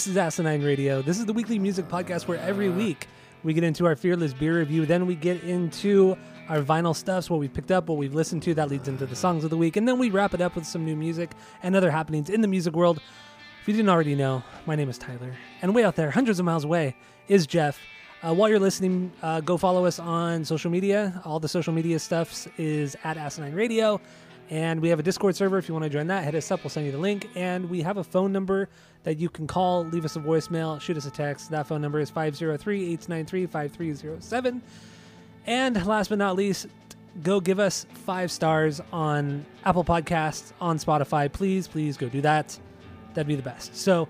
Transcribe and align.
This 0.00 0.06
is 0.06 0.16
Asinine 0.16 0.62
Radio. 0.62 1.02
This 1.02 1.18
is 1.18 1.26
the 1.26 1.34
weekly 1.34 1.58
music 1.58 1.86
podcast 1.86 2.26
where 2.26 2.38
every 2.38 2.70
week 2.70 3.06
we 3.42 3.52
get 3.52 3.64
into 3.64 3.84
our 3.84 3.94
fearless 3.94 4.32
beer 4.32 4.58
review. 4.58 4.86
Then 4.86 5.04
we 5.04 5.14
get 5.14 5.44
into 5.44 6.16
our 6.48 6.62
vinyl 6.62 6.96
stuffs, 6.96 7.28
what 7.28 7.38
we 7.38 7.48
picked 7.48 7.70
up, 7.70 7.90
what 7.90 7.98
we've 7.98 8.14
listened 8.14 8.42
to. 8.44 8.54
That 8.54 8.70
leads 8.70 8.88
into 8.88 9.04
the 9.04 9.14
songs 9.14 9.44
of 9.44 9.50
the 9.50 9.58
week. 9.58 9.76
And 9.76 9.86
then 9.86 9.98
we 9.98 10.08
wrap 10.08 10.32
it 10.32 10.40
up 10.40 10.54
with 10.54 10.64
some 10.64 10.86
new 10.86 10.96
music 10.96 11.32
and 11.62 11.76
other 11.76 11.90
happenings 11.90 12.30
in 12.30 12.40
the 12.40 12.48
music 12.48 12.74
world. 12.74 13.02
If 13.60 13.68
you 13.68 13.74
didn't 13.74 13.90
already 13.90 14.14
know, 14.14 14.42
my 14.64 14.74
name 14.74 14.88
is 14.88 14.96
Tyler. 14.96 15.34
And 15.60 15.74
way 15.74 15.84
out 15.84 15.96
there, 15.96 16.10
hundreds 16.10 16.38
of 16.38 16.46
miles 16.46 16.64
away, 16.64 16.96
is 17.28 17.46
Jeff. 17.46 17.78
Uh, 18.22 18.32
while 18.32 18.48
you're 18.48 18.58
listening, 18.58 19.12
uh, 19.22 19.42
go 19.42 19.58
follow 19.58 19.84
us 19.84 19.98
on 19.98 20.46
social 20.46 20.70
media. 20.70 21.20
All 21.26 21.40
the 21.40 21.48
social 21.48 21.74
media 21.74 21.98
stuffs 21.98 22.48
is 22.56 22.96
at 23.04 23.18
Asinine 23.18 23.54
Radio. 23.54 24.00
And 24.50 24.82
we 24.82 24.88
have 24.88 24.98
a 24.98 25.02
Discord 25.02 25.36
server. 25.36 25.58
If 25.58 25.68
you 25.68 25.74
want 25.74 25.84
to 25.84 25.90
join 25.90 26.08
that, 26.08 26.24
hit 26.24 26.34
us 26.34 26.50
up. 26.50 26.64
We'll 26.64 26.70
send 26.70 26.84
you 26.84 26.92
the 26.92 26.98
link. 26.98 27.30
And 27.36 27.70
we 27.70 27.82
have 27.82 27.96
a 27.98 28.04
phone 28.04 28.32
number 28.32 28.68
that 29.04 29.18
you 29.18 29.28
can 29.28 29.46
call, 29.46 29.84
leave 29.84 30.04
us 30.04 30.16
a 30.16 30.18
voicemail, 30.18 30.80
shoot 30.80 30.96
us 30.96 31.06
a 31.06 31.10
text. 31.10 31.50
That 31.50 31.68
phone 31.68 31.80
number 31.80 32.00
is 32.00 32.10
503 32.10 32.82
893 32.82 33.46
5307. 33.46 34.62
And 35.46 35.86
last 35.86 36.08
but 36.08 36.18
not 36.18 36.34
least, 36.34 36.66
go 37.22 37.40
give 37.40 37.60
us 37.60 37.86
five 38.04 38.30
stars 38.30 38.80
on 38.92 39.46
Apple 39.64 39.84
Podcasts, 39.84 40.52
on 40.60 40.78
Spotify. 40.78 41.32
Please, 41.32 41.68
please 41.68 41.96
go 41.96 42.08
do 42.08 42.20
that. 42.22 42.58
That'd 43.14 43.28
be 43.28 43.36
the 43.36 43.42
best. 43.42 43.76
So 43.76 44.08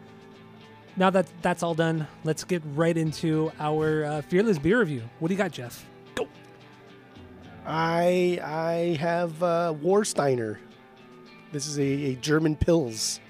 now 0.96 1.10
that 1.10 1.26
that's 1.42 1.62
all 1.62 1.74
done, 1.74 2.06
let's 2.24 2.44
get 2.44 2.62
right 2.74 2.96
into 2.96 3.52
our 3.58 4.04
uh, 4.04 4.22
Fearless 4.22 4.58
Beer 4.58 4.78
Review. 4.80 5.02
What 5.18 5.28
do 5.28 5.34
you 5.34 5.38
got, 5.38 5.52
Jeff? 5.52 5.84
I 7.70 8.40
I 8.42 8.96
have 9.00 9.42
uh, 9.42 9.74
Warsteiner. 9.80 10.58
This 11.52 11.66
is 11.66 11.78
a, 11.78 11.82
a 11.82 12.14
German 12.16 12.56
Pils. 12.56 13.20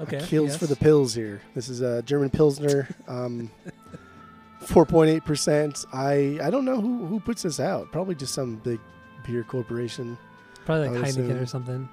Okay. 0.00 0.20
Kills 0.20 0.50
yes. 0.50 0.56
for 0.58 0.66
the 0.66 0.76
pills 0.76 1.14
here. 1.14 1.40
This 1.54 1.68
is 1.68 1.80
a 1.80 2.02
German 2.02 2.28
Pilsner, 2.28 2.86
um, 3.08 3.50
4.8%. 4.64 5.86
I 5.92 6.38
I 6.44 6.50
don't 6.50 6.64
know 6.64 6.80
who, 6.80 7.06
who 7.06 7.20
puts 7.20 7.42
this 7.42 7.60
out. 7.60 7.90
Probably 7.92 8.14
just 8.14 8.34
some 8.34 8.56
big 8.56 8.80
beer 9.26 9.42
corporation. 9.42 10.18
Probably 10.64 10.88
like 10.88 11.08
Heineken 11.08 11.40
or 11.40 11.46
something. 11.46 11.88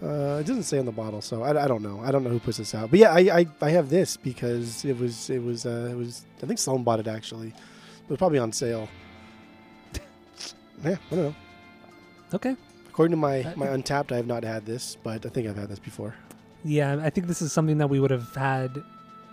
Uh, 0.00 0.38
it 0.40 0.46
doesn't 0.46 0.62
say 0.62 0.78
on 0.78 0.86
the 0.86 0.92
bottle, 0.92 1.20
so 1.20 1.42
I, 1.42 1.64
I 1.64 1.66
don't 1.66 1.82
know. 1.82 2.00
I 2.04 2.12
don't 2.12 2.22
know 2.22 2.30
who 2.30 2.38
puts 2.38 2.58
this 2.58 2.72
out. 2.72 2.88
But 2.90 3.00
yeah, 3.00 3.12
I, 3.12 3.40
I, 3.40 3.46
I 3.60 3.70
have 3.70 3.90
this 3.90 4.16
because 4.16 4.84
it 4.84 4.96
was 4.96 5.28
it 5.28 5.42
was 5.42 5.66
uh, 5.66 5.88
it 5.90 5.96
was 5.96 6.24
I 6.42 6.46
think 6.46 6.60
Sloan 6.60 6.84
bought 6.84 7.00
it 7.00 7.08
actually. 7.08 7.48
It 7.48 8.08
was 8.08 8.18
probably 8.18 8.38
on 8.38 8.52
sale. 8.52 8.88
Yeah, 10.84 10.96
I 11.10 11.14
don't 11.14 11.24
know. 11.24 11.34
Okay. 12.34 12.56
According 12.88 13.12
to 13.12 13.16
my 13.16 13.42
Uh, 13.42 13.52
my 13.56 13.66
Untappd, 13.68 14.12
I 14.12 14.16
have 14.16 14.26
not 14.26 14.44
had 14.44 14.66
this, 14.66 14.96
but 15.02 15.24
I 15.24 15.28
think 15.28 15.48
I've 15.48 15.56
had 15.56 15.68
this 15.68 15.78
before. 15.78 16.14
Yeah, 16.64 17.00
I 17.02 17.10
think 17.10 17.26
this 17.28 17.40
is 17.42 17.52
something 17.52 17.78
that 17.78 17.88
we 17.88 18.00
would 18.00 18.10
have 18.10 18.34
had, 18.34 18.82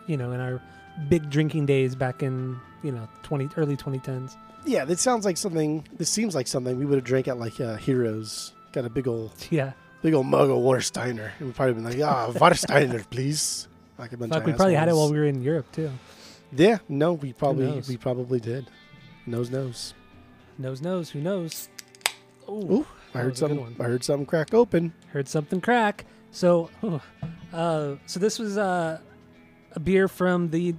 you 0.08 0.16
know, 0.18 0.32
in 0.32 0.40
our 0.40 0.62
big 1.10 1.30
drinking 1.30 1.66
days 1.66 1.96
back 1.96 2.22
in, 2.24 2.58
you 2.84 2.92
know, 2.92 3.08
20 3.24 3.50
early 3.58 3.76
2010s. 3.76 4.36
Yeah, 4.66 4.86
this 4.86 5.02
sounds 5.02 5.26
like 5.26 5.38
something. 5.38 5.84
This 5.98 6.10
seems 6.10 6.36
like 6.36 6.48
something 6.48 6.78
we 6.78 6.86
would 6.86 6.96
have 6.98 7.04
drank 7.04 7.28
at 7.28 7.38
like 7.40 7.60
uh, 7.60 7.76
Heroes. 7.78 8.54
Got 8.72 8.86
a 8.86 8.90
big 8.90 9.08
old 9.08 9.32
Yeah. 9.50 9.74
big 10.02 10.14
old 10.14 10.28
mug 10.28 10.50
of 10.50 10.58
Warsteiner, 10.58 11.32
and 11.40 11.48
we'd 11.48 11.56
probably 11.56 11.74
been 11.74 11.84
like, 11.84 12.00
ah, 12.02 12.32
Warsteiner, 12.34 13.08
please. 13.10 13.68
Like 13.98 14.12
a 14.14 14.18
bunch 14.18 14.32
Fuck, 14.34 14.42
of 14.42 14.48
we 14.48 14.54
probably 14.54 14.76
had 14.76 14.90
it 14.90 14.94
while 14.96 15.12
we 15.12 15.18
were 15.18 15.26
in 15.26 15.42
Europe 15.42 15.72
too. 15.72 15.90
Yeah, 16.52 16.78
no, 16.90 17.14
we 17.14 17.34
probably 17.34 17.82
we 17.88 17.98
probably 17.98 18.40
did. 18.40 18.68
Nose 19.26 19.50
nose. 19.50 19.94
Knows 20.58 20.82
knows, 20.82 21.10
who 21.10 21.20
knows? 21.20 21.70
Ooh, 22.50 22.86
I 23.14 23.20
heard 23.20 23.38
something. 23.38 23.76
I 23.80 23.84
heard 23.84 24.04
something 24.04 24.26
crack 24.26 24.54
open. 24.54 24.94
heard 25.12 25.28
something 25.28 25.60
crack. 25.60 26.06
So, 26.32 26.70
uh, 27.54 27.96
so 28.06 28.20
this 28.20 28.40
was 28.40 28.58
uh, 28.58 29.00
a 29.74 29.80
beer 29.80 30.08
from 30.08 30.50
the 30.50 30.76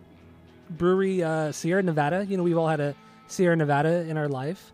brewery 0.70 1.22
uh, 1.22 1.52
Sierra 1.52 1.82
Nevada. 1.82 2.24
You 2.24 2.36
know, 2.36 2.42
we've 2.42 2.56
all 2.56 2.68
had 2.68 2.80
a 2.80 2.94
Sierra 3.26 3.56
Nevada 3.56 4.02
in 4.08 4.16
our 4.16 4.28
life, 4.28 4.72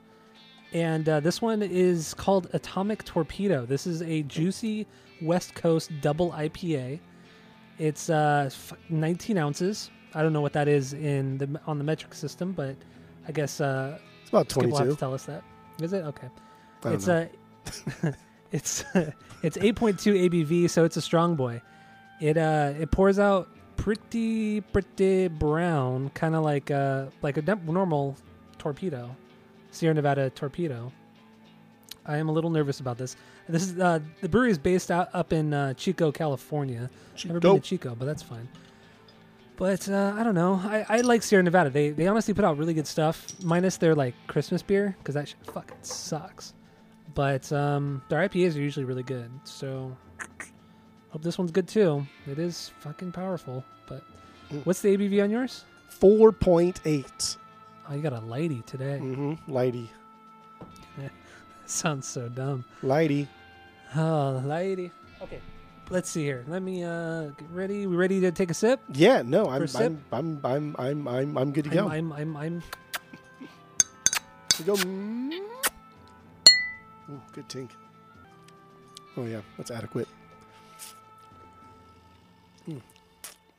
and 0.73 1.09
uh, 1.09 1.21
this 1.21 1.43
one 1.43 1.63
is 1.63 2.15
called 2.15 2.49
Atomic 2.53 3.05
Torpedo. 3.05 3.67
This 3.67 3.87
is 3.87 4.03
a 4.03 4.23
juicy 4.25 4.87
West 5.21 5.55
Coast 5.55 5.91
double 6.01 6.31
IPA. 6.33 7.01
It's 7.79 8.11
uh, 8.11 8.51
19 8.89 9.39
ounces. 9.39 9.91
I 10.15 10.23
don't 10.23 10.33
know 10.33 10.43
what 10.43 10.53
that 10.53 10.69
is 10.69 10.93
in 10.93 11.39
the 11.39 11.61
on 11.67 11.79
the 11.79 11.84
metric 11.84 12.15
system, 12.15 12.53
but 12.53 12.77
I 13.27 13.33
guess 13.33 13.61
uh, 13.61 13.99
about 14.32 14.50
Skip 14.50 14.65
will 14.65 14.70
have 14.70 14.78
twenty-two. 14.78 14.94
to 14.94 15.00
tell 15.00 15.15
us 15.15 15.25
that. 15.25 15.43
Is 15.81 15.93
it 15.93 16.04
okay? 16.04 16.28
It's 16.84 17.06
know. 17.06 17.28
a 18.04 18.15
it's 18.53 18.84
it's 19.43 19.56
8.2 19.56 20.28
ABV, 20.31 20.70
so 20.70 20.84
it's 20.84 20.97
a 20.97 21.00
strong 21.03 21.37
boy. 21.37 21.60
It 22.20 22.37
uh 22.37 22.75
it 22.78 22.91
pours 22.91 23.19
out 23.19 23.48
pretty 23.76 24.60
pretty 24.60 25.28
brown, 25.28 26.10
kind 26.10 26.34
of 26.34 26.44
like 26.44 26.71
uh 26.71 27.06
like 27.22 27.37
a 27.37 27.42
normal 27.66 28.16
torpedo, 28.59 29.15
Sierra 29.71 29.94
Nevada 29.94 30.31
torpedo. 30.31 30.92
I 32.04 32.16
am 32.16 32.28
a 32.28 32.32
little 32.32 32.50
nervous 32.50 32.81
about 32.81 32.98
this. 32.98 33.16
This 33.48 33.62
is 33.62 33.78
uh, 33.78 34.00
the 34.21 34.28
brewery 34.28 34.50
is 34.50 34.59
based 34.59 34.91
out 34.91 35.09
up 35.12 35.32
in 35.32 35.54
uh, 35.54 35.75
Chico, 35.75 36.10
California. 36.10 36.91
Never 37.25 37.38
been 37.38 37.54
to 37.54 37.60
Chico, 37.60 37.94
but 37.94 38.06
that's 38.06 38.22
fine. 38.22 38.48
But 39.62 39.89
uh, 39.89 40.15
I 40.19 40.25
don't 40.25 40.34
know. 40.34 40.55
I, 40.65 40.84
I 40.89 41.00
like 41.03 41.23
Sierra 41.23 41.45
Nevada. 41.45 41.71
They 41.71 41.91
they 41.91 42.09
honestly 42.09 42.34
put 42.34 42.45
out 42.45 42.59
really 42.59 42.75
good 42.75 42.89
stuff, 42.89 43.25
minus 43.45 43.77
their 43.77 43.95
like 43.95 44.15
Christmas 44.27 44.61
beer 44.61 44.97
because 44.99 45.15
that 45.15 45.28
shit 45.28 45.39
fucking 45.47 45.77
sucks. 45.83 46.53
But 47.15 47.53
um, 47.53 48.03
their 48.09 48.28
IPAs 48.28 48.56
are 48.56 48.61
usually 48.61 48.84
really 48.87 49.05
good. 49.05 49.31
So 49.45 49.97
hope 51.11 51.22
this 51.22 51.39
one's 51.39 51.53
good 51.53 51.69
too. 51.69 52.05
It 52.27 52.41
is 52.41 52.72
fucking 52.81 53.12
powerful. 53.12 53.65
But 53.87 54.03
Mm. 54.51 54.67
what's 54.67 54.83
the 54.83 54.97
ABV 54.97 55.22
on 55.22 55.31
yours? 55.31 55.65
Four 55.91 56.33
point 56.33 56.81
eight. 56.84 57.37
Oh, 57.89 57.95
you 57.95 58.03
got 58.03 58.12
a 58.15 58.21
lighty 58.21 58.67
today. 58.67 58.99
Mm-hmm. 59.01 59.49
Lighty, 59.56 59.87
Sounds 61.67 62.09
so 62.09 62.28
dumb. 62.28 62.65
lighty. 62.83 63.28
Oh, 63.95 64.43
lighty. 64.45 64.91
Okay, 65.22 65.41
let's 65.92 66.10
see 66.10 66.25
here. 66.25 66.44
Let 66.48 66.62
me 66.62 66.82
uh 66.82 67.28
get 67.36 67.50
ready. 67.50 67.86
We 67.86 67.94
ready 67.97 68.20
to 68.20 68.32
take 68.32 68.50
a 68.50 68.54
sip? 68.54 68.80
Yeah, 68.92 69.22
no, 69.22 69.48
I'm 69.48 69.66
sip? 69.69 69.92
I'm, 70.10 70.41
I'm 70.44 70.44
I'm 70.44 70.76
I'm 70.78 71.08
I'm 71.08 71.38
I'm 71.38 71.53
good 71.53 71.64
to 71.64 71.70
I'm, 71.70 71.76
go. 71.76 71.88
I'm 71.88 72.12
I'm 72.12 72.36
I'm 72.36 72.62
We 74.58 74.64
go. 74.64 74.75
mm. 74.75 75.32
Ooh, 77.10 77.20
good 77.32 77.48
tink. 77.48 77.70
Oh 79.16 79.26
yeah, 79.26 79.42
that's 79.58 79.70
adequate. 79.70 80.08
Mm. 82.69 82.80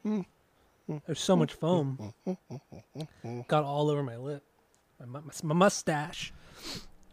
Mm. 0.06 0.26
Mm. 0.90 1.02
There's 1.06 1.20
so 1.20 1.36
much 1.36 1.54
foam. 1.54 2.14
Got 3.48 3.64
all 3.64 3.90
over 3.90 4.02
my 4.02 4.18
lip. 4.18 4.44
My, 5.00 5.20
mu- 5.20 5.30
my 5.44 5.54
mustache. 5.54 6.34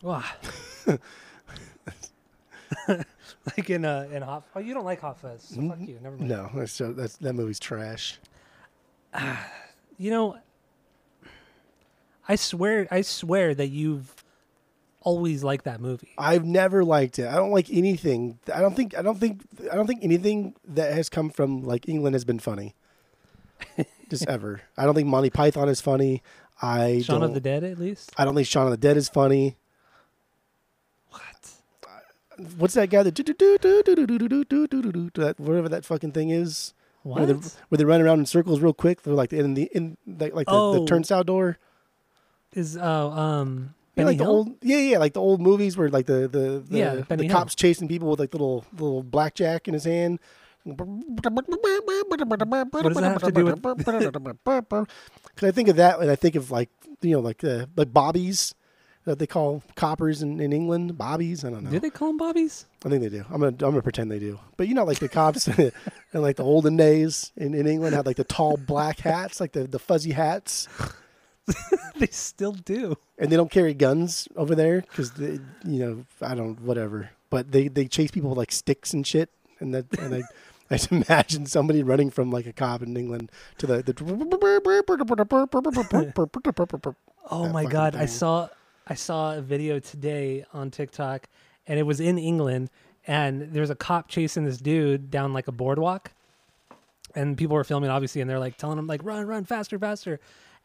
Wow. 0.03 0.25
like 2.89 3.71
in 3.71 3.85
uh 3.85 4.09
in 4.13 4.23
hot. 4.23 4.45
Oh, 4.55 4.61
you 4.61 4.75
don't 4.75 4.85
like 4.85 5.01
hot 5.01 5.21
fuzz. 5.21 5.43
So 5.43 5.69
fuck 5.69 5.81
you. 5.81 5.99
Never 6.03 6.17
mind. 6.17 6.29
No, 6.29 6.51
that's 6.55 6.73
so 6.73 6.93
that's 6.93 7.17
that 7.19 7.35
movie's 7.35 7.61
trash. 7.61 8.19
You 9.99 10.11
know, 10.11 10.39
I 12.27 12.37
swear, 12.37 12.89
I 12.91 13.03
swear 13.03 13.55
that 13.55 13.67
you've 13.67 14.25
always 15.01 15.43
liked 15.43 15.65
that 15.65 15.81
movie. 15.81 16.11
I've 16.17 16.45
never 16.45 16.85
liked 16.85 17.19
it. 17.19 17.27
I 17.27 17.35
don't 17.35 17.51
like 17.51 17.71
anything. 17.71 18.39
I 18.55 18.61
don't 18.61 18.77
think 18.77 18.97
I 18.97 19.03
don't 19.03 19.19
think 19.19 19.43
I 19.71 19.75
don't 19.75 19.87
think 19.87 20.05
anything 20.05 20.55
that 20.69 20.93
has 20.93 21.09
come 21.09 21.29
from 21.29 21.65
like 21.65 21.89
England 21.89 22.15
has 22.15 22.25
been 22.25 22.39
funny. 22.39 22.77
Just 24.11 24.29
ever. 24.29 24.63
I 24.77 24.85
don't 24.85 24.95
think 24.95 25.09
Monty 25.09 25.31
Python 25.31 25.69
is 25.69 25.81
funny. 25.81 26.23
I 26.63 27.03
Shaun 27.03 27.21
don't, 27.21 27.31
of 27.31 27.35
the 27.35 27.41
Dead, 27.41 27.65
at 27.65 27.79
least. 27.79 28.13
I 28.17 28.25
don't 28.25 28.35
think 28.35 28.47
Shaun 28.47 28.67
of 28.67 28.71
the 28.71 28.77
Dead 28.77 28.97
is 28.97 29.09
funny. 29.09 29.57
What? 32.43 32.53
What's 32.59 32.75
that 32.75 32.91
guy 32.91 33.03
that 33.03 33.15
do 33.15 33.23
do 33.23 33.33
do 33.35 33.59
do 33.59 33.83
do 33.83 33.95
do 33.95 34.07
do 34.07 34.19
do 34.29 34.45
do 34.45 34.67
do 34.67 34.83
do 34.83 34.93
do 34.93 35.11
that 35.23 35.39
whatever 35.41 35.69
that 35.69 35.85
fucking 35.85 36.13
thing 36.13 36.31
is? 36.31 36.75
Where 37.03 37.25
What? 37.27 37.43
they, 37.43 37.49
where 37.69 37.77
they 37.79 37.85
run 37.85 38.01
around 38.03 38.19
in 38.21 38.27
circles 38.27 38.61
real 38.61 38.75
quick. 38.75 39.03
They're 39.03 39.15
like 39.15 39.33
in 39.33 39.55
the 39.55 39.71
in 39.73 39.97
like, 40.07 40.35
like 40.35 40.47
the, 40.47 40.53
the 40.73 40.81
Oh. 40.81 40.87
turnstile 40.87 41.25
door. 41.25 41.59
Is 42.53 42.77
oh 42.77 43.11
um 43.13 43.75
Benny 43.95 44.07
like 44.07 44.19
the 44.19 44.25
Hill? 44.25 44.33
old, 44.33 44.55
yeah, 44.63 44.79
yeah, 44.79 44.99
like 44.99 45.15
the 45.15 45.21
old 45.21 45.41
movies 45.41 45.77
where 45.77 45.89
like 45.89 46.07
the 46.07 46.29
the 46.29 46.63
the, 46.69 46.79
Yeah, 46.79 46.95
the 47.09 47.29
cops 47.29 47.55
chasing 47.55 47.89
people 47.89 48.11
with 48.11 48.21
like 48.21 48.35
little 48.35 48.65
little 48.73 49.03
blackjack 49.03 49.69
in 49.69 49.75
his 49.75 49.85
hand. 49.85 50.19
What 50.65 50.77
does 51.23 52.95
that 52.97 53.03
have 53.03 53.23
to 53.23 53.33
do 53.33 53.45
with- 53.47 53.63
Because 53.63 55.49
I 55.49 55.53
think 55.53 55.69
of 55.69 55.77
that, 55.77 56.01
and 56.01 56.11
I 56.11 56.17
think 56.17 56.35
of 56.35 56.51
like 56.51 56.69
you 57.01 57.13
know 57.13 57.21
like 57.21 57.43
uh, 57.45 57.67
like 57.77 57.93
bobbies 57.93 58.55
that 59.05 59.19
they 59.19 59.27
call 59.27 59.63
coppers 59.77 60.23
in, 60.23 60.41
in 60.41 60.53
England. 60.53 60.99
Bobbies, 60.99 61.45
I 61.45 61.51
don't 61.51 61.65
know. 61.65 61.71
Did 61.71 61.83
they 61.83 61.91
call 61.91 62.09
them 62.09 62.19
bobbies? 62.19 62.67
I 62.85 62.89
think 62.89 63.03
they 63.03 63.09
do. 63.09 63.25
I'm 63.31 63.41
gonna 63.41 63.49
I'm 63.49 63.57
gonna 63.57 63.83
pretend 63.83 64.11
they 64.11 64.19
do. 64.19 64.39
But 64.57 64.69
you 64.69 64.75
know, 64.75 64.85
like 64.85 64.99
the 64.99 65.09
cops 65.09 65.49
in 65.59 65.73
like 66.13 66.37
the 66.37 66.45
olden 66.45 66.77
days 66.77 67.33
in, 67.37 67.55
in 67.55 67.67
England 67.67 67.95
had 67.95 68.07
like 68.07 68.17
the 68.17 68.25
tall 68.25 68.57
black 68.57 69.01
hats, 69.01 69.41
like 69.41 69.53
the, 69.53 69.65
the 69.65 69.79
fuzzy 69.79 70.13
hats, 70.13 70.69
they 71.97 72.09
still 72.09 72.53
do. 72.53 72.97
and 73.19 73.31
they 73.31 73.37
don't 73.37 73.51
carry 73.51 73.75
guns 73.75 74.29
over 74.37 74.55
there 74.55 74.83
because 74.83 75.19
you 75.19 75.41
know 75.65 76.05
I 76.21 76.35
don't 76.35 76.61
whatever. 76.61 77.11
But 77.31 77.53
they 77.53 77.69
they 77.69 77.87
chase 77.87 78.11
people 78.11 78.31
with 78.31 78.39
like 78.39 78.53
sticks 78.53 78.93
and 78.93 79.07
shit, 79.07 79.31
and 79.61 79.75
that 79.75 79.99
and 79.99 80.15
I. 80.17 80.23
I 80.73 80.77
just 80.77 80.93
imagine 80.93 81.47
somebody 81.47 81.83
running 81.83 82.11
from 82.11 82.31
like 82.31 82.47
a 82.47 82.53
cop 82.53 82.81
in 82.81 82.97
England 82.97 83.33
to 83.59 83.67
the 83.67 83.83
the. 83.83 83.93
Oh 87.29 87.49
my 87.49 87.65
god, 87.65 87.97
I 87.97 88.07
saw 88.07 88.49
I 88.91 88.95
saw 88.95 89.37
a 89.37 89.41
video 89.41 89.79
today 89.79 90.45
on 90.53 90.73
TikTok 90.73 91.29
and 91.69 91.79
it 91.79 91.85
was 91.85 92.01
in 92.01 92.19
England 92.19 92.71
and 93.07 93.53
there's 93.53 93.71
a 93.71 93.77
cop 93.77 94.09
chasing 94.09 94.45
this 94.45 94.59
dude 94.59 95.13
down 95.13 95.33
like 95.33 95.47
a 95.47 95.53
boardwalk. 95.53 96.11
And 97.15 97.39
people 97.39 97.55
were 97.55 97.63
filming 97.63 97.89
obviously 97.89 98.21
and 98.21 98.29
they're 98.29 98.41
like 98.41 98.57
telling 98.57 98.81
him 98.81 98.89
like 98.89 99.05
run 99.05 99.25
run 99.29 99.45
faster 99.45 99.79
faster. 99.79 100.19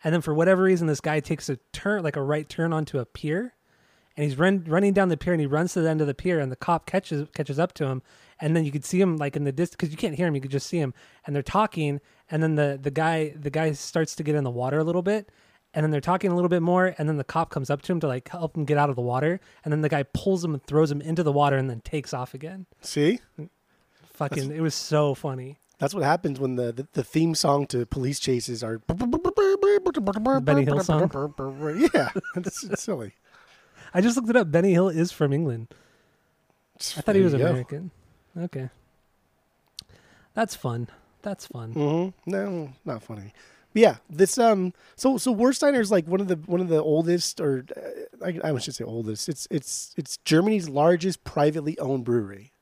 And 0.03 0.11
then 0.11 0.21
for 0.21 0.33
whatever 0.33 0.63
reason 0.63 0.87
this 0.87 1.01
guy 1.01 1.19
takes 1.19 1.49
a 1.49 1.57
turn 1.71 2.01
like 2.01 2.15
a 2.15 2.23
right 2.23 2.49
turn 2.49 2.73
onto 2.73 2.97
a 2.97 3.05
pier 3.05 3.53
and 4.17 4.23
he's 4.23 4.39
run, 4.39 4.63
running 4.65 4.93
down 4.93 5.09
the 5.09 5.17
pier 5.17 5.33
and 5.33 5.39
he 5.39 5.45
runs 5.45 5.73
to 5.73 5.81
the 5.81 5.89
end 5.89 6.01
of 6.01 6.07
the 6.07 6.15
pier 6.15 6.39
and 6.39 6.51
the 6.51 6.55
cop 6.55 6.87
catches 6.87 7.29
catches 7.35 7.59
up 7.59 7.73
to 7.73 7.85
him 7.85 8.01
and 8.41 8.55
then 8.55 8.65
you 8.65 8.71
could 8.71 8.85
see 8.85 8.99
him 8.99 9.17
like 9.17 9.35
in 9.35 9.43
the 9.43 9.51
distance 9.51 9.75
because 9.75 9.91
you 9.91 9.97
can't 9.97 10.15
hear 10.15 10.25
him 10.25 10.33
you 10.33 10.41
could 10.41 10.49
just 10.49 10.65
see 10.65 10.79
him 10.79 10.95
and 11.27 11.35
they're 11.35 11.43
talking 11.43 12.01
and 12.31 12.41
then 12.41 12.55
the 12.55 12.79
the 12.81 12.89
guy 12.89 13.35
the 13.39 13.51
guy 13.51 13.71
starts 13.71 14.15
to 14.15 14.23
get 14.23 14.33
in 14.33 14.43
the 14.43 14.49
water 14.49 14.79
a 14.79 14.83
little 14.83 15.03
bit 15.03 15.29
and 15.75 15.83
then 15.83 15.91
they're 15.91 16.01
talking 16.01 16.31
a 16.31 16.35
little 16.35 16.49
bit 16.49 16.61
more 16.63 16.95
and 16.97 17.07
then 17.07 17.17
the 17.17 17.23
cop 17.23 17.49
comes 17.51 17.69
up 17.69 17.81
to 17.83 17.91
him 17.91 17.99
to 17.99 18.07
like 18.07 18.27
help 18.29 18.55
him 18.57 18.63
get 18.65 18.77
out 18.77 18.89
of 18.89 18.95
the 18.95 19.01
water 19.01 19.39
and 19.63 19.71
then 19.71 19.81
the 19.81 19.89
guy 19.89 20.01
pulls 20.03 20.43
him 20.43 20.53
and 20.53 20.63
throws 20.63 20.89
him 20.89 21.01
into 21.01 21.21
the 21.21 21.31
water 21.33 21.57
and 21.57 21.69
then 21.69 21.81
takes 21.81 22.13
off 22.13 22.33
again 22.33 22.65
See, 22.81 23.19
fucking 24.13 24.51
it 24.51 24.61
was 24.61 24.73
so 24.73 25.13
funny 25.13 25.57
that's 25.77 25.93
what 25.93 26.03
happens 26.03 26.39
when 26.39 26.55
the, 26.55 26.71
the, 26.71 26.87
the 26.93 27.03
theme 27.03 27.35
song 27.35 27.67
to 27.67 27.85
police 27.85 28.17
chases 28.19 28.63
are 28.63 28.79
Benny 30.39 30.63
Hill 30.63 30.79
song? 30.81 31.09
Yeah, 31.93 32.09
it's, 32.37 32.63
it's 32.63 32.81
silly. 32.83 33.11
i 33.93 33.99
just 34.01 34.15
looked 34.15 34.29
it 34.29 34.35
up 34.37 34.49
benny 34.49 34.71
hill 34.71 34.87
is 34.89 35.11
from 35.11 35.33
england 35.33 35.67
i 36.97 37.01
thought 37.01 37.15
he 37.15 37.21
was 37.21 37.33
you 37.33 37.39
go. 37.39 37.47
american 37.47 37.91
okay 38.37 38.69
that's 40.33 40.55
fun 40.55 40.87
that's 41.21 41.47
fun 41.47 41.73
Mm-hmm. 41.73 42.29
No, 42.31 42.69
not 42.85 43.01
funny. 43.03 43.33
Yeah, 43.75 43.97
this 44.09 44.37
um. 44.39 44.73
So 44.95 45.17
so 45.19 45.35
Warsteiner 45.35 45.79
is 45.81 45.91
like 45.91 46.07
one 46.07 46.21
of 46.21 46.27
the 46.27 46.37
one 46.47 46.61
of 46.61 46.69
the 46.69 46.81
oldest, 46.81 47.39
or 47.41 47.65
uh, 47.75 48.25
I, 48.25 48.53
I 48.53 48.57
should 48.59 48.73
say 48.73 48.83
oldest. 48.85 49.27
It's 49.29 49.47
it's 49.51 49.93
it's 49.97 50.17
Germany's 50.25 50.67
largest 50.69 51.23
privately 51.25 51.77
owned 51.77 52.05
brewery. 52.05 52.53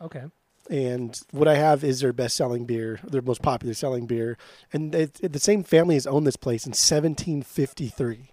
okay 0.00 0.24
And 0.70 1.20
what 1.32 1.48
I 1.48 1.56
have 1.56 1.82
is 1.82 2.00
their 2.00 2.12
best 2.12 2.36
selling 2.36 2.64
beer, 2.66 3.00
their 3.02 3.20
most 3.22 3.42
popular 3.42 3.74
selling 3.74 4.06
beer, 4.06 4.38
and 4.72 4.94
it, 4.94 5.18
it- 5.20 5.32
the 5.32 5.40
same 5.40 5.62
family 5.64 5.96
has 5.96 6.06
owned 6.06 6.26
this 6.26 6.36
place 6.36 6.64
in 6.66 6.70
1753. 6.70 8.30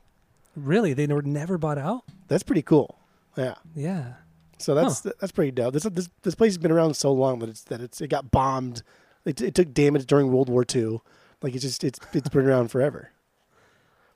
really 0.56 0.94
they 0.94 1.08
were 1.08 1.22
never 1.22 1.58
bought 1.58 1.78
out 1.78 2.04
That's 2.28 2.44
pretty 2.44 2.62
cool. 2.62 3.00
Yeah. 3.38 3.56
yeah 3.76 4.14
So 4.60 4.76
that's 4.76 5.02
that's 5.02 5.32
pretty 5.32 5.52
dope. 5.52 5.74
This, 5.74 5.84
this 5.84 6.10
this 6.22 6.36
place 6.36 6.52
has 6.54 6.58
been 6.58 6.72
around 6.72 6.96
so 6.96 7.12
long 7.12 7.40
that 7.40 7.50
it's 7.50 7.64
that 7.64 7.82
it's 7.82 8.00
it 8.00 8.08
got 8.10 8.32
bombed. 8.32 8.84
It, 9.26 9.42
it 9.42 9.56
took 9.56 9.74
damage 9.74 10.06
during 10.06 10.32
World 10.32 10.50
War 10.50 10.64
II. 10.74 11.00
Like 11.42 11.54
it's 11.54 11.64
just 11.64 11.84
it's 11.84 12.00
it's 12.14 12.30
been 12.30 12.46
around 12.46 12.70
forever. 12.70 13.12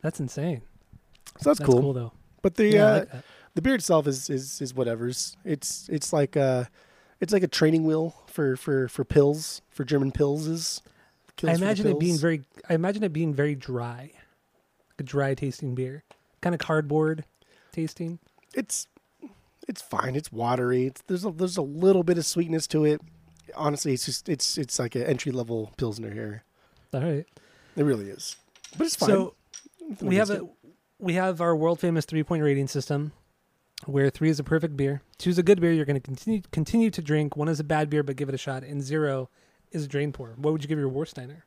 that's 0.02 0.20
insane 0.20 0.62
So 1.40 1.50
that's, 1.50 1.60
that's 1.60 1.70
cool. 1.70 1.82
cool, 1.82 1.94
though 1.94 2.14
But 2.42 2.56
the 2.56 2.68
yeah, 2.68 2.86
uh, 2.86 3.00
like 3.00 3.10
the 3.56 3.62
beer 3.62 3.76
itself 3.76 4.08
is 4.08 4.30
is 4.30 4.62
is 4.62 4.74
whatever's. 4.74 5.36
It's 5.44 5.90
it's 5.90 6.14
like 6.14 6.36
a 6.36 6.70
it's 7.20 7.34
like 7.34 7.44
a 7.44 7.48
training 7.48 7.84
wheel 7.84 8.16
for 8.28 8.56
for 8.56 8.88
for 8.88 9.04
pills 9.04 9.62
for 9.70 9.84
German 9.84 10.12
pills 10.12 10.48
is. 10.48 10.82
I 11.46 11.54
imagine 11.54 11.88
it 11.88 12.00
being 12.00 12.18
very. 12.18 12.44
I 12.70 12.74
imagine 12.74 13.02
it 13.04 13.14
being 13.14 13.34
very 13.34 13.56
dry, 13.56 14.12
like 14.92 15.00
a 15.00 15.04
dry 15.04 15.34
tasting 15.36 15.74
beer, 15.74 16.04
kind 16.42 16.54
of 16.54 16.60
cardboard 16.60 17.24
tasting. 17.72 18.20
it's 18.54 18.88
it's 19.68 19.82
fine. 19.82 20.16
It's 20.16 20.32
watery. 20.32 20.88
It's, 20.88 21.02
there's 21.08 21.24
a 21.24 21.32
there's 21.32 21.56
a 21.56 21.62
little 21.62 22.04
bit 22.04 22.18
of 22.18 22.26
sweetness 22.26 22.68
to 22.68 22.84
it. 22.86 23.02
Honestly, 23.56 23.94
it's 23.94 24.06
just 24.06 24.28
it's 24.28 24.58
it's 24.58 24.80
like 24.80 24.96
an 24.96 25.04
entry 25.04 25.32
level 25.32 25.72
pilsner 25.78 26.12
here. 26.12 26.44
All 26.94 27.02
right. 27.02 27.26
It 27.76 27.84
really 27.84 28.10
is. 28.10 28.36
But 28.78 28.88
it's 28.88 28.96
fine. 28.96 29.10
So 29.10 29.36
we 30.02 30.16
have 30.16 30.30
against 30.30 30.52
a 30.52 30.70
we 31.00 31.14
have 31.14 31.42
our 31.42 31.56
world 31.56 31.80
famous 31.80 32.06
three 32.06 32.24
point 32.24 32.44
rating 32.44 32.68
system, 32.68 33.14
where 33.86 34.10
three 34.10 34.30
is 34.30 34.40
a 34.40 34.44
perfect 34.44 34.76
beer, 34.76 35.02
two 35.18 35.30
is 35.30 35.38
a 35.38 35.44
good 35.44 35.62
beer 35.62 35.72
you're 35.72 35.86
going 35.86 35.96
to 35.96 36.02
continue 36.02 36.42
continue 36.52 36.90
to 36.92 37.02
drink, 37.02 37.36
one 37.36 37.48
is 37.48 37.60
a 37.60 37.64
bad 37.64 37.90
beer 37.90 38.04
but 38.04 38.16
give 38.16 38.30
it 38.30 38.36
a 38.36 38.40
shot, 38.40 38.64
and 38.64 38.82
zero 38.82 39.30
is 39.72 39.86
a 39.86 39.88
drain 39.88 40.12
pour. 40.12 40.34
What 40.38 40.52
would 40.52 40.64
you 40.64 40.68
give 40.68 40.80
your 40.80 40.90
Warsteiner? 40.90 41.44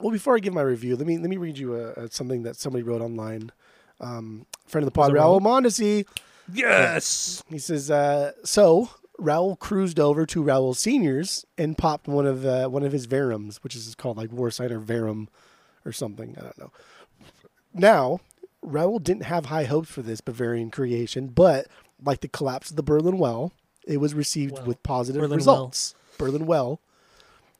Well, 0.00 0.12
before 0.12 0.34
I 0.34 0.38
give 0.38 0.54
my 0.54 0.62
review, 0.62 0.96
let 0.96 1.06
me 1.06 1.18
let 1.18 1.28
me 1.28 1.36
read 1.36 1.58
you 1.58 1.76
a, 1.76 1.92
a, 1.92 2.10
something 2.10 2.42
that 2.44 2.56
somebody 2.56 2.82
wrote 2.82 3.02
online. 3.02 3.52
Um, 4.00 4.46
friend 4.66 4.82
of 4.82 4.86
the 4.86 4.92
pod, 4.92 5.12
Raul 5.12 5.40
Raul? 5.40 5.42
Mondesi. 5.42 6.06
Yes. 6.52 7.42
He 7.48 7.58
says, 7.58 7.90
uh, 7.90 8.32
so 8.44 8.90
Raul 9.20 9.58
cruised 9.58 10.00
over 10.00 10.24
to 10.26 10.42
Raul 10.42 10.74
Seniors 10.74 11.44
and 11.58 11.76
popped 11.76 12.08
one 12.08 12.26
of 12.26 12.44
uh, 12.44 12.68
one 12.68 12.82
of 12.82 12.92
his 12.92 13.06
Verums, 13.06 13.56
which 13.58 13.76
is 13.76 13.94
called 13.94 14.16
like 14.16 14.30
Warsider 14.30 14.80
Verum 14.80 15.28
or 15.84 15.92
something. 15.92 16.34
I 16.38 16.42
don't 16.42 16.58
know. 16.58 16.72
Now, 17.72 18.20
Raul 18.64 19.02
didn't 19.02 19.24
have 19.24 19.46
high 19.46 19.64
hopes 19.64 19.90
for 19.90 20.02
this 20.02 20.20
Bavarian 20.20 20.70
creation, 20.70 21.28
but 21.28 21.66
like 22.02 22.20
the 22.20 22.28
collapse 22.28 22.70
of 22.70 22.76
the 22.76 22.82
Berlin 22.82 23.18
Well, 23.18 23.52
it 23.86 23.98
was 23.98 24.14
received 24.14 24.54
Well, 24.54 24.64
with 24.66 24.82
positive 24.82 25.20
Berlin 25.20 25.36
results. 25.36 25.94
Berlin 26.18 26.46
Well. 26.46 26.80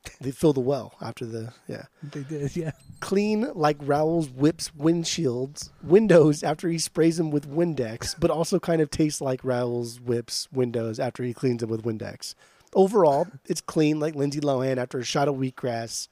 They 0.21 0.31
filled 0.31 0.57
the 0.57 0.61
well 0.61 0.95
after 1.01 1.25
the 1.25 1.53
yeah 1.69 1.85
They 2.03 2.23
did. 2.23 2.55
Yeah. 2.57 2.73
clean 3.01 3.49
like 3.55 3.77
Raoul's 3.81 4.29
whips 4.31 4.71
windshields, 4.79 5.71
windows 5.83 6.43
after 6.43 6.69
he 6.69 6.79
sprays 6.79 7.17
them 7.19 7.31
with 7.31 7.49
Windex, 7.51 8.15
but 8.21 8.31
also 8.31 8.59
kind 8.59 8.81
of 8.83 8.91
tastes 8.91 9.21
like 9.21 9.45
Raoul's 9.45 10.01
whips 10.01 10.49
windows 10.53 10.99
after 10.99 11.23
he 11.23 11.33
cleans 11.35 11.61
them 11.61 11.71
with 11.71 11.83
Windex. 11.85 12.35
Overall, 12.75 13.27
it's 13.47 13.61
clean 13.61 13.99
like 14.01 14.15
Lindsay 14.15 14.41
Lohan 14.41 14.77
after 14.79 14.99
a 14.99 15.05
shot 15.05 15.27
of 15.29 15.35
wheatgrass, 15.37 16.09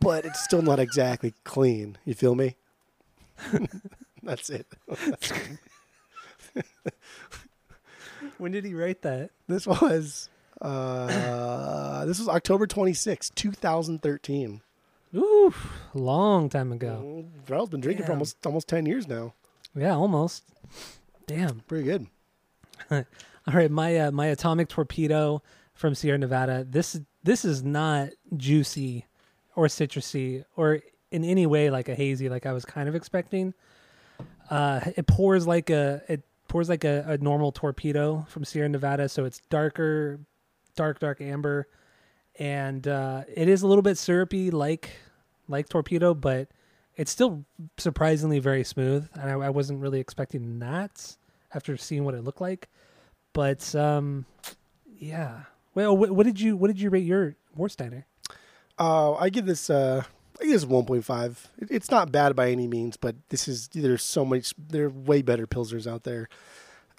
but 0.00 0.24
it's 0.24 0.42
still 0.42 0.62
not 0.62 0.78
exactly 0.80 1.34
clean. 1.44 1.96
You 2.04 2.14
feel 2.14 2.34
me? 2.34 2.56
That's 4.22 4.50
it. 4.50 4.66
When 8.38 8.52
did 8.52 8.64
he 8.64 8.74
write 8.74 9.02
that? 9.02 9.30
This 9.46 9.66
was 9.66 10.28
uh, 10.60 12.04
this 12.04 12.18
was 12.18 12.28
October 12.28 12.66
26, 12.66 13.30
2013. 13.30 14.60
Ooh, 15.14 15.54
long 15.94 16.48
time 16.48 16.72
ago. 16.72 17.02
Mm, 17.04 17.50
Raoul's 17.50 17.70
been 17.70 17.80
drinking 17.80 18.04
for 18.04 18.12
almost 18.12 18.44
almost 18.44 18.68
10 18.68 18.86
years 18.86 19.08
now. 19.08 19.34
Yeah, 19.74 19.94
almost. 19.94 20.44
Damn. 21.26 21.60
Pretty 21.60 21.84
good. 21.84 22.06
All 22.90 23.54
right, 23.54 23.70
my 23.70 23.96
uh, 23.96 24.10
my 24.10 24.26
atomic 24.26 24.68
torpedo 24.68 25.42
from 25.72 25.94
Sierra 25.94 26.18
Nevada. 26.18 26.66
This 26.68 27.00
this 27.22 27.44
is 27.44 27.62
not 27.62 28.10
juicy 28.36 29.06
or 29.54 29.66
citrusy 29.66 30.44
or 30.56 30.80
in 31.10 31.24
any 31.24 31.46
way 31.46 31.70
like 31.70 31.88
a 31.88 31.94
hazy 31.94 32.28
like 32.28 32.44
I 32.44 32.52
was 32.52 32.64
kind 32.64 32.88
of 32.88 32.94
expecting. 32.94 33.54
Uh, 34.50 34.80
it 34.96 35.06
pours 35.06 35.46
like 35.46 35.70
a 35.70 36.02
it 36.08 36.22
pours 36.48 36.68
like 36.68 36.84
a, 36.84 37.04
a 37.06 37.18
normal 37.18 37.52
torpedo 37.52 38.26
from 38.28 38.44
Sierra 38.44 38.68
Nevada, 38.68 39.08
so 39.08 39.24
it's 39.24 39.40
darker, 39.50 40.20
dark 40.78 41.00
dark 41.00 41.20
amber, 41.20 41.66
and 42.38 42.86
uh, 42.86 43.24
it 43.34 43.48
is 43.48 43.62
a 43.62 43.66
little 43.66 43.82
bit 43.82 43.98
syrupy 43.98 44.50
like 44.50 44.90
like 45.48 45.68
torpedo, 45.68 46.14
but 46.14 46.48
it's 46.96 47.10
still 47.10 47.44
surprisingly 47.76 48.38
very 48.38 48.62
smooth, 48.62 49.08
and 49.14 49.30
I, 49.30 49.46
I 49.46 49.50
wasn't 49.50 49.80
really 49.80 49.98
expecting 49.98 50.60
that 50.60 51.16
after 51.52 51.76
seeing 51.76 52.04
what 52.04 52.14
it 52.14 52.22
looked 52.22 52.40
like. 52.40 52.68
But 53.32 53.74
um, 53.74 54.24
yeah. 54.98 55.40
Well, 55.74 55.96
what, 55.96 56.10
what 56.12 56.26
did 56.26 56.40
you 56.40 56.56
what 56.56 56.68
did 56.68 56.80
you 56.80 56.90
rate 56.90 57.04
your 57.04 57.34
Warsteiner? 57.56 58.04
Uh, 58.78 59.14
I 59.14 59.30
give 59.30 59.46
this. 59.46 59.68
Uh, 59.68 60.04
I 60.40 60.44
give 60.44 60.52
this 60.52 60.64
one 60.64 60.86
point 60.86 61.04
five. 61.04 61.48
It, 61.58 61.68
it's 61.70 61.90
not 61.90 62.12
bad 62.12 62.36
by 62.36 62.50
any 62.50 62.68
means, 62.68 62.96
but 62.96 63.16
this 63.30 63.48
is 63.48 63.68
there's 63.68 64.04
so 64.04 64.24
much. 64.24 64.54
There 64.56 64.86
are 64.86 64.90
way 64.90 65.22
better 65.22 65.46
pilsners 65.46 65.90
out 65.90 66.04
there. 66.04 66.28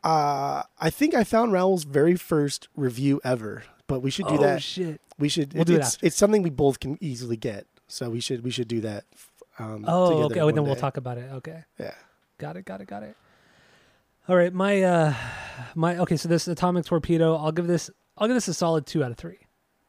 Uh, 0.04 0.64
I 0.80 0.90
think 0.90 1.14
I 1.14 1.24
found 1.24 1.52
Raoul's 1.52 1.84
very 1.84 2.16
first 2.16 2.68
review 2.76 3.20
ever, 3.24 3.64
but 3.88 4.02
we 4.02 4.12
should 4.12 4.28
do 4.28 4.36
oh 4.36 4.42
that. 4.42 4.62
shit! 4.64 5.02
We 5.18 5.30
should. 5.30 5.54
We'll 5.54 5.66
do 5.66 5.76
it 5.76 5.80
it's, 5.80 5.96
after. 5.96 6.06
it's 6.06 6.16
something 6.16 6.42
we 6.42 6.50
both 6.50 6.80
can 6.80 6.98
easily 7.02 7.36
get, 7.36 7.68
so 7.88 8.10
we 8.10 8.20
should 8.20 8.44
we 8.44 8.52
should 8.52 8.68
do 8.68 8.82
that. 8.82 9.06
Um, 9.58 9.84
Oh, 9.88 10.24
okay. 10.24 10.40
Oh, 10.40 10.46
one 10.46 10.56
then 10.56 10.64
we'll 10.64 10.76
talk 10.76 10.98
about 10.98 11.18
it. 11.18 11.30
Okay, 11.34 11.64
Yeah. 11.78 11.94
got 12.38 12.56
it, 12.56 12.64
got 12.64 12.80
it, 12.80 12.88
got 12.88 13.04
it. 13.04 13.16
All 14.30 14.36
right, 14.36 14.54
my 14.54 14.84
uh 14.84 15.14
my 15.76 15.98
okay, 15.98 16.16
so 16.16 16.30
this 16.30 16.48
atomic 16.48 16.86
torpedo, 16.86 17.36
I'll 17.36 17.52
give 17.52 17.68
this 17.68 17.90
I'll 18.18 18.28
give 18.28 18.36
this 18.36 18.48
a 18.48 18.54
solid 18.54 18.86
2 18.86 19.04
out 19.04 19.12
of 19.12 19.18
3. 19.18 19.38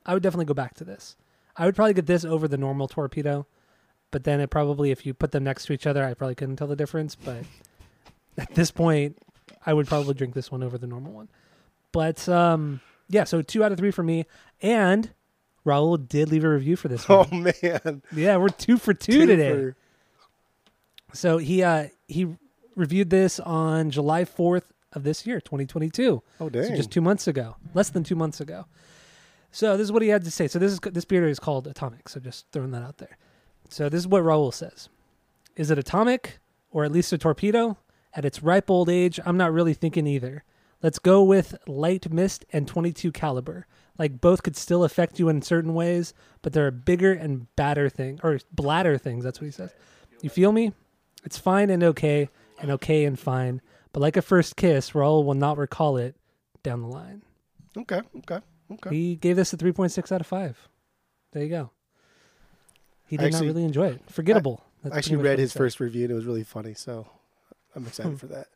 I 0.07 0.14
would 0.14 0.23
definitely 0.23 0.47
go 0.47 0.55
back 0.55 0.75
to 0.75 0.85
this. 0.85 1.17
I 1.57 1.67
would 1.67 1.76
probably 1.76 1.95
get 1.95 2.07
this 2.07 2.25
over 2.25 2.49
the 2.49 2.57
normal 2.57 2.88
torpedo, 2.88 3.47
but 4.11 4.25
then 4.25 4.40
it 4.40 4.49
probably 4.49 4.93
if 4.93 5.05
you 5.05 5.14
put 5.14 5.33
them 5.33 5.45
next 5.45 5.67
to 5.67 5.73
each 5.73 5.87
other, 5.87 6.05
I 6.05 6.14
probably 6.14 6.37
couldn't 6.37 6.57
tell 6.57 6.69
the 6.69 6.76
difference, 6.76 7.17
but 7.17 7.45
at 8.38 8.55
this 8.55 8.71
point, 8.71 9.19
I 9.64 9.75
would 9.75 9.87
probably 9.87 10.14
drink 10.14 10.35
this 10.35 10.50
one 10.50 10.62
over 10.62 10.79
the 10.79 10.87
normal 10.87 11.12
one. 11.12 11.29
But 11.93 12.29
um 12.29 12.81
yeah, 13.09 13.25
so 13.25 13.43
2 13.43 13.64
out 13.64 13.73
of 13.73 13.79
3 13.79 13.90
for 13.90 14.02
me 14.02 14.26
and 14.62 15.11
Raul 15.67 16.09
did 16.09 16.31
leave 16.31 16.45
a 16.45 16.49
review 16.49 16.76
for 16.76 16.88
this 16.88 17.05
Oh 17.09 17.25
one. 17.25 17.43
man, 17.62 18.02
Yeah, 18.12 18.37
we're 18.37 18.49
2 18.49 18.79
for 18.79 18.95
2, 18.95 19.26
today. 19.26 19.50
for- 19.52 19.76
So 21.12 21.38
he 21.38 21.62
uh 21.62 21.88
he 22.09 22.26
reviewed 22.76 23.11
this 23.11 23.40
on 23.40 23.90
July 23.90 24.25
4th 24.25 24.62
of 24.93 25.02
this 25.05 25.26
year, 25.26 25.40
2022. 25.40 26.23
Oh 26.40 26.49
dang. 26.49 26.64
So 26.64 26.76
just 26.76 26.90
2 26.90 27.00
months 27.00 27.26
ago. 27.29 27.57
Less 27.75 27.90
than 27.90 28.05
2 28.05 28.14
months 28.17 28.40
ago. 28.40 28.67
So 29.52 29.76
this 29.76 29.85
is 29.85 29.93
what 29.93 30.02
he 30.02 30.09
had 30.09 30.25
to 30.25 30.31
say. 30.31 30.47
So 30.47 30.59
this 30.61 30.73
is 30.73 30.79
this 30.81 31.05
beer 31.05 31.26
is 31.29 31.40
called 31.40 31.67
Atomic, 31.67 32.09
so 32.09 32.21
just 32.21 32.47
throwing 32.52 32.71
that 32.71 32.83
out 32.83 32.99
there. 32.99 33.19
So 33.69 33.88
this 33.88 33.99
is 33.99 34.07
what 34.09 34.23
Raul 34.23 34.55
says. 34.55 34.88
Is 35.57 35.71
it 35.73 35.79
atomic 35.79 36.38
or 36.71 36.85
at 36.85 36.93
least 36.93 37.12
a 37.12 37.19
torpedo? 37.19 37.76
At 38.14 38.25
its 38.25 38.43
ripe 38.43 38.71
old 38.71 38.88
age, 38.88 39.21
I'm 39.25 39.37
not 39.37 39.52
really 39.52 39.75
thinking 39.75 40.07
either. 40.07 40.45
Let's 40.83 40.99
go 40.99 41.23
with 41.23 41.57
light 41.67 42.11
mist 42.11 42.45
and 42.52 42.67
22 42.67 43.12
caliber. 43.12 43.67
Like 43.99 44.21
both 44.21 44.43
could 44.43 44.57
still 44.57 44.83
affect 44.83 45.19
you 45.19 45.29
in 45.29 45.43
certain 45.43 45.75
ways, 45.75 46.14
but 46.43 46.52
they're 46.52 46.67
a 46.69 46.73
bigger 46.73 47.12
and 47.12 47.55
badder 47.55 47.88
thing 47.90 48.19
or 48.23 48.40
bladder 48.52 48.97
things. 48.99 49.23
That's 49.25 49.40
what 49.40 49.45
he 49.47 49.50
says. 49.52 49.75
You 50.23 50.31
feel 50.31 50.52
me? 50.52 50.73
It's 51.25 51.37
fine 51.38 51.69
and 51.71 51.83
okay, 51.85 52.31
and 52.61 52.71
okay 52.71 53.05
and 53.05 53.19
fine. 53.19 53.61
But 53.93 54.00
like 54.00 54.17
a 54.17 54.23
first 54.23 54.57
kiss, 54.57 54.93
Raul 54.93 55.25
will 55.25 55.35
not 55.35 55.59
recall 55.59 55.97
it 55.99 56.17
down 56.62 56.81
the 56.81 56.88
line. 56.88 57.23
okay, 57.76 58.00
okay, 58.19 58.38
okay. 58.73 58.90
He 58.90 59.17
gave 59.17 59.37
this 59.37 59.52
a 59.52 59.57
3.6 59.59 60.11
out 60.12 60.21
of 60.23 60.26
5. 60.26 60.69
There 61.33 61.43
you 61.43 61.49
go. 61.50 61.71
He 63.07 63.17
did 63.17 63.26
Actually- 63.26 63.47
not 63.49 63.55
really 63.55 63.64
enjoy 63.67 63.87
it. 63.88 64.00
Forgettable. 64.11 64.64
That's 64.83 64.95
I 64.95 64.99
actually 64.99 65.17
read 65.17 65.38
his 65.38 65.52
said. 65.52 65.59
first 65.59 65.79
review 65.79 66.05
and 66.05 66.12
it 66.12 66.14
was 66.14 66.25
really 66.25 66.43
funny, 66.45 66.73
so 66.75 67.07
I'm 67.74 67.86
excited 67.86 68.18
for 68.18 68.26
that. 68.26 68.48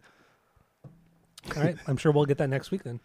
All 1.56 1.62
right. 1.62 1.76
I'm 1.87 1.97
sure 1.97 2.12
we'll 2.12 2.25
get 2.25 2.38
that 2.38 2.49
next 2.49 2.71
week 2.71 2.83
then. 2.83 3.00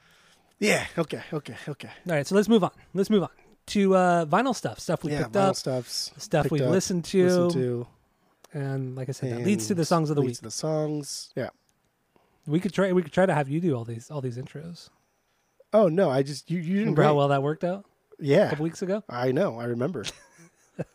Yeah. 0.60 0.86
Okay. 0.98 1.22
Okay. 1.32 1.56
Okay. 1.68 1.90
All 2.08 2.16
right. 2.16 2.26
So 2.26 2.36
let's 2.36 2.50
move 2.50 2.64
on. 2.64 2.72
Let's 2.94 3.10
move 3.10 3.24
on 3.24 3.30
to 3.68 3.96
uh, 3.96 4.26
vinyl 4.26 4.56
stuff. 4.56 4.80
Stuff 4.80 5.04
we 5.04 5.12
yeah. 5.12 5.24
picked 5.24 5.34
vinyl 5.34 5.50
up, 5.50 5.56
stuffs. 5.56 6.12
stuff 6.18 6.52
we've 6.52 6.62
up, 6.62 6.72
listened 6.72 7.06
to. 7.06 7.26
Listen 7.26 7.62
to. 7.62 7.88
And 8.52 8.96
like 8.96 9.10
I 9.10 9.12
said, 9.12 9.32
that 9.32 9.46
leads 9.46 9.68
to 9.68 9.76
the 9.76 9.86
songs 9.86 10.10
of 10.10 10.16
the 10.16 10.22
leads 10.22 10.32
week. 10.32 10.38
to 10.38 10.44
the 10.46 10.52
songs. 10.52 11.32
Yeah. 11.36 11.50
We 12.48 12.60
could 12.60 12.74
try. 12.74 12.92
We 12.94 13.04
could 13.04 13.14
try 13.14 13.26
to 13.26 13.34
have 13.34 13.48
you 13.48 13.60
do 13.60 13.76
all 13.76 13.86
these 13.86 14.10
all 14.10 14.22
these 14.22 14.38
intros. 14.38 14.90
Oh 15.72 15.88
no! 15.88 16.10
I 16.10 16.24
just 16.24 16.50
you 16.50 16.58
you 16.58 16.64
didn't 16.64 16.80
Remember 16.80 17.04
how 17.04 17.16
well 17.16 17.28
that 17.28 17.44
worked 17.44 17.64
out 17.64 17.86
Yeah. 18.20 18.48
a 18.48 18.50
couple 18.50 18.64
weeks 18.64 18.82
ago? 18.82 19.04
I 19.08 19.32
know. 19.32 19.60
I 19.60 19.66
remember. 19.66 20.04
All 20.80 20.86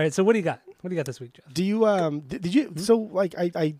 right. 0.00 0.14
So 0.14 0.22
what 0.22 0.34
do 0.34 0.38
you 0.38 0.44
got? 0.44 0.60
What 0.80 0.88
do 0.90 0.94
you 0.94 0.98
got 0.98 1.06
this 1.06 1.20
week, 1.20 1.34
Jeff? 1.34 1.52
Do 1.52 1.62
you 1.64 1.86
um 1.86 2.20
did, 2.20 2.42
did 2.42 2.54
you 2.54 2.72
so 2.76 2.96
like 2.96 3.34
I, 3.38 3.50
I 3.54 3.74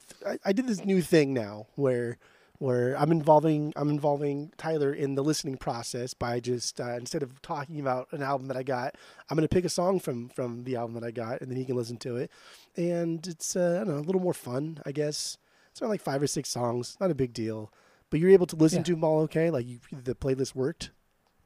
I 0.44 0.52
did 0.52 0.66
this 0.66 0.84
new 0.84 1.00
thing 1.02 1.32
now 1.32 1.66
where 1.76 2.18
where 2.58 2.94
I'm 2.98 3.10
involving 3.10 3.72
I'm 3.74 3.88
involving 3.88 4.52
Tyler 4.58 4.92
in 4.92 5.14
the 5.14 5.24
listening 5.24 5.56
process 5.56 6.12
by 6.12 6.40
just 6.40 6.78
uh, 6.80 6.94
instead 6.96 7.22
of 7.22 7.40
talking 7.40 7.80
about 7.80 8.08
an 8.12 8.22
album 8.22 8.48
that 8.48 8.56
I 8.58 8.62
got, 8.62 8.96
I'm 9.30 9.36
gonna 9.36 9.48
pick 9.48 9.64
a 9.64 9.70
song 9.70 9.98
from 9.98 10.28
from 10.28 10.64
the 10.64 10.76
album 10.76 10.94
that 10.94 11.04
I 11.04 11.10
got, 11.10 11.40
and 11.40 11.50
then 11.50 11.56
he 11.56 11.64
can 11.64 11.74
listen 11.76 11.96
to 11.98 12.16
it, 12.16 12.30
and 12.76 13.26
it's 13.26 13.56
uh, 13.56 13.78
I 13.80 13.84
don't 13.84 13.94
know 13.94 14.00
a 14.00 14.06
little 14.06 14.20
more 14.20 14.34
fun 14.34 14.80
I 14.84 14.92
guess. 14.92 15.38
It's 15.70 15.80
only 15.80 15.94
like 15.94 16.02
five 16.02 16.20
or 16.20 16.26
six 16.26 16.48
songs, 16.50 16.96
not 17.00 17.10
a 17.10 17.14
big 17.14 17.32
deal, 17.32 17.72
but 18.10 18.18
you're 18.20 18.30
able 18.30 18.46
to 18.46 18.56
listen 18.56 18.80
Yeah. 18.80 18.84
to 18.84 18.90
them 18.92 19.04
all 19.04 19.20
okay. 19.20 19.48
Like 19.50 19.66
you, 19.66 19.78
the 19.92 20.14
playlist 20.16 20.54
worked 20.54 20.90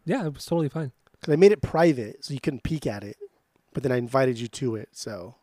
Yeah, 0.05 0.27
it 0.27 0.35
was 0.35 0.47
totally 0.47 0.69
fine. 0.71 0.93
because 1.13 1.33
I 1.33 1.37
made 1.37 1.53
it 1.53 1.63
private 1.63 2.25
so 2.25 2.35
you 2.35 2.41
couldn't 2.41 2.63
peek 2.65 2.87
at 2.89 3.05
it, 3.05 3.19
but 3.73 3.83
then 3.85 3.93
I 3.93 3.99
invited 3.99 4.41
you 4.41 4.49
to 4.49 4.75
it, 4.77 4.89
so 4.93 5.37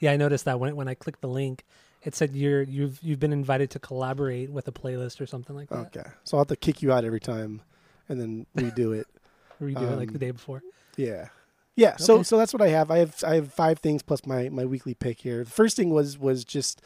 Yeah, 0.00 0.12
I 0.12 0.16
noticed 0.16 0.44
that 0.46 0.58
when 0.60 0.74
when 0.76 0.88
I 0.88 0.94
clicked 0.94 1.20
the 1.20 1.28
link, 1.28 1.64
it 2.02 2.14
said 2.14 2.34
you're 2.36 2.62
you've 2.62 2.98
you've 3.02 3.20
been 3.20 3.32
invited 3.32 3.70
to 3.70 3.78
collaborate 3.78 4.50
with 4.50 4.68
a 4.68 4.72
playlist 4.72 5.20
or 5.20 5.26
something 5.26 5.54
like 5.56 5.68
that. 5.70 5.96
okay. 5.96 6.08
So 6.24 6.36
I'll 6.36 6.42
have 6.42 6.48
to 6.48 6.56
kick 6.56 6.82
you 6.82 6.92
out 6.92 7.04
every 7.04 7.20
time, 7.20 7.62
and 8.08 8.20
then 8.20 8.46
redo 8.56 8.94
it. 8.98 9.06
redo 9.62 9.78
do 9.80 9.86
it 9.86 9.96
like 9.96 10.08
the 10.08 10.14
Um, 10.14 10.18
day 10.20 10.30
before. 10.32 10.62
Yeah. 10.96 11.28
Yeah, 11.76 11.96
so 11.96 12.22
so 12.22 12.38
that's 12.38 12.52
what 12.52 12.62
I 12.62 12.68
have. 12.68 12.90
I 12.92 12.98
have 12.98 13.24
I 13.26 13.34
have 13.34 13.52
five 13.52 13.80
things 13.80 14.02
plus 14.02 14.24
my 14.26 14.48
my 14.48 14.64
weekly 14.64 14.94
pick 14.94 15.20
here. 15.20 15.42
The 15.42 15.50
first 15.50 15.76
thing 15.76 15.90
was 15.90 16.16
was 16.18 16.44
just 16.44 16.80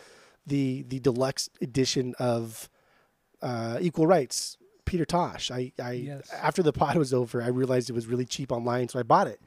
the 0.46 0.82
the 0.88 0.98
deluxe 0.98 1.50
edition 1.60 2.14
of 2.18 2.70
uh, 3.42 3.76
Equal 3.82 4.06
Rights, 4.06 4.56
Peter 4.86 5.04
Tosh. 5.04 5.50
I 5.50 5.72
I 5.78 5.92
Yes. 5.92 6.30
after 6.32 6.62
the 6.62 6.72
pod 6.72 6.96
was 6.96 7.12
over, 7.12 7.42
I 7.42 7.48
realized 7.48 7.90
it 7.90 7.92
was 7.92 8.06
really 8.06 8.24
cheap 8.24 8.50
online, 8.50 8.88
so 8.88 8.98
I 8.98 9.02
bought 9.02 9.26
it. 9.26 9.40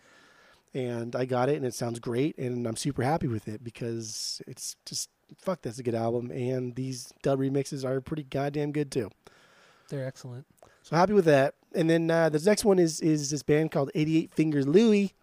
And 0.73 1.15
I 1.15 1.25
got 1.25 1.49
it 1.49 1.57
and 1.57 1.65
it 1.65 1.73
sounds 1.73 1.99
great 1.99 2.37
and 2.37 2.65
I'm 2.65 2.77
super 2.77 3.03
happy 3.03 3.27
with 3.27 3.47
it 3.47 3.63
because 3.63 4.41
it's 4.47 4.77
just 4.85 5.09
fuck 5.37 5.61
that's 5.61 5.79
a 5.79 5.83
good 5.83 5.95
album 5.95 6.29
and 6.31 6.75
these 6.75 7.13
dub 7.23 7.39
remixes 7.39 7.85
are 7.85 7.99
pretty 8.01 8.23
goddamn 8.23 8.71
good 8.71 8.91
too. 8.91 9.09
They're 9.89 10.05
excellent. 10.05 10.45
So 10.83 10.95
happy 10.95 11.13
with 11.13 11.25
that. 11.25 11.55
And 11.73 11.89
then 11.89 12.09
uh, 12.09 12.29
the 12.29 12.39
next 12.39 12.65
one 12.65 12.79
is 12.79 13.01
is 13.01 13.29
this 13.29 13.43
band 13.43 13.71
called 13.71 13.91
88 13.93 14.33
Fingers 14.33 14.67
Louie, 14.67 15.13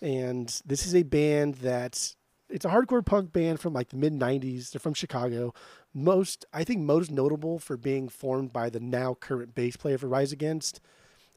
and 0.00 0.48
this 0.64 0.86
is 0.86 0.94
a 0.94 1.02
band 1.02 1.56
that 1.56 2.14
it's 2.48 2.64
a 2.64 2.68
hardcore 2.68 3.04
punk 3.04 3.32
band 3.32 3.60
from 3.60 3.72
like 3.72 3.90
the 3.90 3.96
mid 3.96 4.12
90s. 4.12 4.70
They're 4.70 4.80
from 4.80 4.94
Chicago. 4.94 5.54
Most 5.92 6.44
I 6.52 6.64
think 6.64 6.80
most 6.80 7.10
notable 7.10 7.58
for 7.58 7.76
being 7.76 8.08
formed 8.08 8.52
by 8.52 8.70
the 8.70 8.80
now 8.80 9.14
current 9.14 9.54
bass 9.54 9.76
player 9.76 9.98
for 9.98 10.08
Rise 10.08 10.32
Against. 10.32 10.80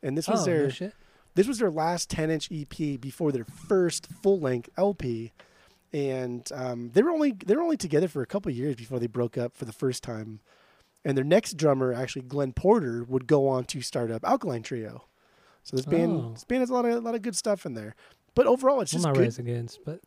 And 0.02 0.18
this 0.18 0.28
was 0.28 0.44
oh, 0.44 0.46
their 0.46 0.64
no 0.64 0.70
shit. 0.70 0.94
This 1.38 1.48
was 1.48 1.60
their 1.60 1.70
last 1.70 2.10
10 2.10 2.32
inch 2.32 2.50
EP 2.52 3.00
before 3.00 3.32
their 3.32 3.46
first 3.46 4.08
full 4.24 4.40
length 4.40 4.70
LP. 4.76 5.32
And 5.94 6.50
um, 6.54 6.90
they 6.94 7.02
were 7.04 7.12
only 7.12 7.32
they 7.46 7.56
were 7.56 7.62
only 7.62 7.78
together 7.78 8.08
for 8.08 8.22
a 8.24 8.26
couple 8.26 8.50
of 8.52 8.58
years 8.58 8.76
before 8.76 9.00
they 9.00 9.08
broke 9.08 9.38
up 9.38 9.56
for 9.56 9.66
the 9.66 9.72
first 9.72 10.04
time. 10.04 10.40
And 11.06 11.16
their 11.16 11.24
next 11.24 11.56
drummer, 11.56 11.94
actually 11.94 12.24
Glenn 12.24 12.54
Porter, 12.54 13.04
would 13.08 13.28
go 13.28 13.48
on 13.48 13.64
to 13.66 13.82
start 13.82 14.12
up 14.12 14.26
Alkaline 14.26 14.64
Trio. 14.64 15.06
So 15.64 15.78
this 15.78 15.86
band 15.86 16.12
Oh. 16.12 16.32
this 16.34 16.44
band 16.44 16.62
has 16.62 16.70
a 16.72 16.74
lot 16.74 16.86
of 16.86 16.92
a 16.92 17.00
lot 17.00 17.14
of 17.16 17.22
good 17.22 17.36
stuff 17.36 17.66
in 17.66 17.76
there. 17.76 17.96
But 18.36 18.48
overall, 18.48 18.82
it's 18.82 18.92
just 18.92 19.06
not 19.06 19.14
good. 19.14 19.22
Rise 19.22 19.40
Against, 19.40 19.80
but 19.86 20.02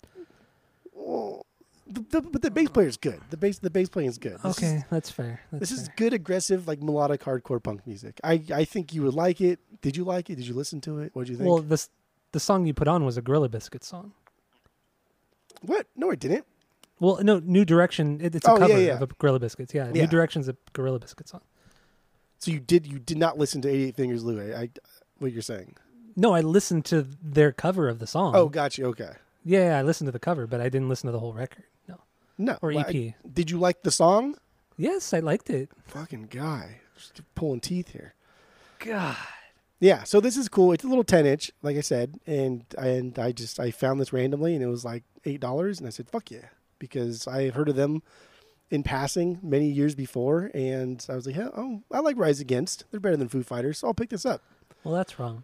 Well, 0.93 1.47
the, 1.90 2.00
the, 2.09 2.20
but 2.23 2.42
the 2.42 2.50
bass 2.50 2.68
player 2.68 2.87
is 2.87 2.97
good. 2.97 3.20
The 3.30 3.37
bass 3.37 3.59
the 3.59 3.70
bass 3.70 3.88
playing 3.88 4.09
is 4.09 4.18
good. 4.18 4.38
This 4.42 4.59
okay, 4.59 4.76
is, 4.76 4.85
that's 4.90 5.11
fair. 5.11 5.40
That's 5.50 5.70
this 5.70 5.78
is 5.78 5.88
good, 5.97 6.12
aggressive, 6.12 6.66
like 6.68 6.82
melodic 6.82 7.23
hardcore 7.23 7.62
punk 7.62 7.87
music. 7.87 8.20
I, 8.25 8.42
I 8.54 8.64
think 8.64 8.94
you 8.94 9.02
would 9.02 9.14
like 9.14 9.40
it. 9.40 9.59
Did 9.82 9.97
you 9.97 10.04
like 10.04 10.30
it? 10.30 10.37
Did 10.37 10.47
you 10.47 10.54
listen 10.54 10.80
to 10.82 10.99
it? 11.00 11.11
What 11.14 11.26
did 11.26 11.32
you 11.32 11.37
think? 11.38 11.49
well. 11.49 11.59
This 11.59 11.88
the 12.32 12.40
song 12.40 12.64
you 12.66 12.75
put 12.75 12.87
on 12.88 13.04
was 13.04 13.16
a 13.16 13.23
Gorilla 13.23 13.49
Biscuit 13.49 13.82
song. 13.82 14.12
what? 15.62 15.87
No, 15.97 16.11
it 16.11 16.20
didn't. 16.20 16.47
Well, 17.00 17.18
no, 17.23 17.38
New 17.40 17.64
Direction. 17.64 18.20
It, 18.20 18.35
it's 18.35 18.47
a 18.47 18.50
Oh, 18.50 18.54
yeah, 18.54 18.66
cover 18.66 18.80
yeah. 18.80 18.92
of 18.94 19.02
a 19.02 19.06
Gorilla 19.06 19.40
Biscuits. 19.40 19.75
Yeah, 19.75 19.87
Yeah. 19.87 20.02
New 20.02 20.06
Direction's 20.06 20.49
a 20.49 20.56
Gorilla 20.73 20.99
Biscuit 20.99 21.28
song. 21.28 21.40
So 22.38 22.50
you 22.50 22.61
did 22.61 22.87
you 22.87 22.99
did 22.99 23.18
not 23.18 23.38
listen 23.38 23.61
to 23.62 23.68
88 23.68 23.97
Fingers 23.97 24.25
Louie. 24.25 24.54
I 24.54 24.70
what 25.18 25.32
you're 25.32 25.42
saying. 25.42 25.76
No, 26.16 26.35
I 26.35 26.40
listened 26.40 26.85
to 26.87 27.06
their 27.23 27.52
cover 27.52 27.88
of 27.88 27.99
the 27.99 28.06
song. 28.06 28.35
Oh, 28.35 28.49
gotcha. 28.49 28.85
Okay. 28.85 29.12
yeah, 29.44 29.64
yeah, 29.70 29.78
I 29.78 29.82
listened 29.82 30.09
to 30.09 30.12
the 30.12 30.18
cover, 30.18 30.47
but 30.47 30.61
I 30.61 30.68
didn't 30.68 30.88
listen 30.88 31.06
to 31.06 31.12
the 31.12 31.20
whole 31.20 31.32
record. 31.32 31.64
No, 32.40 32.52
No. 32.52 32.59
or 32.62 32.73
EP. 32.73 32.87
I- 32.88 33.14
did 33.32 33.50
you 33.50 33.59
like 33.59 33.82
the 33.82 33.90
song? 33.90 34.37
yes, 34.76 35.12
I 35.12 35.20
liked 35.20 35.50
it. 35.50 35.70
Fucking 35.88 36.28
guy. 36.30 36.80
Just 36.97 37.20
pulling 37.35 37.61
teeth 37.61 37.90
here. 37.92 38.14
God. 38.78 39.16
Yeah, 39.78 40.02
so 40.04 40.20
this 40.20 40.37
is 40.37 40.49
cool. 40.49 40.73
It's 40.73 40.85
a 40.85 40.88
little 40.88 41.04
10 41.04 41.25
inch, 41.26 41.50
like 41.62 41.76
I 41.76 41.80
said, 41.80 42.18
and 42.26 42.64
and 42.76 43.18
I 43.18 43.32
just 43.32 43.59
I 43.61 43.70
found 43.70 44.00
this 44.00 44.12
randomly 44.12 44.54
and 44.54 44.62
it 44.62 44.66
was 44.68 44.85
like 44.85 45.04
eight 45.25 45.40
dollars 45.40 45.78
and 45.78 45.87
I 45.87 45.90
said 45.90 46.09
fuck 46.09 46.30
yeah 46.30 46.49
because 46.78 47.26
I 47.28 47.42
had 47.44 47.54
heard 47.54 47.68
of 47.68 47.76
them 47.76 48.02
in 48.70 48.82
passing 48.82 49.38
many 49.42 49.66
years 49.68 49.94
before 49.94 50.50
and 50.54 51.04
I 51.09 51.14
was 51.14 51.26
like, 51.26 51.37
yeah, 51.37 51.49
oh, 51.56 51.82
I 51.90 52.00
like 52.00 52.16
Rise 52.18 52.40
Against. 52.40 52.85
They're 52.90 53.00
better 53.00 53.16
than 53.16 53.28
Foo 53.28 53.42
Fighters, 53.42 53.78
so 53.78 53.88
I'll 53.88 53.94
pick 53.94 54.11
this 54.11 54.25
up. 54.26 54.42
Well, 54.85 54.94
that's 54.94 55.18
wrong. 55.18 55.42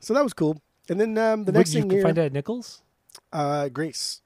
So 0.00 0.12
that 0.14 0.22
was 0.24 0.32
cool. 0.34 0.60
And 0.88 1.00
then 1.00 1.16
um, 1.18 1.44
the 1.44 1.52
Where 1.52 1.60
next 1.60 1.70
did 1.70 1.76
you 1.76 1.82
thing 1.82 1.90
here, 1.90 2.02
find 2.02 2.18
it 2.18 2.26
at 2.26 2.32
Nichols? 2.32 2.82
uh, 3.32 3.68
Grace. 3.68 4.20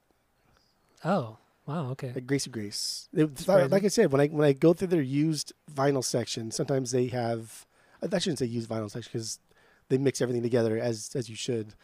Oh, 1.04 1.38
wow. 1.70 1.90
Okay. 1.90 2.12
Like 2.14 2.26
Gracie 2.26 2.50
Grace. 2.50 3.08
It- 3.12 3.46
like 3.46 3.84
I 3.84 3.88
said, 3.88 4.12
when 4.12 4.20
I 4.20 4.26
when 4.26 4.46
I 4.46 4.52
go 4.52 4.72
through 4.72 4.88
their 4.88 5.02
used 5.02 5.52
vinyl 5.72 6.04
section, 6.04 6.50
sometimes 6.50 6.90
they 6.90 7.06
have. 7.08 7.66
I 8.02 8.18
shouldn't 8.18 8.38
say 8.38 8.46
used 8.46 8.68
vinyl 8.68 8.90
section 8.90 9.10
because 9.12 9.38
they 9.88 9.98
mix 9.98 10.20
everything 10.20 10.42
together 10.42 10.78
as 10.78 11.10
as 11.14 11.28
you 11.28 11.36
should. 11.36 11.74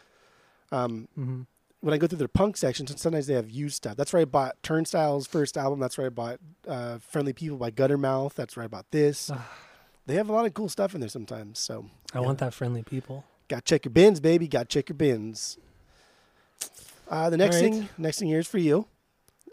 Um, 0.71 1.07
hmm 1.15 1.41
when 1.79 1.93
I 1.93 1.97
go 1.97 2.07
through 2.07 2.17
their 2.17 2.27
punk 2.27 2.57
section, 2.57 2.87
sometimes 2.87 3.27
they 3.27 3.35
have 3.35 3.49
used 3.49 3.75
stuff. 3.75 3.95
That's 3.95 4.11
where 4.11 4.21
I 4.21 4.25
bought 4.25 4.61
Turnstile's 4.63 5.27
first 5.27 5.57
album. 5.57 5.79
That's 5.79 5.97
where 5.97 6.07
I 6.07 6.09
bought 6.09 6.39
uh, 6.67 6.97
Friendly 6.97 7.33
People 7.33 7.57
by 7.57 7.71
Guttermouth. 7.71 8.33
That's 8.33 8.55
where 8.57 8.63
I 8.63 8.67
bought 8.67 8.89
this. 8.91 9.31
They 10.07 10.15
have 10.15 10.29
a 10.29 10.33
lot 10.33 10.45
of 10.45 10.53
cool 10.53 10.69
stuff 10.69 10.95
in 10.95 11.01
there 11.01 11.09
sometimes. 11.09 11.59
So 11.59 11.85
I 12.13 12.19
want 12.21 12.39
that 12.39 12.53
friendly 12.53 12.81
people. 12.83 13.25
got 13.47 13.57
to 13.57 13.69
check 13.69 13.85
your 13.85 13.91
bins, 13.91 14.19
baby. 14.19 14.47
Got 14.47 14.69
to 14.69 14.79
check 14.79 14.89
your 14.89 14.95
bins. 14.95 15.57
Uh, 17.09 17.29
the 17.29 17.37
next 17.37 17.61
right. 17.61 17.73
thing, 17.73 17.89
next 17.97 18.19
thing 18.19 18.27
here 18.27 18.39
is 18.39 18.47
for 18.47 18.57
you. 18.57 18.87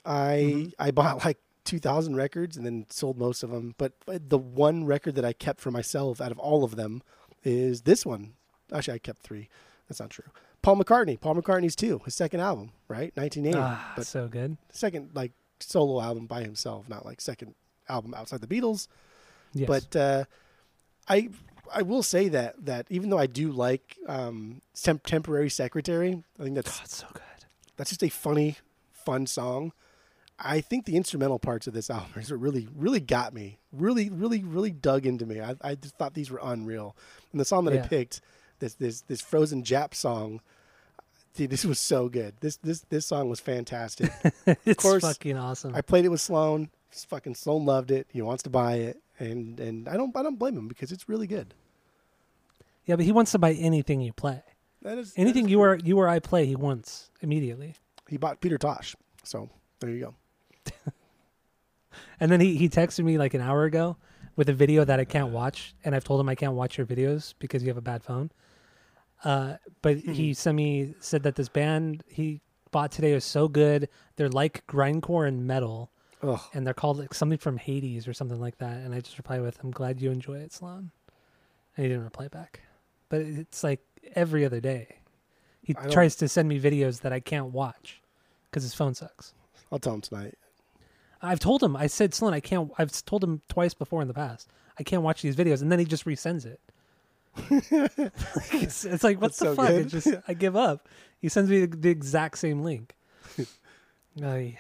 I 0.05 0.37
Mhm. 0.45 0.73
I 0.79 0.91
bought 0.91 1.25
like 1.25 1.39
2,000 1.65 2.15
records 2.17 2.57
and 2.57 2.67
then 2.67 2.87
sold 2.91 3.17
most 3.19 3.43
of 3.43 3.51
them. 3.51 3.75
But, 3.79 3.93
but 4.05 4.29
the 4.29 4.37
one 4.39 4.85
record 4.85 5.15
that 5.15 5.25
I 5.25 5.33
kept 5.33 5.61
for 5.61 5.71
myself 5.71 6.21
out 6.21 6.31
of 6.31 6.39
all 6.39 6.63
of 6.65 6.77
them 6.77 7.03
is 7.43 7.83
this 7.83 8.05
one. 8.05 8.35
Actually, 8.73 8.95
I 8.95 8.99
kept 8.99 9.23
three. 9.23 9.49
That's 9.89 10.01
not 10.01 10.11
true. 10.11 10.25
Paul 10.63 10.77
McCartney. 10.77 11.19
Paul 11.21 11.35
McCartney's 11.37 11.77
two. 11.77 12.01
His 12.05 12.15
second 12.15 12.41
album, 12.41 12.73
right? 12.89 13.13
1980. 13.17 13.59
Ah, 13.59 13.93
but 13.97 14.07
so 14.07 14.29
good. 14.29 14.57
second 14.73 15.11
like 15.15 15.33
solo 15.61 16.01
album 16.03 16.27
by 16.27 16.43
himself, 16.43 16.89
not 16.89 17.05
like 17.07 17.21
second 17.21 17.55
album 17.89 18.13
outside 18.15 18.41
the 18.41 18.47
Beatles. 18.47 18.89
Yes. 19.55 19.67
But 19.69 19.97
uh, 19.97 20.25
I 21.09 21.31
I 21.73 21.83
will 21.83 22.03
say 22.03 22.29
that 22.29 22.65
that 22.67 22.87
even 22.91 23.09
though 23.11 23.19
I 23.19 23.27
do 23.27 23.53
like 23.53 23.97
um, 24.07 24.61
temp- 24.75 25.05
temporary 25.07 25.49
secretary, 25.51 26.23
I 26.39 26.43
think 26.43 26.55
that's 26.57 26.79
God, 26.79 26.89
so 26.89 27.07
good. 27.13 27.23
that's 27.77 27.91
just 27.91 28.03
a 28.03 28.09
funny, 28.11 28.57
fun 28.93 29.27
song. 29.27 29.73
I 30.39 30.61
think 30.61 30.85
the 30.85 30.97
instrumental 30.97 31.39
parts 31.39 31.67
of 31.67 31.75
this 31.75 31.91
album 31.91 32.11
is 32.17 32.31
what 32.31 32.41
really, 32.41 32.69
really 32.75 33.01
got 33.01 33.35
me. 33.35 33.59
Really, 33.73 34.11
really, 34.11 34.43
really 34.43 34.71
dug 34.73 35.07
into 35.07 35.27
me. 35.27 35.41
I, 35.41 35.55
I 35.63 35.75
just 35.75 35.97
thought 35.97 36.15
these 36.15 36.31
were 36.31 36.41
unreal. 36.43 36.97
And 37.33 37.41
the 37.41 37.45
song 37.45 37.65
that 37.67 37.75
I 37.75 37.87
picked, 37.87 38.21
this 38.59 38.75
this 38.75 39.03
this 39.03 39.21
Frozen 39.21 39.63
Jap 39.65 39.95
song, 39.95 40.41
dude, 41.35 41.51
this 41.51 41.65
was 41.65 41.79
so 41.79 42.09
good. 42.09 42.35
This 42.41 42.57
this 42.59 42.81
this 42.89 43.07
song 43.07 43.29
was 43.29 43.41
fantastic. 43.41 44.11
it's 44.65 44.83
course, 44.83 45.03
fucking 45.03 45.37
awesome. 45.37 45.75
I 45.75 45.81
played 45.81 46.05
it 46.05 46.09
with 46.09 46.21
Sloan. 46.21 46.71
Fucking 46.91 47.35
Sloan 47.35 47.65
loved 47.65 47.91
it. 47.91 48.07
He 48.13 48.23
wants 48.23 48.45
to 48.45 48.51
buy 48.51 48.75
it, 48.75 49.01
and 49.19 49.59
and 49.59 49.89
I 49.89 49.97
don't 49.97 50.17
I 50.17 50.23
don't 50.23 50.39
blame 50.39 50.57
him 50.57 50.69
because 50.69 50.93
it's 50.93 51.09
really 51.09 51.27
good. 51.27 51.55
yeah, 52.87 52.95
but 52.97 53.05
he 53.05 53.11
wants 53.13 53.33
to 53.33 53.39
buy 53.39 53.53
anything 53.55 54.01
you 54.01 54.13
play. 54.13 54.43
That 54.83 54.99
is 54.99 55.13
Anything 55.17 55.47
is 55.47 55.51
you 55.51 55.57
true. 55.57 55.65
or 55.65 55.77
you 55.77 55.99
or 55.99 56.09
I 56.09 56.19
play, 56.21 56.47
he 56.47 56.55
wants 56.57 57.11
immediately. 57.21 57.75
He 58.09 58.17
bought 58.17 58.41
Peter 58.41 58.59
Tosh, 58.59 58.95
so 59.25 59.49
there 59.81 59.91
you 59.91 60.01
go. 60.01 60.15
And 62.21 62.31
then 62.31 62.41
he 62.41 62.57
he 62.57 62.69
texted 62.69 63.05
me 63.05 63.19
like 63.19 63.35
an 63.35 63.41
hour 63.41 63.65
ago 63.65 63.97
with 64.37 64.49
a 64.49 64.53
video 64.53 64.85
that 64.85 64.99
I 64.99 65.05
can't 65.05 65.31
watch, 65.31 65.75
and 65.85 65.95
I've 65.95 66.05
told 66.05 66.21
him 66.21 66.29
I 66.29 66.35
can't 66.35 66.55
watch 66.55 66.77
your 66.79 66.87
videos 66.87 67.35
because 67.39 67.63
you 67.63 67.69
have 67.69 67.77
a 67.77 67.81
bad 67.83 68.03
phone. 68.03 68.31
Uh, 69.23 69.57
but 69.81 69.99
Hmm. 70.01 70.13
he 70.13 70.35
sent 70.35 70.57
me 70.57 70.95
said 71.01 71.23
that 71.23 71.37
this 71.37 71.49
band 71.49 72.03
he 72.09 72.41
bought 72.71 72.91
today 72.93 73.13
is 73.13 73.25
so 73.25 73.49
good. 73.49 73.89
They're 74.17 74.29
like 74.29 74.67
grindcore 74.67 75.27
and 75.29 75.47
metal, 75.47 75.91
Ugh. 76.23 76.41
and 76.53 76.67
they're 76.67 76.75
called 76.75 76.99
like 76.99 77.15
something 77.15 77.39
from 77.39 77.57
Hades 77.57 78.07
or 78.09 78.13
something 78.13 78.41
like 78.41 78.59
that. 78.59 78.79
And 78.79 78.95
I 78.95 79.01
just 79.01 79.17
replied 79.17 79.41
with, 79.43 79.59
"I'm 79.63 79.71
glad 79.71 80.01
you 80.01 80.11
enjoy 80.11 80.39
it, 80.39 80.53
Sloan." 80.53 80.91
And 81.77 81.85
he 81.85 81.89
didn't 81.89 82.05
reply 82.05 82.29
back. 82.29 82.63
But 83.09 83.21
it's 83.23 83.63
like 83.65 83.81
every 84.15 84.45
other 84.45 84.61
day, 84.61 84.97
he 85.63 85.75
tries 85.91 86.17
to 86.17 86.29
send 86.29 86.49
me 86.49 86.61
videos 86.61 87.01
that 87.03 87.13
I 87.13 87.21
can't 87.21 87.53
watch 87.53 88.03
because 88.51 88.63
his 88.65 88.75
phone 88.75 88.95
sucks. 88.95 89.33
I'll 89.73 89.79
tell 89.79 89.95
him 89.95 90.01
tonight. 90.01 90.35
I've 91.25 91.41
told 91.41 91.63
him. 91.63 91.77
I 91.77 91.87
said, 91.87 92.15
Sloan, 92.15 92.35
I 92.35 92.41
can't. 92.41 92.71
I've 92.79 92.93
told 93.05 93.25
him 93.25 93.41
twice 93.49 93.75
before 93.75 94.03
in 94.03 94.09
the 94.09 94.15
past. 94.15 94.49
I 94.79 94.83
can't 94.83 95.03
watch 95.03 95.23
these 95.23 95.37
videos, 95.37 95.63
and 95.63 95.71
then 95.71 95.79
he 95.79 95.85
just 95.85 96.05
resends 96.05 96.47
it. 96.47 96.61
it's, 98.53 98.85
it's 98.85 99.03
like 99.03 99.21
what 99.21 99.33
the 99.33 99.37
so 99.37 99.55
fuck? 99.55 99.71
It 99.71 99.87
just 99.87 100.09
I 100.29 100.35
give 100.35 100.57
up. 100.57 100.89
He 101.21 101.29
sends 101.29 101.51
me 101.51 101.67
the, 101.67 101.77
the 101.77 101.91
exact 101.91 102.39
same 102.39 102.63
link. 102.63 102.95
Ay, 104.23 104.59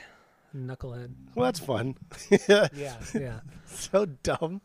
knucklehead. 0.57 1.13
Well, 1.35 1.45
that's 1.45 1.61
fun. 1.61 1.97
Yeah, 2.49 2.69
yeah. 3.15 3.41
so 3.67 4.07
dumb. 4.07 4.61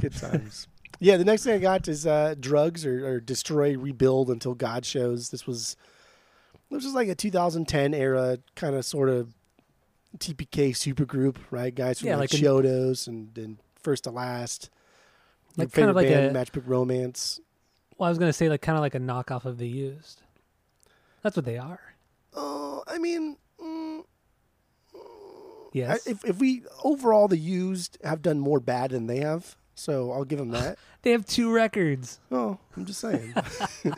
Good 0.00 0.14
times. 0.14 0.68
yeah, 1.00 1.16
the 1.16 1.24
next 1.24 1.44
thing 1.44 1.54
I 1.54 1.58
got 1.58 1.88
is 1.88 2.06
uh, 2.06 2.34
drugs 2.38 2.86
or, 2.86 3.06
or 3.06 3.20
destroy, 3.20 3.76
rebuild 3.76 4.30
until 4.30 4.54
God 4.54 4.84
shows. 4.86 5.30
This 5.30 5.46
was 5.46 5.76
this 6.70 6.84
was 6.84 6.94
like 6.94 7.08
a 7.08 7.14
2010 7.14 7.94
era 7.94 8.38
kind 8.54 8.74
of 8.74 8.84
sort 8.84 9.08
of 9.08 9.34
TPK 10.18 10.70
supergroup, 10.70 11.36
right? 11.50 11.74
Guys 11.74 11.98
from 11.98 12.08
Yeah, 12.08 12.16
like, 12.16 12.32
like 12.32 12.42
a- 12.42 13.04
and, 13.06 13.36
and 13.36 13.58
First 13.82 14.04
to 14.04 14.10
Last. 14.10 14.70
Like 15.56 15.72
kind 15.72 15.90
of 15.90 15.96
like 15.96 16.08
band, 16.08 16.36
a. 16.36 16.38
Matchbook 16.38 16.64
Romance. 16.66 17.40
Well, 17.96 18.06
I 18.06 18.10
was 18.10 18.18
gonna 18.18 18.32
say 18.32 18.48
like 18.48 18.60
kind 18.62 18.76
of 18.76 18.82
like 18.82 18.94
a 18.94 19.00
knockoff 19.00 19.44
of 19.44 19.58
the 19.58 19.68
used. 19.68 20.22
That's 21.22 21.36
what 21.36 21.44
they 21.44 21.58
are. 21.58 21.80
Oh, 22.34 22.82
I 22.86 22.98
mean, 22.98 23.36
mm, 23.62 24.02
Yes, 25.72 26.06
I, 26.06 26.10
if 26.10 26.24
if 26.24 26.38
we 26.38 26.62
overall 26.82 27.28
the 27.28 27.36
used 27.36 27.98
have 28.02 28.22
done 28.22 28.40
more 28.40 28.60
bad 28.60 28.90
than 28.90 29.06
they 29.06 29.18
have, 29.18 29.56
so 29.74 30.10
I'll 30.12 30.24
give 30.24 30.38
them 30.38 30.50
that. 30.52 30.78
they 31.02 31.10
have 31.12 31.26
two 31.26 31.52
records. 31.52 32.18
oh, 32.32 32.58
I'm 32.76 32.84
just 32.84 33.00
saying. 33.00 33.34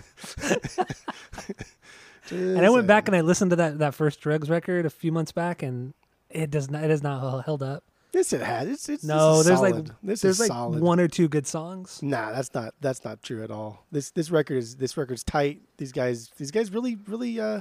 And 2.30 2.64
I 2.66 2.70
went 2.70 2.86
back 2.88 3.06
and 3.06 3.16
I 3.16 3.20
listened 3.20 3.50
to 3.50 3.56
that 3.56 3.78
that 3.78 3.94
first 3.94 4.20
drugs 4.20 4.50
record 4.50 4.84
a 4.84 4.90
few 4.90 5.12
months 5.12 5.30
back, 5.30 5.62
and 5.62 5.94
it 6.36 6.50
does 6.50 6.70
not. 6.70 6.84
It 6.84 6.90
has 6.90 7.02
not 7.02 7.44
held 7.44 7.62
up. 7.62 7.84
Yes, 8.12 8.32
it 8.32 8.40
had. 8.40 8.68
It's, 8.68 8.88
it's 8.88 9.04
No, 9.04 9.40
is 9.40 9.46
there's 9.46 9.60
like 9.60 9.74
this 10.02 10.22
there's 10.22 10.36
is 10.36 10.40
like 10.40 10.48
solid. 10.48 10.80
one 10.80 11.00
or 11.00 11.08
two 11.08 11.28
good 11.28 11.46
songs. 11.46 12.00
Nah, 12.02 12.32
that's 12.32 12.54
not 12.54 12.74
that's 12.80 13.04
not 13.04 13.22
true 13.22 13.42
at 13.42 13.50
all. 13.50 13.84
This 13.92 14.10
this 14.10 14.30
record 14.30 14.56
is 14.56 14.76
this 14.76 14.96
record's 14.96 15.22
tight. 15.22 15.60
These 15.76 15.92
guys 15.92 16.30
these 16.38 16.50
guys 16.50 16.72
really 16.72 16.96
really 17.06 17.38
uh 17.38 17.60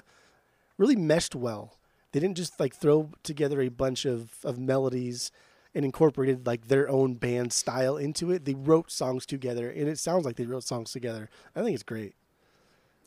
really 0.78 0.96
meshed 0.96 1.36
well. 1.36 1.78
They 2.14 2.22
didn't 2.22 2.38
just 2.38 2.58
like 2.60 2.74
throw 2.74 3.10
together 3.24 3.60
a 3.62 3.68
bunch 3.70 4.06
of 4.06 4.36
of 4.46 4.58
melodies 4.58 5.30
and 5.74 5.84
incorporated 5.84 6.48
like 6.48 6.70
their 6.70 6.88
own 6.88 7.16
band 7.16 7.52
style 7.52 7.98
into 7.98 8.32
it. 8.32 8.46
They 8.46 8.54
wrote 8.56 8.90
songs 8.92 9.26
together 9.26 9.70
and 9.70 9.90
it 9.90 10.00
sounds 10.00 10.26
like 10.26 10.38
they 10.38 10.46
wrote 10.46 10.64
songs 10.64 10.92
together. 10.92 11.30
I 11.54 11.64
think 11.64 11.74
it's 11.74 11.84
great. 11.84 12.16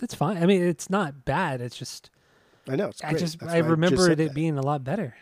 It's 0.02 0.14
fine. 0.14 0.36
I 0.36 0.44
mean, 0.44 0.62
it's 0.62 0.90
not 0.90 1.24
bad. 1.24 1.62
It's 1.62 1.78
just 1.78 2.10
I 2.68 2.76
know 2.76 2.88
it's 2.88 3.02
I 3.02 3.14
just 3.14 3.42
I 3.42 3.46
why 3.62 3.68
remember 3.68 3.96
just 3.96 4.10
it 4.10 4.16
that. 4.16 4.34
being 4.34 4.58
a 4.58 4.62
lot 4.62 4.84
better 4.84 5.14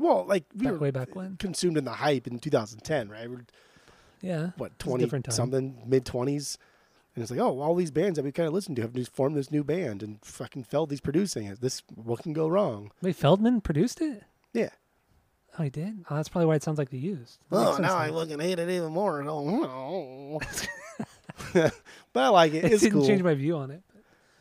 well 0.00 0.24
like 0.26 0.44
we 0.56 0.64
back 0.64 0.72
were 0.72 0.78
way 0.78 0.90
back 0.90 1.14
when. 1.14 1.36
consumed 1.36 1.76
in 1.76 1.84
the 1.84 1.92
hype 1.92 2.26
in 2.26 2.38
2010, 2.40 3.08
right? 3.08 3.30
We're 3.30 3.44
Yeah, 4.20 4.50
what 4.56 4.78
20 4.78 5.04
different 5.04 5.24
time. 5.26 5.34
something 5.34 5.82
mid 5.86 6.04
20s 6.04 6.56
and 7.14 7.22
it's 7.22 7.30
like 7.30 7.40
oh 7.40 7.60
all 7.60 7.74
these 7.74 7.90
bands 7.90 8.16
that 8.16 8.24
we 8.24 8.32
kind 8.32 8.46
of 8.46 8.52
listened 8.54 8.76
to 8.76 8.82
have 8.82 8.92
just 8.94 9.14
formed 9.14 9.36
this 9.36 9.50
new 9.50 9.64
band 9.64 10.02
and 10.02 10.18
fucking 10.24 10.64
Feldy's 10.64 11.00
producing 11.00 11.46
it 11.46 11.60
this 11.60 11.82
what 11.94 12.22
can 12.22 12.32
go 12.32 12.46
wrong 12.48 12.90
Wait, 13.02 13.16
Feldmann 13.18 13.62
produced 13.62 14.00
it. 14.00 14.22
yeah 14.52 14.70
Oh, 15.58 15.64
he 15.64 15.70
did. 15.70 16.04
Oh, 16.08 16.14
that's 16.14 16.28
probably 16.28 16.46
why 16.46 16.54
it 16.54 16.62
sounds 16.62 16.78
like 16.78 16.90
the 16.90 16.96
used. 16.98 17.40
That 17.50 17.56
oh 17.56 17.76
now 17.78 17.96
I 17.96 18.10
fucking 18.12 18.38
hate 18.38 18.60
it 18.60 18.70
even 18.70 18.92
more 18.92 19.20
Oh, 19.26 20.38
but 21.52 21.72
I 22.14 22.28
like 22.28 22.54
it 22.54 22.64
It 22.66 22.72
it's 22.72 22.82
didn't 22.82 22.92
cool 22.98 23.06
change 23.06 23.22
my 23.22 23.34
view 23.34 23.56
on 23.56 23.70
it. 23.72 23.82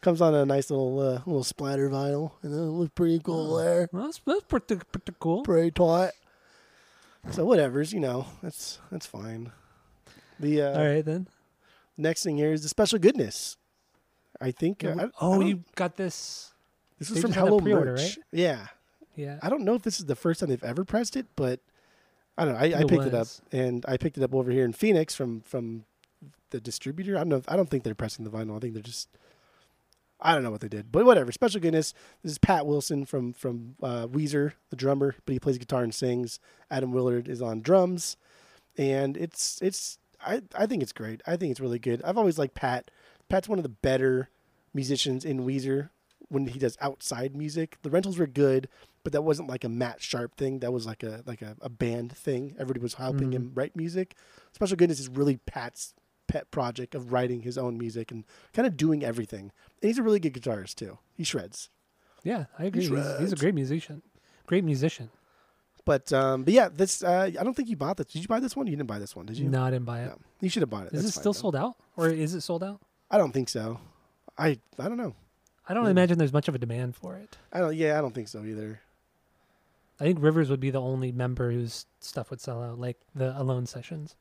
Comes 0.01 0.21
on 0.21 0.33
a 0.35 0.45
nice 0.45 0.69
little 0.69 0.99
uh, 0.99 1.13
little 1.25 1.43
splatter 1.43 1.89
vinyl 1.89 2.31
and 2.43 2.53
it 2.53 2.57
looks 2.57 2.91
pretty 2.95 3.19
cool 3.19 3.55
there 3.57 3.89
Well, 3.91 4.05
that's, 4.05 4.19
that's 4.25 4.43
pretty, 4.43 4.75
pretty 4.91 5.13
cool. 5.19 5.43
pretty 5.43 5.71
tight. 5.71 6.11
so 7.31 7.45
whatever's 7.45 7.91
you 7.93 7.99
know 7.99 8.25
that's 8.41 8.79
that's 8.91 9.05
fine 9.05 9.51
the 10.39 10.61
uh, 10.61 10.77
All 10.79 10.85
right 10.85 11.03
then. 11.05 11.27
next 11.97 12.23
thing 12.23 12.37
here 12.37 12.53
is 12.53 12.63
the 12.63 12.69
special 12.69 12.99
goodness 12.99 13.57
I 14.41 14.51
think 14.51 14.83
uh, 14.85 14.95
I- 14.97 15.03
I 15.03 15.09
oh, 15.21 15.39
don't- 15.39 15.47
you 15.47 15.63
got 15.75 15.97
this. 15.97 16.51
This 16.97 17.09
is 17.11 17.21
from 17.21 17.31
just 17.31 17.39
had 17.39 17.47
a 17.47 17.51
Hello 17.51 17.59
Merch. 17.59 17.99
right? 17.99 18.17
Yeah. 18.31 18.67
Yeah. 19.15 19.39
I 19.41 19.49
don't 19.49 19.63
know 19.63 19.73
if 19.73 19.81
this 19.83 19.99
is 19.99 20.05
the 20.05 20.15
first 20.15 20.39
time 20.39 20.49
they've 20.49 20.63
ever 20.63 20.83
pressed 20.85 21.15
it, 21.17 21.25
but 21.35 21.59
I 22.37 22.45
don't 22.45 22.53
know. 22.53 22.59
I, 22.59 22.79
I 22.79 22.83
picked 22.85 23.05
it 23.05 23.13
up 23.13 23.27
and 23.51 23.83
I 23.87 23.97
picked 23.97 24.17
it 24.17 24.23
up 24.23 24.33
over 24.33 24.49
here 24.51 24.63
in 24.65 24.71
Phoenix 24.73 25.13
from 25.15 25.41
from 25.41 25.83
the 26.51 26.59
distributor. 26.61 27.15
I 27.15 27.19
don't 27.19 27.29
know. 27.29 27.35
If, 27.37 27.49
I 27.49 27.55
don't 27.57 27.69
think 27.69 27.83
they're 27.83 27.95
pressing 27.95 28.23
the 28.25 28.31
vinyl. 28.31 28.55
I 28.55 28.59
think 28.59 28.73
they're 28.73 28.83
just. 28.83 29.09
I 30.21 30.33
don't 30.33 30.43
know 30.43 30.51
what 30.51 30.61
they 30.61 30.67
did, 30.67 30.91
but 30.91 31.05
whatever. 31.05 31.31
Special 31.31 31.61
goodness. 31.61 31.93
This 32.23 32.33
is 32.33 32.37
Pat 32.37 32.65
Wilson 32.65 33.05
from 33.05 33.31
from 33.33 33.75
uh, 33.81 34.07
Weezer, 34.07 34.53
the 34.69 34.75
drummer, 34.75 35.15
but 35.25 35.33
he 35.33 35.39
plays 35.39 35.57
guitar 35.57 35.81
and 35.83 35.93
sings. 35.93 36.39
Atom 36.69 36.91
Willard 36.91 37.27
is 37.29 37.41
on 37.41 37.61
drums, 37.61 38.17
and 38.77 39.15
it's 39.17 39.61
it's. 39.61 39.97
I 40.21 40.41
I 40.55 40.65
think 40.65 40.83
it's 40.83 40.91
great. 40.91 41.21
I 41.25 41.37
think 41.37 41.51
it's 41.51 41.61
really 41.61 41.79
good. 41.79 42.01
I've 42.03 42.17
always 42.17 42.37
liked 42.37 42.53
Pat. 42.55 42.91
Pat's 43.29 43.47
one 43.47 43.59
of 43.59 43.63
the 43.63 43.69
better 43.69 44.29
musicians 44.73 45.23
in 45.23 45.45
Weezer 45.45 45.89
when 46.27 46.47
he 46.47 46.59
does 46.59 46.77
outside 46.81 47.35
music. 47.35 47.77
The 47.81 47.89
rentals 47.89 48.17
were 48.17 48.27
good, 48.27 48.67
but 49.03 49.13
that 49.13 49.21
wasn't 49.21 49.47
like 49.49 49.63
a 49.63 49.69
Matt 49.69 50.01
Sharp 50.01 50.35
thing. 50.35 50.59
That 50.59 50.73
was 50.73 50.85
like 50.85 51.01
a 51.03 51.23
like 51.25 51.41
a, 51.41 51.55
a 51.61 51.69
band 51.69 52.11
thing. 52.15 52.55
Everybody 52.59 52.81
was 52.81 52.95
helping 52.95 53.29
Mhm. 53.29 53.33
him 53.33 53.51
write 53.55 53.75
music. 53.75 54.15
Special 54.51 54.75
Goodness 54.75 54.99
is 54.99 55.07
really 55.07 55.37
Pat's 55.37 55.93
pet 56.29 56.49
project 56.51 56.95
of 56.95 57.11
writing 57.11 57.41
his 57.41 57.57
own 57.57 57.77
music 57.77 58.11
and 58.11 58.23
kind 58.53 58.65
of 58.67 58.77
doing 58.77 59.03
everything. 59.03 59.51
And 59.81 59.89
he's 59.89 59.97
a 59.97 60.03
really 60.03 60.19
good 60.19 60.33
guitarist 60.33 60.75
too. 60.75 60.97
He 61.15 61.23
shreds. 61.25 61.69
Yeah, 62.23 62.45
I 62.57 62.65
agree. 62.65 62.81
He's, 62.87 63.19
he's 63.19 63.33
a 63.33 63.35
great 63.35 63.55
musician. 63.55 64.01
Great 64.45 64.63
musician. 64.63 65.09
But 65.85 66.13
um, 66.13 66.43
but 66.43 66.53
yeah, 66.53 66.69
this 66.69 67.03
uh, 67.03 67.31
I 67.39 67.43
don't 67.43 67.55
think 67.55 67.69
you 67.69 67.75
bought 67.75 67.97
this. 67.97 68.07
Did 68.07 68.21
you 68.21 68.27
buy 68.27 68.39
this 68.39 68.55
one? 68.55 68.67
You 68.67 68.75
didn't 68.75 68.87
buy 68.87 68.99
this 68.99 69.15
one, 69.15 69.25
did 69.25 69.37
you? 69.37 69.49
No, 69.49 69.63
I 69.63 69.71
didn't 69.71 69.85
buy 69.85 70.01
it. 70.01 70.07
No. 70.07 70.19
You 70.41 70.49
should 70.49 70.61
have 70.61 70.69
bought 70.69 70.85
it. 70.87 70.93
Is 70.93 71.01
That's 71.03 71.15
it 71.15 71.17
fine, 71.17 71.21
still 71.21 71.33
though. 71.33 71.39
sold 71.39 71.55
out, 71.55 71.75
or 71.97 72.09
is 72.09 72.33
it 72.35 72.41
sold 72.41 72.63
out? 72.63 72.79
I 73.09 73.17
don't 73.17 73.31
think 73.31 73.49
so. 73.49 73.79
I 74.37 74.59
I 74.77 74.87
don't 74.87 74.97
know. 74.97 75.15
I 75.67 75.73
don't 75.73 75.85
Yeah. 75.85 75.91
imagine 75.91 76.17
there's 76.17 76.33
much 76.33 76.47
of 76.47 76.55
a 76.55 76.59
demand 76.59 76.95
for 76.95 77.15
it. 77.15 77.37
I 77.51 77.59
don't. 77.59 77.75
Yeah, 77.75 77.97
I 77.97 78.01
don't 78.01 78.13
think 78.13 78.27
so 78.27 78.43
either. 78.43 78.81
I 79.99 80.03
think 80.03 80.19
Rivers 80.21 80.49
would 80.49 80.59
be 80.61 80.69
the 80.69 80.81
only 80.81 81.11
member 81.11 81.51
whose 81.51 81.85
stuff 81.99 82.29
would 82.29 82.39
sell 82.41 82.61
out, 82.63 82.79
like 82.79 82.97
the 83.15 83.39
Alone 83.39 83.65
sessions. 83.65 84.15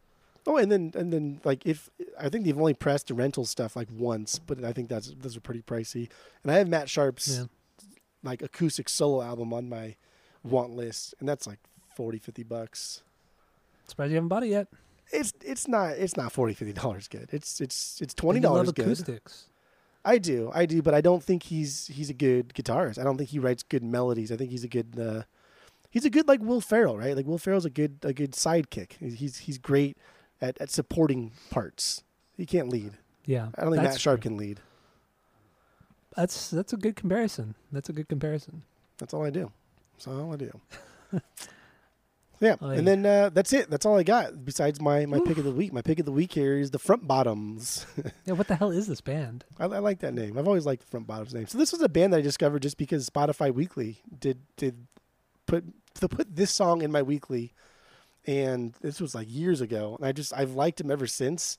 Oh, 0.47 0.57
and 0.57 0.73
then 0.73 0.93
and 0.95 1.13
then 1.13 1.41
like 1.45 1.67
if 1.67 1.91
I 2.19 2.29
think 2.29 2.45
they've 2.45 2.57
only 2.59 2.75
pressed 2.75 3.09
the 3.09 3.15
rental 3.15 3.45
stuff 3.45 3.77
like 3.77 3.89
once, 3.93 4.39
but 4.39 4.65
I 4.65 4.73
think 4.73 4.89
that's 4.89 5.13
those 5.21 5.37
are 5.37 5.41
pretty 5.41 5.63
pricey. 5.63 6.09
And 6.43 6.51
I 6.53 6.57
have 6.59 6.69
Matt 6.69 6.89
Sharp's 6.89 7.39
Yeah. 7.39 7.45
like 8.23 8.41
acoustic 8.43 8.89
solo 8.89 9.23
album 9.23 9.53
on 9.53 9.69
my 9.69 9.97
want 10.43 10.71
list, 10.71 11.15
and 11.21 11.29
that's 11.29 11.47
like 11.47 11.59
40, 11.97 12.19
50 12.19 12.43
bucks. 12.45 13.03
Surprised 13.87 14.11
you 14.11 14.17
haven't 14.17 14.29
bought 14.29 14.43
it 14.45 14.49
yet. 14.49 14.69
It's 15.13 15.33
it's 15.45 15.67
not 15.69 15.93
it's 15.99 16.17
not 16.17 16.33
40 16.33 16.55
50 16.55 16.73
dollars 16.75 17.09
good. 17.09 17.29
It's 17.33 17.61
it's 17.61 17.99
it's 18.01 18.15
twenty 18.15 18.41
dollars 18.41 18.73
good. 18.73 18.85
acoustics. 18.87 19.47
I 20.05 20.17
do, 20.19 20.51
I 20.55 20.65
do, 20.65 20.81
but 20.81 20.95
I 20.95 21.01
don't 21.03 21.23
think 21.23 21.43
he's 21.45 21.89
he's 21.89 22.09
a 22.09 22.15
good 22.15 22.55
guitarist. 22.55 22.99
I 22.99 23.05
don't 23.05 23.19
think 23.19 23.31
he 23.31 23.39
writes 23.39 23.63
good 23.63 23.83
melodies. 23.83 24.31
I 24.33 24.37
think 24.37 24.51
he's 24.51 24.65
a 24.65 24.69
good 24.69 24.99
uh, 24.99 25.23
he's 25.91 26.05
a 26.07 26.11
good 26.11 26.29
like 26.29 26.41
Will 26.41 26.61
Ferrell, 26.63 26.97
right? 26.97 27.15
Like 27.17 27.27
Will 27.27 27.37
Ferrell's 27.39 27.65
a 27.67 27.71
good 27.71 27.99
a 28.03 28.13
good 28.15 28.33
sidekick. 28.33 28.93
He's 29.01 29.39
he's 29.39 29.59
great 29.59 29.99
at, 30.41 30.61
at 30.61 30.71
supporting 30.71 31.33
parts. 31.51 32.03
He 32.37 32.47
can't 32.47 32.69
lead. 32.69 32.93
Yeah, 33.25 33.49
I 33.57 33.63
don't 33.63 33.73
think 33.73 33.83
Matt 33.83 34.01
Sharp 34.01 34.21
true. 34.23 34.31
can 34.31 34.39
lead. 34.39 34.61
That's 36.17 36.51
that's 36.51 36.73
a 36.73 36.77
good 36.77 36.97
comparison. 36.97 37.55
That's 37.71 37.89
a 37.89 37.93
good 37.93 38.09
comparison. 38.09 38.63
That's 38.99 39.15
all 39.15 39.25
I 39.25 39.31
do. 39.31 39.53
That's 39.95 40.09
all 40.09 40.33
I 40.33 40.37
do. 40.37 40.61
yeah, 42.41 42.57
Oh, 42.61 42.71
and 42.71 42.87
then 42.87 43.05
uh, 43.05 43.31
that's 43.31 43.53
it. 43.53 43.71
That's 43.71 43.85
all 43.87 43.99
I 43.99 44.03
got. 44.03 44.45
Besides 44.45 44.81
my 44.81 45.07
my 45.07 45.21
pick 45.25 45.39
of 45.39 45.45
the 45.45 45.53
week. 45.53 45.73
My 45.73 45.83
pick 45.83 45.99
of 46.01 46.07
the 46.07 46.13
week 46.13 46.33
here 46.33 46.57
is 46.59 46.71
the 46.71 46.79
Front 46.79 47.07
Bottoms. 47.07 47.87
Yeah, 48.25 48.35
what 48.35 48.47
the 48.49 48.57
hell 48.57 48.71
is 48.71 48.87
this 48.87 49.01
band? 49.01 49.45
I, 49.59 49.65
I 49.65 49.79
like 49.79 50.01
that 50.01 50.13
name. 50.13 50.37
I've 50.39 50.47
always 50.47 50.67
liked 50.67 50.83
the 50.83 50.89
Front 50.89 51.07
Bottoms 51.07 51.33
name. 51.35 51.47
So 51.47 51.57
this 51.57 51.73
was 51.73 51.81
a 51.81 51.89
band 51.89 52.13
that 52.13 52.19
I 52.19 52.21
discovered 52.23 52.63
just 52.63 52.77
because 52.77 53.09
Spotify 53.09 53.53
Weekly 53.53 54.01
did 54.19 54.39
did 54.57 54.87
put 55.47 55.65
to 55.95 56.09
put 56.09 56.35
this 56.37 56.51
song 56.51 56.83
in 56.83 56.93
my 56.93 57.03
weekly, 57.03 57.53
and 58.29 58.75
this 58.83 59.01
was 59.01 59.15
like 59.15 59.27
years 59.31 59.63
ago. 59.63 59.97
And 59.99 60.07
I 60.07 60.13
just 60.13 60.35
I've 60.37 60.53
liked 60.53 60.79
them 60.79 60.91
ever 60.91 61.07
since. 61.07 61.57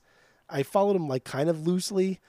I 0.48 0.62
followed 0.62 0.94
them 0.94 1.08
like 1.08 1.24
kind 1.24 1.50
of 1.50 1.66
loosely. 1.66 2.20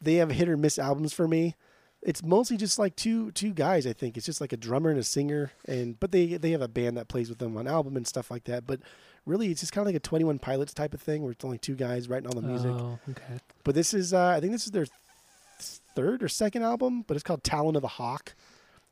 They 0.00 0.16
have 0.16 0.30
hit 0.30 0.48
or 0.48 0.58
miss 0.58 0.78
albums 0.78 1.14
for 1.14 1.26
me. 1.26 1.56
It's 2.02 2.22
mostly 2.22 2.58
just 2.58 2.78
like 2.78 2.96
two 2.96 3.30
two 3.30 3.54
guys. 3.54 3.86
I 3.86 3.94
think 3.94 4.16
it's 4.18 4.26
just 4.26 4.42
like 4.42 4.52
a 4.52 4.58
drummer 4.58 4.90
and 4.90 4.98
a 4.98 5.02
singer, 5.04 5.52
and 5.66 5.98
but 5.98 6.12
they 6.12 6.36
they 6.36 6.50
have 6.50 6.60
a 6.60 6.68
band 6.68 6.98
that 6.98 7.08
plays 7.08 7.30
with 7.30 7.38
them 7.38 7.56
on 7.56 7.66
album 7.66 7.96
and 7.96 8.06
stuff 8.06 8.30
like 8.30 8.44
that. 8.44 8.66
But 8.66 8.80
really, 9.24 9.50
it's 9.50 9.60
just 9.60 9.72
kind 9.72 9.82
of 9.82 9.86
like 9.86 9.96
a 9.96 10.00
Twenty 10.00 10.24
One 10.24 10.38
Pilots 10.38 10.74
type 10.74 10.92
of 10.92 11.00
thing, 11.00 11.22
where 11.22 11.32
it's 11.32 11.44
only 11.44 11.58
two 11.58 11.76
guys 11.76 12.08
writing 12.10 12.26
all 12.26 12.38
the 12.38 12.46
music. 12.46 12.72
Oh, 12.72 12.98
okay. 13.10 13.40
But 13.64 13.74
this 13.74 13.94
is, 13.94 14.12
uh, 14.12 14.34
I 14.36 14.40
think 14.40 14.52
this 14.52 14.66
is 14.66 14.72
their 14.72 14.86
th- 14.86 15.78
third 15.94 16.22
or 16.22 16.28
second 16.28 16.62
album, 16.62 17.04
but 17.06 17.16
it's 17.16 17.24
called 17.24 17.42
Talon 17.44 17.76
of 17.76 17.84
a 17.84 17.88
Hawk, 17.88 18.34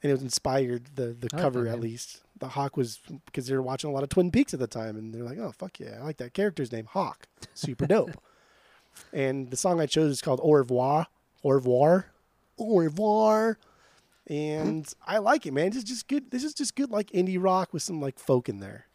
and 0.03 0.11
it 0.11 0.15
was 0.15 0.23
inspired 0.23 0.91
the 0.95 1.09
the 1.19 1.29
I 1.35 1.39
cover 1.39 1.67
at 1.67 1.81
least. 1.81 2.23
The 2.41 2.49
hawk 2.49 2.77
was 2.77 3.01
because 3.27 3.47
they 3.47 3.55
were 3.55 3.63
watching 3.63 3.91
a 3.91 3.93
lot 3.93 4.03
of 4.03 4.09
Twin 4.09 4.31
Peaks 4.31 4.53
at 4.53 4.61
the 4.61 4.67
time, 4.67 4.97
and 4.97 5.15
they're 5.15 5.23
like, 5.23 5.39
"Oh 5.39 5.53
fuck 5.53 5.79
yeah, 5.79 5.99
I 6.01 6.05
like 6.05 6.17
that 6.19 6.35
character's 6.35 6.73
name, 6.73 6.87
Hawk, 6.87 7.29
super 7.55 7.87
dope." 7.87 8.11
and 9.13 9.51
the 9.51 9.57
song 9.57 9.81
I 9.81 9.87
chose 9.87 10.11
is 10.11 10.21
called 10.21 10.41
Au 10.43 10.53
revoir, 10.53 11.07
Au 11.45 11.51
revoir, 11.51 12.07
Au 12.59 12.79
revoir, 12.79 13.59
and 14.27 14.93
I 15.07 15.19
like 15.19 15.47
it, 15.47 15.53
man. 15.53 15.71
This 15.71 15.79
is 15.79 15.85
just 15.85 16.09
good. 16.09 16.31
This 16.31 16.45
is 16.45 16.55
just 16.55 16.75
good, 16.75 16.91
like 16.91 17.11
indie 17.11 17.37
rock 17.39 17.73
with 17.73 17.83
some 17.83 18.01
like 18.01 18.19
folk 18.19 18.49
in 18.49 18.61
there. 18.61 18.87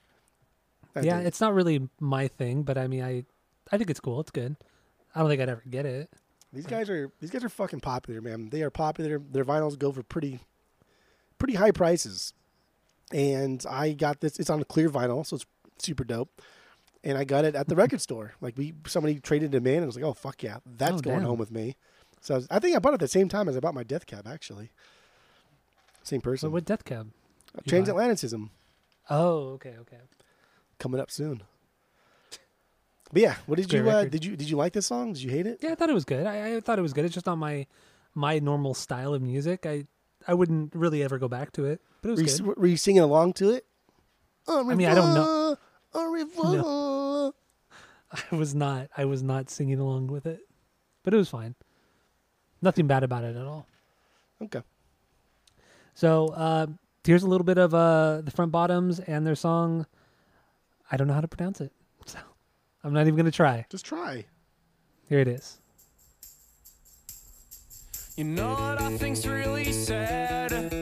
I 0.96 1.02
yeah, 1.02 1.18
think. 1.18 1.28
it's 1.28 1.42
not 1.42 1.54
really 1.54 1.90
my 2.00 2.28
thing, 2.28 2.64
but 2.64 2.78
I 2.78 2.88
mean, 2.88 3.04
I 3.04 3.26
I 3.72 3.78
think 3.78 3.90
it's 3.90 4.00
cool. 4.00 4.20
It's 4.20 4.32
good. 4.32 4.56
I 5.14 5.20
don't 5.20 5.30
think 5.30 5.42
I'd 5.42 5.50
ever 5.50 5.64
get 5.70 5.86
it. 5.86 6.10
These 6.52 6.66
guys 6.66 6.90
are 6.90 7.12
these 7.20 7.32
guys 7.32 7.44
are 7.44 7.50
fucking 7.50 7.82
popular, 7.82 8.22
man. 8.22 8.50
They 8.50 8.64
are 8.64 8.70
popular. 8.70 9.20
Their 9.20 9.46
vinyls 9.46 9.78
go 9.78 9.92
for 9.92 10.04
pretty 10.04 10.40
pretty 11.38 11.56
high 11.56 11.72
prices. 11.72 12.34
And 13.14 13.64
I 13.70 13.94
got 13.94 14.20
this 14.22 14.40
it's 14.40 14.50
on 14.50 14.62
a 14.62 14.66
clear 14.66 14.90
vinyl, 14.90 15.26
so 15.26 15.36
it's 15.36 15.46
super 15.78 16.04
dope. 16.04 16.42
And 17.04 17.18
I 17.18 17.24
got 17.24 17.46
it 17.46 17.54
at 17.56 17.68
the 17.68 17.76
record 17.76 18.02
store. 18.02 18.34
Like 18.42 18.58
we 18.58 18.74
somebody 18.88 19.20
traded 19.20 19.52
them 19.52 19.68
in 19.68 19.76
and 19.76 19.84
I 19.84 19.86
was 19.86 19.96
like, 19.96 20.06
"Oh 20.06 20.14
fuck 20.14 20.42
yeah, 20.44 20.58
that's 20.66 20.96
Oh, 20.98 21.02
going 21.02 21.20
damn. 21.20 21.28
home 21.28 21.38
with 21.38 21.52
me." 21.52 21.76
So 22.22 22.34
I, 22.34 22.38
was, 22.38 22.48
I 22.50 22.60
think 22.60 22.76
I 22.76 22.80
bought 22.80 22.94
it 22.94 22.96
at 22.96 23.00
the 23.02 23.08
same 23.08 23.30
time 23.30 23.48
as 23.48 23.56
I 23.56 23.60
bought 23.60 23.76
my 23.76 23.84
Death 23.84 24.06
Cab 24.08 24.28
actually. 24.28 24.72
Same 26.04 26.20
So 26.20 26.24
person. 26.24 26.52
what 26.52 26.66
Death 26.66 26.84
Cab? 26.84 27.12
you 27.64 27.72
Transatlanticism 27.72 28.50
Oh, 29.10 29.50
okay, 29.54 29.76
okay. 29.82 29.98
coming 30.80 31.00
up 31.00 31.12
soon. 31.12 31.44
But 33.14 33.22
yeah, 33.22 33.36
what 33.46 33.58
did 33.58 33.72
you 33.72 33.88
uh, 33.88 34.06
did 34.06 34.26
you 34.26 34.36
did 34.36 34.50
you 34.50 34.58
like 34.58 34.74
this 34.74 34.88
song? 34.88 35.14
Did 35.14 35.22
you 35.22 35.30
hate 35.30 35.46
it? 35.46 35.60
Yeah, 35.62 35.72
I 35.72 35.76
thought 35.76 35.92
it 35.92 35.94
was 35.94 36.06
good. 36.06 36.26
I, 36.26 36.56
I 36.56 36.60
thought 36.60 36.80
it 36.80 36.82
was 36.82 36.92
good. 36.94 37.06
It's 37.06 37.14
just 37.14 37.28
not 37.28 37.38
my 37.38 37.68
my 38.16 38.40
normal 38.40 38.74
style 38.74 39.14
of 39.14 39.22
music. 39.22 39.66
I 39.68 39.86
I 40.28 40.34
wouldn't 40.34 40.74
really 40.76 41.04
ever 41.04 41.18
go 41.18 41.28
back 41.28 41.52
to 41.54 41.66
it, 41.66 41.82
but 42.02 42.10
it 42.10 42.12
was 42.12 42.20
Were 42.22 42.26
good. 42.26 42.40
you, 42.40 42.62
were 42.62 42.68
you 42.68 42.78
singing 42.78 43.02
along 43.04 43.34
to 43.34 43.52
it? 43.52 43.66
Au 44.48 44.64
mean, 44.64 44.88
I 44.88 44.96
don't 44.96 45.14
know. 45.14 45.58
revoir. 45.94 47.34
I 48.32 48.36
was 48.36 48.54
not. 48.56 48.90
I 48.96 49.06
was 49.06 49.24
not 49.24 49.50
singing 49.50 49.80
along 49.80 50.08
with 50.08 50.26
it, 50.26 50.42
but 51.04 51.14
it 51.14 51.18
was 51.18 51.30
fine. 51.30 51.56
Nothing 52.62 52.88
bad 52.88 53.04
about 53.04 53.24
it 53.24 53.36
at 53.36 53.46
all. 53.46 53.68
Okay. 54.42 54.62
So 55.94 56.28
uh, 56.30 56.68
here's 57.04 57.24
a 57.24 57.28
little 57.28 57.46
bit 57.46 57.58
of 57.58 57.74
uh, 57.74 58.22
the 58.22 58.32
front 58.32 58.52
bottoms 58.52 59.00
and 59.00 59.26
their 59.26 59.36
song. 59.36 59.86
I 60.92 60.98
don't 60.98 61.08
know 61.08 61.14
how 61.14 61.22
to 61.22 61.28
pronounce 61.28 61.62
it, 61.62 61.72
so 62.06 62.20
I'm 62.84 62.94
not 62.94 63.02
even 63.08 63.16
gonna 63.16 63.32
try. 63.32 63.66
Just 63.70 63.86
try. 63.86 64.26
Here 65.10 65.20
it 65.20 65.28
is. 65.28 65.60
You 68.18 68.24
know 68.24 68.54
what 68.54 68.82
I 68.82 68.98
think's 68.98 69.26
really 69.26 69.74
sad? 69.74 70.75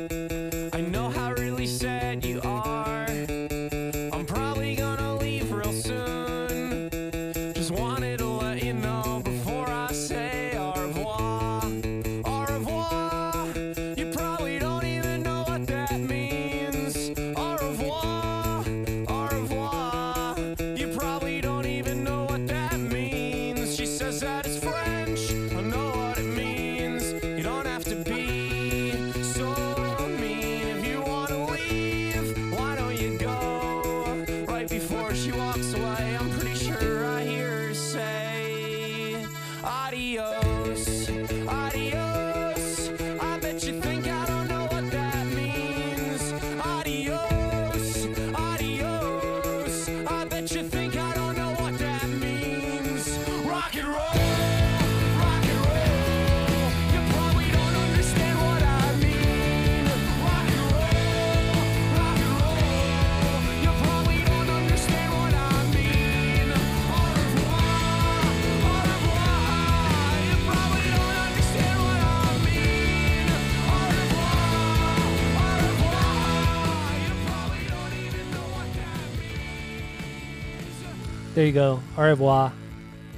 There 81.33 81.45
you 81.45 81.51
go. 81.51 81.79
Au 81.97 82.01
revoir. 82.03 82.53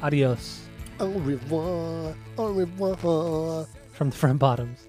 Adios. 0.02 0.62
Au 1.00 1.08
revoir. 1.08 2.16
Au 2.38 2.54
revoir. 2.54 3.68
from 3.92 4.10
the 4.10 4.16
front 4.16 4.40
bottoms. 4.40 4.88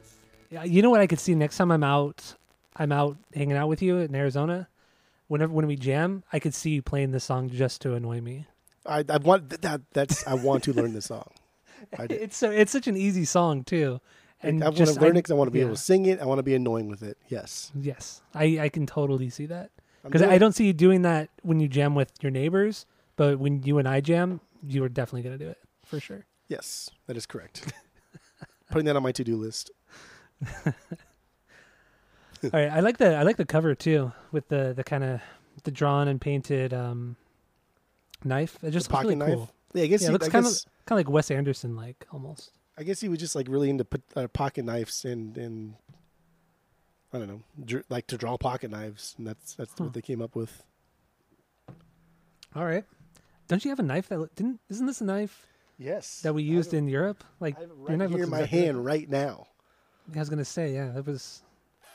Yeah, 0.51 0.65
you 0.65 0.81
know 0.83 0.91
what 0.91 1.01
I 1.01 1.07
could 1.07 1.19
see 1.21 1.35
next 1.35 1.57
time 1.57 1.71
I'm 1.73 1.83
out, 1.83 2.35
I'm 2.77 2.93
out 2.93 3.17
hanging 3.35 3.57
out 3.57 3.69
with 3.69 3.83
you 3.83 3.99
in 3.99 4.15
Arizona. 4.15 4.69
Whenever 5.29 5.53
when 5.53 5.67
we 5.67 5.75
jam, 5.77 6.23
I 6.33 6.39
could 6.39 6.55
see 6.55 6.71
you 6.71 6.83
playing 6.83 7.11
this 7.11 7.25
song 7.25 7.51
just 7.51 7.83
to 7.83 7.95
annoy 7.95 8.21
me. 8.21 8.47
I, 8.85 9.05
I 9.09 9.17
want 9.17 9.51
th- 9.51 9.61
that. 9.63 9.81
That's 9.93 10.25
I 10.27 10.35
want 10.35 10.63
to 10.65 10.73
learn 10.73 10.93
this 10.95 11.07
song. 11.07 11.29
I. 11.99 12.05
It's 12.11 12.37
so 12.37 12.51
it's 12.53 12.71
such 12.71 12.87
an 12.87 12.97
easy 12.97 13.25
song 13.25 13.65
too, 13.65 14.01
and 14.41 14.63
I 14.63 14.69
want 14.69 14.77
to 14.77 14.93
learn 15.01 15.05
I- 15.05 15.09
it 15.09 15.15
because 15.15 15.31
I 15.33 15.35
want 15.35 15.49
to 15.49 15.53
be 15.53 15.61
able 15.63 15.75
to 15.75 15.77
sing 15.81 16.07
it. 16.07 16.21
I 16.21 16.27
want 16.27 16.39
to 16.39 16.45
be 16.45 16.55
annoying 16.55 16.89
with 16.89 17.03
it. 17.03 17.19
Yes. 17.29 17.73
Yes, 17.75 18.23
I 18.35 18.61
I 18.61 18.69
can 18.69 18.87
totally 18.87 19.31
see 19.31 19.47
that 19.47 19.71
because 20.05 20.23
I 20.23 20.39
don't 20.39 20.53
see 20.53 20.67
you 20.67 20.73
doing 20.73 21.03
that 21.03 21.29
when 21.43 21.59
you 21.59 21.67
jam 21.67 21.97
with 21.97 22.13
your 22.23 22.31
neighbors, 22.31 22.87
but 23.17 23.39
when 23.39 23.63
you 23.63 23.79
and 23.79 23.89
I 23.89 24.01
jam, 24.01 24.41
you 24.63 24.85
are 24.85 24.89
definitely 24.89 25.23
gonna 25.23 25.39
do 25.39 25.49
it 25.49 25.59
for 25.85 26.01
sure. 26.01 26.27
Yes, 26.49 26.91
that 27.07 27.17
is 27.17 27.27
correct. 27.27 27.73
Putting 28.71 28.87
that 28.87 28.97
on 28.97 29.03
my 29.03 29.13
to-do 29.13 29.37
list. 29.37 29.71
All 32.45 32.51
right, 32.53 32.69
I 32.69 32.81
like 32.81 32.99
the 32.99 33.15
I 33.17 33.23
like 33.23 33.37
the 33.37 33.45
cover 33.47 33.75
too 33.75 34.13
with 34.31 34.49
the 34.49 34.73
the 34.77 34.85
kind 34.85 35.03
of 35.03 35.21
the 35.65 35.71
drawn 35.71 36.07
and 36.09 36.21
painted 36.21 36.75
um 36.75 37.17
knife. 38.25 38.59
It 38.63 38.71
just 38.71 38.89
the 38.89 38.95
looks 38.95 39.05
pocket 39.05 39.05
really 39.05 39.17
knife. 39.17 39.35
cool. 39.35 39.51
Yeah, 39.75 39.83
I 39.85 39.87
guess. 39.87 40.03
Yeah, 40.03 40.09
it 40.09 40.11
he, 40.11 40.13
looks 40.15 40.29
kind 40.29 40.47
of 40.47 40.53
kind 40.85 41.01
of 41.01 41.07
like 41.07 41.13
Wes 41.13 41.31
Anderson 41.31 41.77
like 41.77 42.07
almost. 42.13 42.51
I 42.79 42.83
guess 42.83 43.01
he 43.01 43.09
was 43.09 43.19
just 43.19 43.35
like 43.35 43.47
really 43.49 43.71
into 43.71 43.85
put, 43.87 44.03
uh, 44.15 44.29
pocket 44.29 44.65
knives 44.67 45.05
and 45.05 45.37
and 45.39 45.75
I 47.13 47.19
don't 47.19 47.29
know, 47.29 47.41
dr- 47.65 47.85
like 47.89 48.07
to 48.09 48.19
draw 48.19 48.37
pocket 48.37 48.71
knives, 48.71 49.15
and 49.17 49.27
that's 49.27 49.55
that's 49.55 49.73
Huh. 49.79 49.85
what 49.85 49.95
they 49.95 50.03
came 50.03 50.21
up 50.21 50.37
with. 50.37 50.63
All 52.55 52.65
right. 52.65 52.85
Don't 53.49 53.65
you 53.65 53.71
have 53.71 53.79
a 53.79 53.83
knife 53.85 54.09
that 54.09 54.35
didn't? 54.35 54.61
Isn't 54.69 54.87
this 54.87 55.01
a 55.01 55.05
knife 55.05 55.47
Yes, 55.79 56.21
that 56.23 56.35
we 56.35 56.43
used 56.43 56.73
in 56.75 56.89
Europe? 56.89 57.23
Like 57.41 57.57
I 57.57 57.61
have 57.61 57.71
it 57.71 57.77
your 57.77 57.87
right 57.87 57.99
knife 57.99 58.11
here 58.11 58.25
in 58.25 58.31
my 58.31 58.39
exactly 58.39 58.59
like- 58.59 58.67
hand 58.67 58.85
right 58.85 59.09
now. 59.11 59.47
I 60.15 60.19
was 60.19 60.29
gonna 60.31 60.45
say, 60.45 60.75
yeah, 60.75 60.97
it 60.97 61.07
was. 61.07 61.43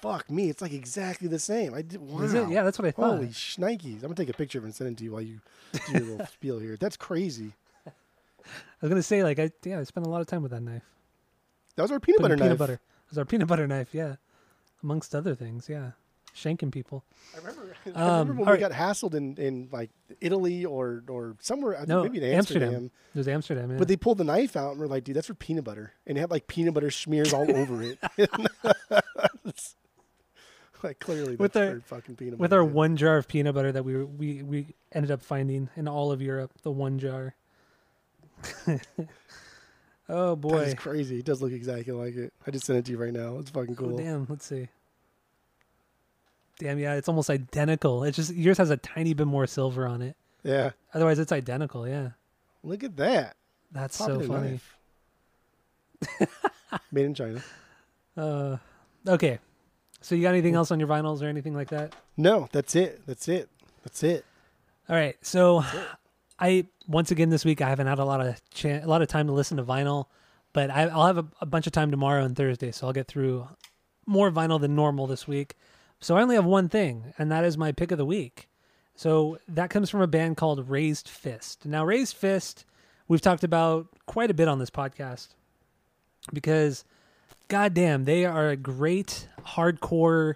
Fuck 0.02 0.32
me, 0.32 0.50
it's 0.50 0.62
like 0.64 0.74
exactly 0.74 1.28
the 1.28 1.38
same. 1.40 1.74
I 1.76 1.84
did. 1.84 2.02
Wow. 2.02 2.22
Is 2.22 2.34
it? 2.34 2.50
Yeah, 2.50 2.64
that's 2.64 2.80
what 2.80 2.88
I 2.88 2.92
thought. 2.92 3.16
Holy 3.18 3.28
shnikes! 3.28 3.94
I'm 3.96 4.00
gonna 4.02 4.16
take 4.16 4.30
a 4.30 4.34
picture 4.34 4.58
of 4.58 4.64
it 4.64 4.68
and 4.68 4.76
send 4.76 4.90
it 4.92 4.98
to 4.98 5.04
you 5.04 5.12
while 5.12 5.22
you 5.22 5.40
do 5.86 5.92
your 5.94 6.02
little 6.02 6.26
spiel 6.34 6.58
here. 6.60 6.76
That's 6.76 6.98
crazy. 6.98 7.54
I 7.86 7.92
was 8.82 8.90
gonna 8.90 9.04
say, 9.04 9.24
like, 9.24 9.38
I 9.40 9.52
yeah, 9.64 9.80
I 9.80 9.84
spent 9.84 10.08
a 10.08 10.10
lot 10.10 10.22
of 10.22 10.28
time 10.28 10.42
with 10.42 10.52
that 10.52 10.62
knife. 10.64 10.82
That 11.76 11.84
was 11.84 11.92
our 11.92 12.00
peanut 12.00 12.22
Putting 12.22 12.38
butter 12.38 12.44
peanut 12.44 12.50
knife. 12.54 12.58
butter. 12.60 12.74
It 12.74 13.10
was 13.12 13.18
our 13.20 13.26
peanut 13.26 13.48
butter 13.48 13.68
knife, 13.68 13.90
yeah, 13.94 14.16
amongst 14.84 15.14
other 15.14 15.36
things, 15.36 15.70
yeah, 15.70 15.92
shanking 16.36 16.72
people. 16.72 17.04
I 17.34 17.38
remember. 17.40 17.76
I 17.86 17.90
Um, 17.90 18.10
remember 18.30 18.34
when 18.34 18.46
we 18.46 18.52
right. 18.52 18.60
got 18.60 18.72
hassled 18.72 19.14
in, 19.14 19.36
in 19.38 19.70
like 19.72 19.90
Italy 20.20 20.66
or 20.66 21.04
or 21.08 21.36
somewhere. 21.40 21.76
I 21.76 21.80
think 21.80 21.90
No, 21.90 22.04
maybe 22.04 22.18
in 22.20 22.24
Amsterdam. 22.34 22.70
Amsterdam. 22.70 22.92
It 23.14 23.18
was 23.18 23.28
Amsterdam, 23.28 23.72
yeah. 23.72 23.78
But 23.78 23.88
they 23.88 23.98
pulled 23.98 24.18
the 24.20 24.24
knife 24.24 24.56
out 24.56 24.72
and 24.72 24.80
we're 24.80 24.88
like, 24.88 25.04
dude, 25.04 25.16
that's 25.16 25.28
for 25.28 25.34
peanut 25.34 25.64
butter, 25.66 25.94
and 26.08 26.18
it 26.18 26.22
had 26.22 26.32
like 26.32 26.48
peanut 26.48 26.74
butter 26.74 26.92
smears 26.92 27.34
all 27.34 27.50
over 27.56 27.84
it. 27.84 28.00
like 30.84 31.00
clearly, 31.00 31.36
With 31.36 31.54
that's 31.54 31.74
our- 31.74 31.80
for 31.82 31.96
fucking 31.98 32.16
peanut 32.16 32.34
butter. 32.38 32.42
with 32.42 32.50
butter. 32.52 32.62
our 32.62 32.66
one 32.68 32.98
jar 32.98 33.18
of 33.18 33.28
peanut 33.28 33.54
butter 33.54 33.72
that 33.72 33.84
we 33.86 33.96
were, 33.96 34.06
we 34.06 34.42
we 34.44 34.68
ended 34.94 35.12
up 35.12 35.22
finding 35.22 35.70
in 35.76 35.88
all 35.88 36.12
of 36.12 36.22
Europe, 36.22 36.52
the 36.64 36.72
one 36.72 37.00
jar. 37.00 37.36
oh 40.10 40.36
boy! 40.36 40.62
is 40.62 40.74
crazy. 40.74 41.20
It 41.20 41.26
does 41.26 41.42
look 41.42 41.52
exactly 41.52 41.94
like 41.94 42.16
it. 42.16 42.34
I 42.48 42.52
just 42.52 42.66
sent 42.66 42.80
it 42.80 42.86
to 42.86 42.92
you 42.92 42.98
right 42.98 43.14
now. 43.14 43.38
It's 43.38 43.52
fucking 43.52 43.76
Oh 43.78 43.84
cool. 43.84 43.98
damn! 43.98 44.26
Let's 44.30 44.46
see. 44.46 44.68
Damn, 46.62 46.78
yeah, 46.78 46.94
it's 46.94 47.10
almost 47.10 47.32
identical. 47.32 48.04
It's 48.04 48.16
just 48.16 48.36
yours 48.36 48.60
has 48.60 48.70
a 48.70 48.78
tiny 48.78 49.16
bit 49.16 49.26
more 49.26 49.48
silver 49.48 49.88
on 49.88 50.04
it. 50.04 50.16
yeah, 50.44 50.72
Otherwise, 50.94 51.18
it's 51.18 51.32
identical. 51.32 51.88
Yeah, 51.88 52.10
look 52.64 52.84
at 52.84 52.96
that. 52.98 53.36
that's 53.72 53.98
Pop 53.98 54.08
so 54.08 54.20
it 54.20 54.26
in 54.26 54.32
a 54.32 54.34
funny. 56.20 56.28
Made 56.92 57.06
in 57.06 57.14
China. 57.16 57.44
Uh, 58.16 58.58
okay. 59.08 59.40
So 60.02 60.14
you 60.14 60.22
got 60.22 60.30
anything 60.30 60.54
else 60.54 60.70
on 60.70 60.80
your 60.80 60.88
vinyls 60.88 61.24
or 61.24 61.26
anything 61.26 61.56
like 61.56 61.70
that? 61.70 61.96
No, 62.16 62.48
that's 62.52 62.76
it. 62.76 63.02
That's 63.08 63.28
it. 63.28 63.50
That's 63.84 64.04
it. 64.04 64.24
All 64.88 64.96
right. 64.96 65.16
So 65.24 65.64
I 66.40 66.68
once 66.88 67.10
again 67.10 67.32
this 67.32 67.44
week 67.44 67.62
I 67.62 67.70
haven't 67.70 67.88
had 67.88 67.98
a 67.98 68.06
lot 68.06 68.22
of 68.22 68.40
chan 68.52 68.84
a 68.84 68.88
lot 68.88 69.02
of 69.02 69.08
time 69.08 69.26
to 69.28 69.34
listen 69.34 69.58
to 69.58 69.64
vinyl, 69.64 70.06
but 70.54 70.70
I, 70.70 70.84
I'll 70.84 71.08
have 71.08 71.18
a, 71.18 71.26
a 71.42 71.46
bunch 71.48 71.66
of 71.66 71.74
time 71.74 71.90
tomorrow 71.90 72.24
and 72.24 72.36
Thursday, 72.36 72.72
so 72.72 72.86
I'll 72.86 72.94
get 72.94 73.08
through 73.08 73.48
more 74.06 74.30
vinyl 74.32 74.60
than 74.62 74.76
normal 74.76 75.08
this 75.08 75.28
week. 75.28 75.56
So 76.02 76.18
I 76.18 76.24
only 76.24 76.36
have 76.36 76.46
one 76.46 76.68
thing, 76.68 77.14
and 77.18 77.32
that 77.32 77.46
is 77.46 77.58
my 77.58 77.72
pick 77.72 77.92
of 77.92 77.98
the 78.00 78.06
week. 78.06 78.50
So 78.96 79.38
that 79.48 79.70
comes 79.70 79.90
from 79.90 80.02
a 80.02 80.08
band 80.08 80.36
called 80.36 80.70
Raised 80.70 81.08
Fist. 81.08 81.66
Now, 81.66 81.86
Raised 81.86 82.16
Fist, 82.16 82.66
we've 83.08 83.22
talked 83.22 83.44
about 83.44 83.88
quite 84.08 84.32
a 84.32 84.34
bit 84.34 84.48
on 84.48 84.60
this 84.60 84.72
podcast 84.72 85.30
because, 86.34 86.84
goddamn, 87.48 88.06
they 88.06 88.26
are 88.26 88.50
a 88.50 88.56
great 88.56 89.28
hardcore 89.46 90.36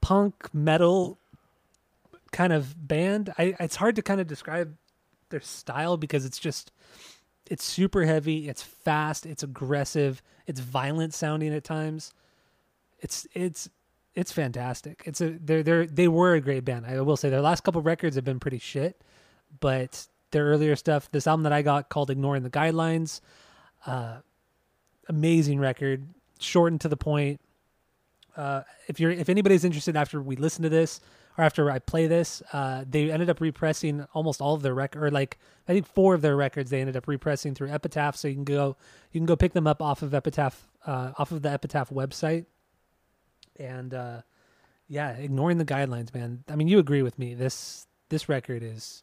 punk 0.00 0.52
metal 0.54 1.18
kind 2.32 2.52
of 2.52 2.88
band. 2.88 3.32
I 3.38 3.54
it's 3.60 3.76
hard 3.76 3.96
to 3.96 4.02
kind 4.02 4.20
of 4.20 4.26
describe 4.26 4.76
their 5.30 5.40
style 5.40 5.96
because 5.96 6.24
it's 6.24 6.38
just 6.38 6.72
it's 7.50 7.64
super 7.64 8.04
heavy, 8.04 8.48
it's 8.48 8.62
fast, 8.62 9.26
it's 9.26 9.42
aggressive, 9.42 10.22
it's 10.46 10.60
violent 10.60 11.14
sounding 11.14 11.54
at 11.54 11.64
times. 11.64 12.12
It's 13.00 13.26
it's 13.34 13.68
it's 14.16 14.32
fantastic. 14.32 15.02
It's 15.04 15.20
a 15.20 15.36
they're 15.38 15.62
they're 15.62 15.86
they 15.86 16.08
were 16.08 16.34
a 16.34 16.40
great 16.40 16.64
band. 16.64 16.86
I 16.86 17.00
will 17.02 17.18
say 17.18 17.28
their 17.28 17.42
last 17.42 17.62
couple 17.62 17.82
records 17.82 18.16
have 18.16 18.24
been 18.24 18.40
pretty 18.40 18.58
shit, 18.58 19.00
but 19.60 20.06
their 20.30 20.46
earlier 20.46 20.74
stuff, 20.74 21.10
this 21.12 21.26
album 21.26 21.44
that 21.44 21.52
I 21.52 21.60
got 21.60 21.90
called 21.90 22.10
"Ignoring 22.10 22.42
the 22.42 22.50
Guidelines," 22.50 23.20
uh, 23.86 24.16
amazing 25.08 25.60
record, 25.60 26.08
short 26.40 26.72
and 26.72 26.80
to 26.80 26.88
the 26.88 26.96
point. 26.96 27.40
Uh, 28.34 28.62
if 28.88 28.98
you're 28.98 29.10
if 29.10 29.28
anybody's 29.28 29.64
interested 29.64 29.96
after 29.96 30.20
we 30.20 30.34
listen 30.36 30.62
to 30.62 30.70
this 30.70 31.00
or 31.36 31.44
after 31.44 31.70
I 31.70 31.78
play 31.78 32.06
this, 32.06 32.42
uh, 32.54 32.86
they 32.88 33.10
ended 33.10 33.28
up 33.28 33.42
repressing 33.42 34.06
almost 34.14 34.40
all 34.40 34.54
of 34.54 34.62
their 34.62 34.74
record, 34.74 35.04
or 35.04 35.10
like 35.10 35.38
I 35.68 35.74
think 35.74 35.86
four 35.86 36.14
of 36.14 36.22
their 36.22 36.36
records 36.36 36.70
they 36.70 36.80
ended 36.80 36.96
up 36.96 37.06
repressing 37.06 37.54
through 37.54 37.68
Epitaph. 37.70 38.16
So 38.16 38.28
you 38.28 38.34
can 38.34 38.44
go 38.44 38.78
you 39.12 39.20
can 39.20 39.26
go 39.26 39.36
pick 39.36 39.52
them 39.52 39.66
up 39.66 39.82
off 39.82 40.00
of 40.00 40.14
Epitaph 40.14 40.68
uh, 40.86 41.12
off 41.18 41.32
of 41.32 41.42
the 41.42 41.50
Epitaph 41.50 41.90
website. 41.90 42.46
And 43.58 43.92
uh, 43.94 44.22
yeah, 44.88 45.10
ignoring 45.12 45.58
the 45.58 45.64
guidelines, 45.64 46.14
man. 46.14 46.44
I 46.48 46.56
mean, 46.56 46.68
you 46.68 46.78
agree 46.78 47.02
with 47.02 47.18
me. 47.18 47.34
This 47.34 47.86
this 48.08 48.28
record 48.28 48.62
is 48.62 49.02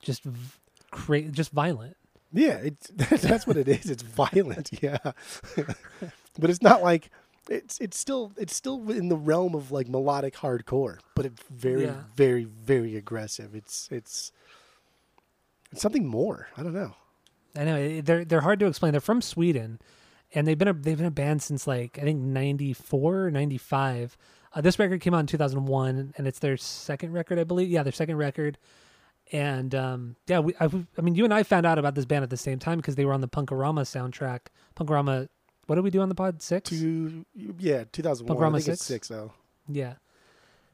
just 0.00 0.22
v- 0.22 0.50
cra- 0.90 1.22
just 1.22 1.50
violent. 1.52 1.96
Yeah, 2.32 2.56
it's 2.62 2.88
that's 3.22 3.46
what 3.46 3.56
it 3.56 3.68
is. 3.68 3.90
It's 3.90 4.02
violent, 4.02 4.70
yeah. 4.82 4.98
but 5.56 6.50
it's 6.50 6.62
not 6.62 6.82
like 6.82 7.10
it's 7.48 7.78
it's 7.80 7.98
still 7.98 8.32
it's 8.36 8.54
still 8.56 8.90
in 8.90 9.08
the 9.08 9.16
realm 9.16 9.54
of 9.54 9.70
like 9.70 9.88
melodic 9.88 10.34
hardcore, 10.36 10.98
but 11.14 11.26
it's 11.26 11.42
very 11.50 11.84
Yeah. 11.84 12.04
very 12.16 12.44
very 12.44 12.96
aggressive. 12.96 13.54
It's 13.54 13.88
it's 13.90 14.32
it's 15.72 15.82
something 15.82 16.06
more. 16.06 16.48
I 16.56 16.62
don't 16.62 16.72
know. 16.74 16.94
I 17.56 17.64
know 17.64 18.00
they're 18.00 18.24
they're 18.24 18.40
hard 18.40 18.58
to 18.60 18.66
explain. 18.66 18.92
They're 18.92 19.00
from 19.00 19.20
Sweden, 19.22 19.80
and 20.34 20.46
they've 20.46 20.58
been 20.58 20.68
a 20.68 20.72
they've 20.72 20.96
been 20.96 21.06
a 21.06 21.10
band 21.12 21.42
since 21.42 21.66
like 21.66 21.98
I 21.98 22.02
think 22.02 22.20
94, 22.20 23.30
95. 23.30 24.16
Uh, 24.52 24.60
this 24.60 24.78
record 24.78 25.00
came 25.00 25.14
out 25.14 25.20
in 25.20 25.26
two 25.26 25.38
thousand 25.38 25.66
one, 25.66 26.12
and 26.16 26.26
it's 26.26 26.40
their 26.40 26.56
second 26.56 27.12
record, 27.12 27.38
I 27.38 27.44
believe. 27.44 27.70
Yeah, 27.70 27.82
their 27.82 27.92
second 27.92 28.16
record. 28.16 28.58
And 29.32 29.74
um, 29.74 30.16
yeah, 30.26 30.40
we, 30.40 30.54
I, 30.60 30.68
I 30.98 31.00
mean, 31.00 31.14
you 31.14 31.24
and 31.24 31.32
I 31.32 31.42
found 31.44 31.64
out 31.64 31.78
about 31.78 31.94
this 31.94 32.04
band 32.04 32.24
at 32.24 32.30
the 32.30 32.36
same 32.36 32.58
time 32.58 32.78
because 32.78 32.94
they 32.94 33.04
were 33.04 33.14
on 33.14 33.20
the 33.20 33.28
Punkorama 33.28 33.82
soundtrack. 33.82 34.40
Punkorama, 34.76 35.28
what 35.66 35.76
did 35.76 35.84
we 35.84 35.90
do 35.90 36.02
on 36.02 36.08
the 36.08 36.14
pod? 36.14 36.42
Six. 36.42 36.70
Two 36.70 37.24
yeah, 37.58 37.84
two 37.90 38.02
thousand 38.02 38.28
one. 38.28 38.36
Pograma 38.36 38.56
I 38.56 38.58
think 38.58 38.68
it's 38.74 38.84
six? 38.84 39.06
six 39.06 39.08
though. 39.08 39.32
Yeah. 39.68 39.94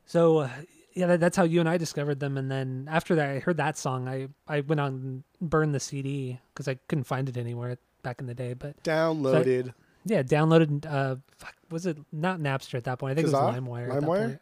So 0.04 0.38
uh, 0.38 0.50
yeah, 0.92 1.06
that, 1.06 1.20
that's 1.20 1.36
how 1.36 1.44
you 1.44 1.60
and 1.60 1.68
I 1.68 1.78
discovered 1.78 2.20
them. 2.20 2.36
And 2.36 2.50
then 2.50 2.88
after 2.90 3.14
that, 3.14 3.30
I 3.30 3.38
heard 3.38 3.58
that 3.58 3.78
song. 3.78 4.08
I 4.08 4.28
I 4.48 4.60
went 4.60 4.80
on 4.80 4.92
and 5.40 5.50
burned 5.50 5.74
the 5.74 5.80
CD 5.80 6.40
because 6.52 6.66
I 6.68 6.74
couldn't 6.88 7.04
find 7.04 7.28
it 7.28 7.36
anywhere 7.36 7.78
back 8.02 8.20
in 8.20 8.26
the 8.26 8.34
day. 8.34 8.54
But 8.54 8.82
Downloaded. 8.82 9.72
yeah, 10.04 10.22
downloaded. 10.22 10.86
Uh, 10.86 11.16
fuck, 11.36 11.54
was 11.70 11.86
it 11.86 11.98
not 12.12 12.38
Napster 12.40 12.74
at 12.74 12.84
that 12.84 12.98
point? 12.98 13.12
I 13.12 13.14
think 13.14 13.28
Kazaa? 13.28 13.56
it 13.56 13.62
was 13.62 13.68
LimeWire. 13.68 14.00
LimeWire? 14.02 14.38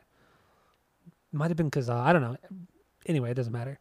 Might 1.33 1.49
have 1.49 1.57
been 1.57 1.71
Kazaa. 1.71 2.01
I 2.01 2.13
don't 2.13 2.23
know. 2.23 2.37
Anyway, 3.07 3.31
it 3.31 3.35
doesn't 3.35 3.53
matter. 3.53 3.79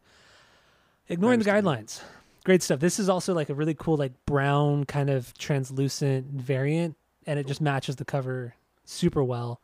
Ignoring 1.08 1.38
the 1.38 1.44
guidelines. 1.50 2.02
Great 2.44 2.62
stuff. 2.62 2.80
This 2.80 2.98
is 2.98 3.08
also 3.08 3.34
like 3.34 3.48
a 3.50 3.54
really 3.54 3.74
cool, 3.74 3.96
like 3.96 4.12
brown 4.26 4.84
kind 4.84 5.10
of 5.10 5.36
translucent 5.38 6.26
variant, 6.26 6.96
and 7.26 7.38
it 7.38 7.46
just 7.46 7.60
matches 7.60 7.96
the 7.96 8.04
cover 8.04 8.54
super 8.84 9.22
well. 9.24 9.60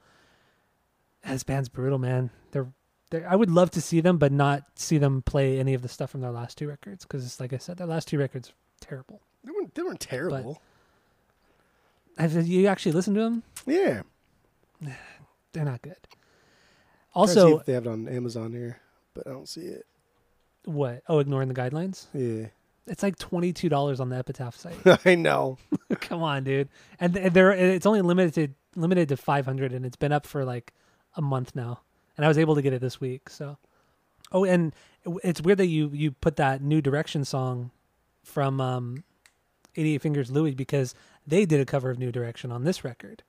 This 1.27 1.43
band's 1.43 1.69
brutal, 1.69 1.99
man. 1.99 2.31
They're, 2.51 2.67
they're. 3.11 3.27
I 3.29 3.37
would 3.37 3.51
love 3.51 3.71
to 3.73 3.81
see 3.81 4.01
them, 4.01 4.19
but 4.19 4.33
not 4.33 4.63
see 4.77 4.99
them 4.99 5.23
play 5.23 5.59
any 5.59 5.73
of 5.75 5.83
the 5.83 5.89
stuff 5.89 6.11
from 6.11 6.21
their 6.21 6.31
last 6.31 6.59
two 6.59 6.69
records 6.69 7.05
because, 7.05 7.41
like 7.41 7.53
I 7.53 7.59
said, 7.59 7.79
their 7.79 7.87
last 7.87 8.09
two 8.09 8.19
records 8.19 8.53
terrible. 8.81 9.21
They 9.45 9.51
weren't 9.53 9.75
they 9.75 9.83
weren't 9.83 10.01
terrible. 10.01 10.61
Have 12.19 12.47
you 12.47 12.67
actually 12.67 12.93
listened 12.93 13.17
to 13.17 13.23
them? 13.23 13.43
yeah. 13.67 14.03
They're 15.53 15.65
not 15.65 15.83
good. 15.83 15.97
Also, 17.15 17.61
they 17.61 17.75
have 17.75 17.87
it 17.87 17.91
on 17.91 18.09
Amazon 18.09 18.53
here, 18.53 18.81
but 19.15 19.25
I 19.27 19.31
don't 19.31 19.49
see 19.49 19.61
it. 19.61 19.87
what? 20.65 21.03
Oh, 21.09 21.21
ignoring 21.21 21.47
the 21.49 21.55
guidelines. 21.55 22.07
Yeah. 22.13 22.49
It's 22.89 23.05
like 23.05 23.17
twenty 23.19 23.53
two 23.53 23.69
dollars 23.69 24.01
on 24.01 24.09
the 24.09 24.17
Epitaph 24.17 24.57
site. 24.57 24.75
I 25.07 25.15
know. 25.15 25.59
Come 26.01 26.23
on, 26.25 26.43
dude. 26.43 26.69
And 26.99 27.15
th- 27.15 27.33
they're 27.33 27.53
it's 27.53 27.87
only 27.87 28.01
limited 28.03 28.55
limited 28.75 29.09
to 29.11 29.17
five 29.17 29.47
hundred, 29.47 29.73
and 29.73 29.87
it's 29.87 29.97
been 29.97 30.11
up 30.13 30.27
for 30.27 30.45
like 30.45 30.73
a 31.15 31.23
month 31.23 31.55
now. 31.55 31.81
And 32.17 32.25
I 32.25 32.29
was 32.29 32.37
able 32.39 32.57
to 32.57 32.63
get 32.63 32.73
it 32.73 32.81
this 32.81 33.01
week. 33.01 33.31
So, 33.31 33.57
oh, 34.33 34.45
and 34.45 34.75
it's 35.23 35.41
weird 35.41 35.59
that 35.59 35.67
you 35.67 35.91
you 35.93 36.11
put 36.11 36.35
that 36.37 36.63
New 36.63 36.83
Direction 36.83 37.25
song 37.25 37.71
from 38.25 38.61
um, 38.61 39.05
Eighty 39.77 39.95
Eight 39.95 40.03
Fingers 40.03 40.31
Louie 40.31 40.55
because 40.55 40.95
they 41.27 41.45
did 41.45 41.61
a 41.61 41.65
cover 41.65 41.91
of 41.91 41.99
New 41.99 42.13
Direction 42.13 42.51
on 42.53 42.65
this 42.65 42.85
record, 42.85 43.23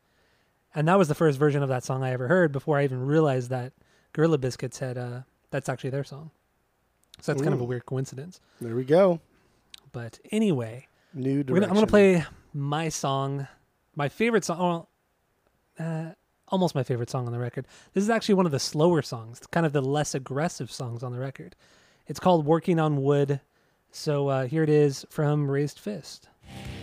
and 0.73 0.87
that 0.87 0.97
was 0.97 1.07
the 1.07 1.15
first 1.15 1.37
version 1.39 1.63
of 1.63 1.69
that 1.69 1.83
song 1.83 2.03
I 2.03 2.11
ever 2.11 2.27
heard 2.27 2.51
before 2.51 2.77
I 2.77 2.83
even 2.83 3.05
realized 3.05 3.49
that 3.49 3.73
Gorilla 4.13 4.37
Biscuits 4.37 4.79
had 4.79 4.97
uh 4.97 5.21
that's 5.51 5.69
actually 5.69 5.91
their 5.91 6.03
song. 6.03 6.31
So 7.21 7.31
that's 7.31 7.41
kind 7.41 7.53
of 7.53 7.61
a 7.61 7.65
weird 7.65 7.85
coincidence. 7.85 8.41
There 8.59 8.75
we 8.75 8.83
go. 8.83 9.21
But 9.91 10.19
anyway, 10.31 10.87
New 11.13 11.43
direction. 11.43 11.61
gonna, 11.61 11.67
I'm 11.67 11.75
gonna 11.75 11.87
play 11.87 12.25
my 12.53 12.89
song, 12.89 13.47
my 13.95 14.09
favorite 14.09 14.43
song, 14.43 14.59
well, 14.59 14.89
uh, 15.79 16.11
almost 16.49 16.75
my 16.75 16.83
favorite 16.83 17.09
song 17.09 17.25
on 17.25 17.31
the 17.31 17.39
record. 17.39 17.67
This 17.93 18.03
is 18.03 18.09
actually 18.09 18.35
one 18.35 18.45
of 18.45 18.51
the 18.51 18.59
slower 18.59 19.01
songs, 19.01 19.39
kind 19.51 19.65
of 19.65 19.71
the 19.73 19.81
less 19.81 20.13
aggressive 20.13 20.71
songs 20.71 21.03
on 21.03 21.13
the 21.13 21.19
record. 21.19 21.55
It's 22.07 22.19
called 22.19 22.45
"Working 22.45 22.79
on 22.79 23.01
Wood." 23.01 23.39
So 23.91 24.27
uh, 24.27 24.47
here 24.47 24.63
it 24.63 24.69
is 24.69 25.05
from 25.09 25.49
Raised 25.49 25.79
Fist. 25.79 26.27
Thank 26.47 26.67
you 26.67 26.74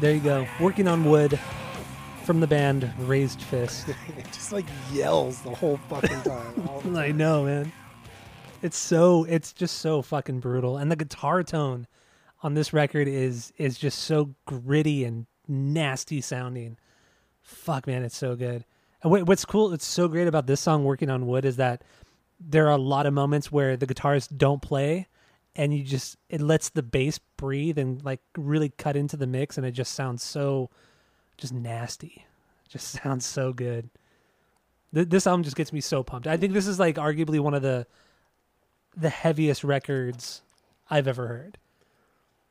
There 0.00 0.14
you 0.14 0.20
go. 0.20 0.46
Working 0.60 0.86
on 0.86 1.04
wood 1.04 1.40
from 2.22 2.38
the 2.38 2.46
band 2.46 2.88
Raised 3.00 3.42
Fist. 3.42 3.88
it 4.16 4.26
just 4.26 4.52
like 4.52 4.66
yells 4.92 5.42
the 5.42 5.50
whole 5.50 5.76
fucking 5.88 6.22
time. 6.22 6.54
time. 6.82 6.96
I 6.96 7.10
know, 7.10 7.44
man. 7.44 7.72
It's 8.62 8.76
so 8.76 9.24
it's 9.24 9.52
just 9.52 9.78
so 9.78 10.00
fucking 10.02 10.38
brutal. 10.38 10.76
And 10.76 10.88
the 10.88 10.96
guitar 10.96 11.42
tone 11.42 11.88
on 12.44 12.54
this 12.54 12.72
record 12.72 13.08
is 13.08 13.52
is 13.58 13.76
just 13.76 13.98
so 13.98 14.36
gritty 14.46 15.04
and 15.04 15.26
nasty 15.48 16.20
sounding. 16.20 16.76
Fuck 17.42 17.88
man, 17.88 18.04
it's 18.04 18.16
so 18.16 18.36
good. 18.36 18.64
And 19.02 19.28
what's 19.28 19.44
cool, 19.44 19.72
it's 19.72 19.86
so 19.86 20.08
great 20.08 20.26
about 20.26 20.46
this 20.46 20.60
song 20.60 20.84
working 20.84 21.10
on 21.10 21.26
wood 21.26 21.44
is 21.44 21.56
that 21.56 21.82
there 22.40 22.66
are 22.66 22.72
a 22.72 22.78
lot 22.78 23.06
of 23.06 23.12
moments 23.12 23.52
where 23.52 23.76
the 23.76 23.86
guitars 23.86 24.26
don't 24.28 24.62
play 24.62 25.06
and 25.56 25.76
you 25.76 25.82
just 25.82 26.16
it 26.28 26.40
lets 26.40 26.70
the 26.70 26.82
bass 26.82 27.18
breathe 27.36 27.78
and 27.78 28.04
like 28.04 28.20
really 28.36 28.68
cut 28.70 28.96
into 28.96 29.16
the 29.16 29.26
mix 29.26 29.56
and 29.56 29.66
it 29.66 29.72
just 29.72 29.92
sounds 29.92 30.22
so 30.22 30.70
just 31.36 31.52
nasty. 31.52 32.26
Just 32.68 32.88
sounds 33.02 33.26
so 33.26 33.52
good. 33.52 33.90
Th- 34.94 35.08
this 35.08 35.26
album 35.26 35.42
just 35.42 35.56
gets 35.56 35.72
me 35.72 35.80
so 35.80 36.02
pumped. 36.02 36.26
I 36.26 36.36
think 36.36 36.52
this 36.52 36.66
is 36.66 36.78
like 36.78 36.96
arguably 36.96 37.40
one 37.40 37.54
of 37.54 37.62
the 37.62 37.86
the 38.96 39.10
heaviest 39.10 39.62
records 39.64 40.42
I've 40.90 41.06
ever 41.06 41.28
heard. 41.28 41.58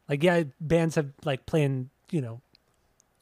Like 0.08 0.24
yeah, 0.24 0.44
bands 0.62 0.96
have 0.96 1.12
like 1.26 1.46
playing, 1.46 1.90
you 2.12 2.22
know, 2.22 2.42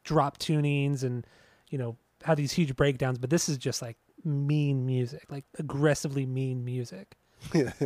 drop 0.04 0.38
tunings 0.38 1.04
and 1.04 1.26
you 1.70 1.78
know, 1.78 1.98
have 2.26 2.38
these 2.38 2.52
huge 2.52 2.76
breakdowns, 2.76 3.18
but 3.18 3.30
this 3.30 3.48
is 3.48 3.58
just 3.58 3.82
like 3.82 3.96
mean 4.24 4.86
music, 4.86 5.26
like 5.30 5.46
aggressively 5.58 6.26
mean 6.26 6.66
music. 6.66 7.16
Yeah. 7.54 7.72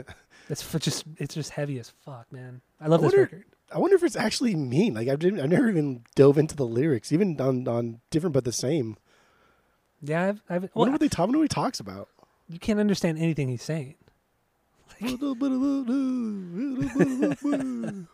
It's 0.50 0.64
just 0.80 1.04
it's 1.18 1.36
just 1.36 1.52
heavy 1.52 1.78
as 1.78 1.92
fuck, 2.04 2.26
man. 2.34 2.62
I 2.82 2.88
love 2.88 3.02
I 3.02 3.04
this 3.04 3.12
wonder- 3.14 3.22
record. 3.22 3.46
I 3.72 3.78
wonder 3.78 3.96
if 3.96 4.04
it's 4.04 4.16
actually 4.16 4.56
mean. 4.56 4.96
Like 4.96 5.08
I 5.08 5.16
didn't, 5.16 5.42
I 5.42 5.46
never 5.46 5.70
even 5.70 6.04
dove 6.16 6.40
into 6.40 6.56
the 6.56 6.66
lyrics, 6.66 7.12
even 7.12 7.40
on 7.40 7.68
on 7.68 8.00
different 8.10 8.34
but 8.34 8.46
the 8.46 8.52
same. 8.52 8.98
Yeah, 10.02 10.30
I've, 10.30 10.42
I've 10.50 10.64
I 10.64 10.70
wonder 10.74 10.92
what 10.92 11.02
they 11.02 11.08
talk. 11.08 11.30
What 11.30 11.40
he 11.40 11.48
talks 11.48 11.80
about. 11.80 12.10
you 12.48 12.58
can't 12.58 12.80
understand 12.80 13.20
anything 13.20 13.48
he's 13.50 13.62
saying. 13.62 13.94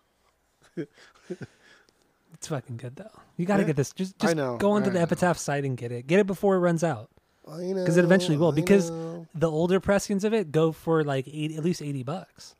It's 2.35 2.47
fucking 2.47 2.77
good 2.77 2.95
though. 2.97 3.09
You 3.37 3.45
got 3.45 3.57
to 3.57 3.63
Yeah, 3.63 3.67
get 3.67 3.75
this. 3.77 3.91
Just 3.93 4.15
I 4.21 4.27
just 4.27 4.35
know, 4.35 4.57
go 4.57 4.71
onto 4.73 4.89
I 4.89 4.93
the 4.93 4.99
know. 4.99 5.03
Epitaph 5.03 5.37
site 5.37 5.63
and 5.63 5.75
get 5.77 5.91
it. 5.91 6.05
Get 6.05 6.19
it 6.19 6.27
before 6.27 6.55
it 6.55 6.59
runs 6.59 6.83
out. 6.83 7.09
Because 7.45 7.97
it 7.97 8.03
eventually 8.03 8.37
will. 8.37 8.51
Because 8.51 8.89
the 9.33 9.49
older 9.49 9.79
pressings 9.79 10.23
of 10.23 10.33
it 10.33 10.51
go 10.51 10.71
for 10.71 11.03
like 11.03 11.27
80, 11.27 11.57
at 11.57 11.63
least 11.63 11.81
eighty 11.81 12.03
bucks. 12.03 12.55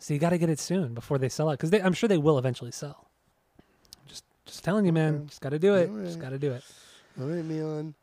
So 0.00 0.14
you 0.14 0.20
got 0.20 0.30
to 0.30 0.38
get 0.38 0.48
it 0.48 0.60
soon 0.60 0.94
before 0.94 1.18
they 1.18 1.28
sell 1.28 1.48
out. 1.48 1.58
Because 1.58 1.72
I'm 1.82 1.92
sure 1.92 2.08
they 2.08 2.18
will 2.18 2.38
eventually 2.38 2.70
sell. 2.70 3.08
Just 4.06 4.24
just 4.46 4.62
telling 4.64 4.84
you, 4.84 4.92
man. 4.92 5.14
Okay. 5.14 5.24
Just 5.26 5.40
got 5.40 5.50
to 5.50 5.58
do 5.58 5.74
it. 5.74 5.90
Just 6.04 6.20
got 6.20 6.30
to 6.30 6.38
do 6.38 6.52
it. 6.52 6.62
all 7.20 7.26
right, 7.26 7.44
Mion. 7.48 7.94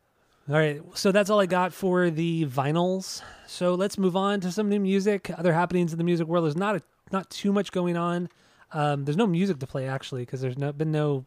All 0.48 0.56
right, 0.56 0.80
so 0.94 1.12
that's 1.12 1.32
all 1.32 1.40
I 1.40 1.48
got 1.48 1.74
for 1.74 2.12
the 2.12 2.46
vinyls. 2.46 3.24
So 3.48 3.74
let's 3.74 3.98
move 3.98 4.16
on 4.16 4.42
to 4.42 4.52
some 4.52 4.70
new 4.70 4.80
music. 4.80 5.32
Other 5.36 5.54
happenings 5.54 5.92
in 5.92 5.98
the 5.98 6.04
music 6.04 6.28
world. 6.28 6.46
There's 6.46 6.56
not 6.56 6.76
a, 6.76 6.82
not 7.12 7.32
too 7.32 7.52
much 7.52 7.72
going 7.72 7.98
on. 7.98 8.30
Um, 8.72 9.06
there's 9.06 9.18
no 9.18 9.28
music 9.28 9.60
to 9.60 9.68
play 9.68 9.88
actually 9.88 10.24
because 10.24 10.42
there's 10.42 10.58
no, 10.58 10.72
been 10.72 10.92
no 10.92 11.26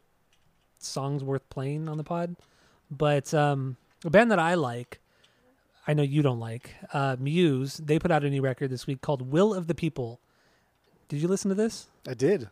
songs 0.79 1.25
worth 1.25 1.49
playing 1.51 1.89
on 1.89 1.97
the 1.97 2.05
pod. 2.05 2.37
But 2.91 3.33
um, 3.35 3.77
a 4.05 4.11
band 4.11 4.31
that 4.31 4.39
I 4.39 4.55
like, 4.55 5.01
I 5.87 5.95
know 5.95 6.03
you 6.03 6.23
don't 6.23 6.41
like, 6.41 6.75
uh, 6.93 7.17
Muse. 7.19 7.79
They 7.79 7.99
put 7.99 8.11
out 8.11 8.25
a 8.25 8.31
new 8.31 8.43
record 8.43 8.71
this 8.71 8.87
week 8.87 9.01
called 9.01 9.31
"Will 9.31 9.55
of 9.55 9.67
the 9.67 9.75
People." 9.75 10.21
Did 11.09 11.23
you 11.23 11.29
listen 11.29 11.49
to 11.49 11.55
this? 11.55 11.87
I 12.07 12.15
did. 12.15 12.49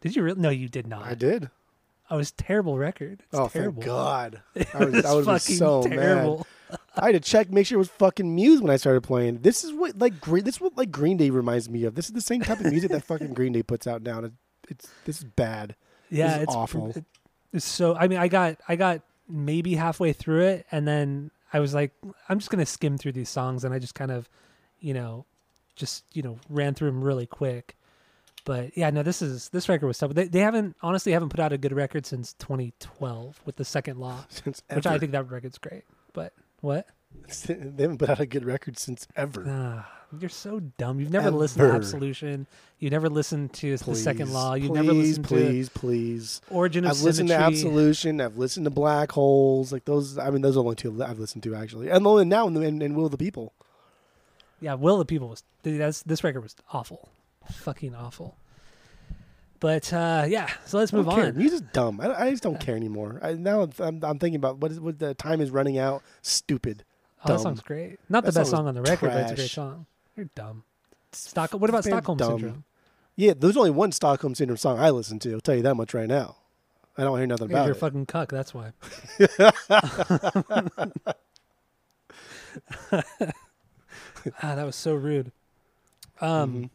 Did 0.00 0.16
you 0.16 0.22
really? 0.22 0.40
No, 0.40 0.50
you 0.50 0.68
did 0.68 0.86
not. 0.86 1.04
I 1.04 1.14
did. 1.14 1.50
Oh, 2.10 2.18
it's 2.18 2.30
a 2.30 2.34
terrible 2.34 2.76
record. 2.76 3.22
It's 3.30 3.38
oh, 3.38 3.48
terrible. 3.48 3.82
thank 3.82 3.86
God. 3.86 4.42
I 4.74 4.84
was, 4.84 5.04
I 5.04 5.14
was 5.14 5.26
was 5.26 5.44
fucking 5.44 5.56
so 5.56 5.82
terrible. 5.84 6.46
mad. 6.70 6.79
I 7.00 7.06
had 7.06 7.12
to 7.12 7.20
check, 7.20 7.50
make 7.50 7.66
sure 7.66 7.76
it 7.76 7.78
was 7.78 7.88
fucking 7.88 8.34
Muse 8.34 8.60
when 8.60 8.70
I 8.70 8.76
started 8.76 9.02
playing. 9.02 9.38
This 9.38 9.64
is 9.64 9.72
what 9.72 9.98
like 9.98 10.20
Green. 10.20 10.44
This 10.44 10.56
is 10.56 10.60
what 10.60 10.76
like 10.76 10.90
Green 10.90 11.16
Day 11.16 11.30
reminds 11.30 11.68
me 11.68 11.84
of. 11.84 11.94
This 11.94 12.06
is 12.06 12.12
the 12.12 12.20
same 12.20 12.42
type 12.42 12.60
of 12.60 12.66
music 12.66 12.90
that 12.90 13.04
fucking 13.04 13.34
Green 13.34 13.52
Day 13.52 13.62
puts 13.62 13.86
out 13.86 14.02
now. 14.02 14.20
It- 14.20 14.32
It's 14.68 14.88
this 15.04 15.18
is 15.18 15.24
bad. 15.24 15.74
yeah 16.10 16.36
is 16.36 16.42
it's 16.44 16.54
awful. 16.54 16.90
it- 16.90 17.04
it's 17.52 17.64
so 17.64 17.96
i 17.96 18.06
mean 18.06 18.18
i 18.18 18.28
got 18.28 18.58
i 18.68 18.76
got 18.76 19.00
maybe 19.28 19.74
halfway 19.74 20.12
through 20.12 20.42
it 20.42 20.66
and 20.70 20.86
then 20.86 21.30
i 21.52 21.58
was 21.58 21.74
like 21.74 21.90
i'm 22.28 22.38
just 22.38 22.48
gonna 22.50 22.64
skim 22.66 22.96
through 22.96 23.10
these 23.10 23.28
songs 23.28 23.64
and 23.64 23.74
i 23.74 23.78
just 23.80 23.94
kind 23.96 24.12
of 24.12 24.28
you 24.78 24.94
know 24.94 25.24
just 25.74 26.04
you 26.12 26.22
know 26.22 26.38
ran 26.48 26.74
through 26.74 26.88
them 26.88 27.02
really 27.02 27.26
quick 27.26 27.76
but 28.44 28.76
yeah 28.76 28.90
no 28.90 29.02
this 29.02 29.20
is 29.22 29.48
this 29.48 29.68
record 29.68 29.88
was 29.88 29.98
tough 29.98 30.14
they, 30.14 30.26
they 30.28 30.38
haven't 30.40 30.76
honestly 30.82 31.10
haven't 31.10 31.30
put 31.30 31.40
out 31.40 31.52
a 31.52 31.58
good 31.58 31.72
record 31.72 32.06
since 32.06 32.34
2012 32.34 33.40
with 33.44 33.56
the 33.56 33.64
second 33.64 33.98
law 33.98 34.24
Since 34.28 34.62
which 34.72 34.86
i 34.86 34.98
think 34.98 35.10
that 35.12 35.28
record's 35.28 35.58
great 35.58 35.82
but 36.12 36.32
what 36.60 36.86
they 37.48 37.54
haven't 37.82 37.98
put 37.98 38.08
out 38.10 38.20
a 38.20 38.26
good 38.26 38.44
record 38.44 38.78
since 38.78 39.06
ever. 39.16 39.44
ah, 39.48 39.90
you're 40.18 40.28
so 40.28 40.60
dumb 40.78 40.98
you've 41.00 41.10
never 41.12 41.30
listened 41.30 41.60
to 41.60 41.66
Ever. 41.68 41.76
absolution 41.76 42.46
you 42.78 42.90
never 42.90 43.08
listened 43.08 43.52
to 43.52 43.76
the 43.76 43.94
second 43.94 44.26
Please, 44.26 44.32
law 44.34 44.54
you 44.54 44.68
please, 44.68 44.74
never 44.76 44.92
listened 44.92 45.28
to 45.28 45.34
please, 45.34 45.68
please. 45.68 46.40
to 46.48 46.54
origin 46.54 46.84
of 46.84 46.90
I've 46.92 47.02
listened 47.02 47.28
to 47.28 47.34
Absolution. 47.36 48.20
I've 48.20 48.36
listened 48.38 48.64
to 48.64 48.70
Black 48.70 49.12
Holes. 49.12 49.72
Like 49.72 49.84
those. 49.84 50.18
I 50.18 50.30
mean, 50.30 50.42
those 50.42 50.52
are 50.56 50.60
the 50.60 50.64
only 50.64 50.76
two 50.76 51.00
I've 51.02 51.18
listened 51.18 51.42
to 51.44 51.54
actually. 51.54 51.90
And 51.90 52.04
the- 52.04 52.16
and 52.16 52.30
now 52.30 52.46
and, 52.48 52.56
in, 52.56 52.80
in 52.82 52.94
Will 52.94 53.04
of 53.04 53.10
the 53.12 53.18
People. 53.18 53.52
Yeah, 54.60 54.74
Will 54.74 54.94
of 54.94 55.00
the 55.00 55.04
People 55.04 55.28
was 55.28 55.42
dude, 55.62 55.80
that's 55.80 56.02
this 56.02 56.24
record 56.24 56.40
was 56.42 56.56
awful, 56.72 57.08
fucking 57.52 57.94
awful. 57.94 58.36
But 59.60 59.92
uh, 59.92 60.24
yeah, 60.26 60.48
so 60.64 60.78
let's 60.78 60.92
move 60.92 61.06
on. 61.08 61.36
Music's 61.36 61.60
dumb. 61.72 62.00
I, 62.00 62.14
I 62.26 62.30
just 62.30 62.42
don't 62.42 62.58
care 62.58 62.74
anymore. 62.76 63.20
I, 63.22 63.34
now 63.34 63.68
I'm, 63.78 64.02
I'm 64.02 64.18
thinking 64.18 64.36
about 64.36 64.56
what 64.58 64.72
is 64.72 64.80
what 64.80 64.98
the 64.98 65.12
time 65.14 65.40
is 65.42 65.50
running 65.50 65.76
out. 65.78 66.02
Stupid. 66.22 66.82
Oh, 67.22 67.28
that 67.28 67.34
dumb. 67.34 67.42
song's 67.42 67.60
great. 67.60 67.98
Not 68.08 68.24
the 68.24 68.32
best 68.32 68.50
song 68.50 68.60
song 68.60 68.68
on 68.68 68.74
the 68.74 68.80
record, 68.82 69.10
but 69.10 69.20
it's 69.20 69.32
a 69.32 69.34
great 69.36 69.50
song. 69.50 69.84
You're 70.16 70.30
dumb. 70.34 70.64
Stockholm. 71.12 71.60
What 71.60 71.68
about 71.68 71.84
Stockholm 71.84 72.16
dumb. 72.16 72.38
Syndrome? 72.40 72.64
Yeah, 73.16 73.34
there's 73.36 73.58
only 73.58 73.70
one 73.70 73.92
Stockholm 73.92 74.34
Syndrome 74.34 74.56
song 74.56 74.78
I 74.78 74.88
listen 74.90 75.18
to. 75.20 75.32
I'll 75.34 75.40
tell 75.40 75.54
you 75.56 75.62
that 75.62 75.74
much 75.74 75.92
right 75.92 76.08
now. 76.08 76.36
I 76.96 77.04
don't 77.04 77.18
hear 77.18 77.26
nothing 77.26 77.50
Yeah, 77.50 77.56
about 77.58 77.66
you're 77.66 77.74
it. 77.76 77.78
fucking 77.80 78.06
cuck. 78.06 78.30
That's 78.30 78.54
why. 78.54 78.72
ah, 82.92 83.02
that 84.54 84.64
was 84.64 84.76
so 84.76 84.94
rude. 84.94 85.32
Um, 86.20 86.54
Mhm. 86.54 86.70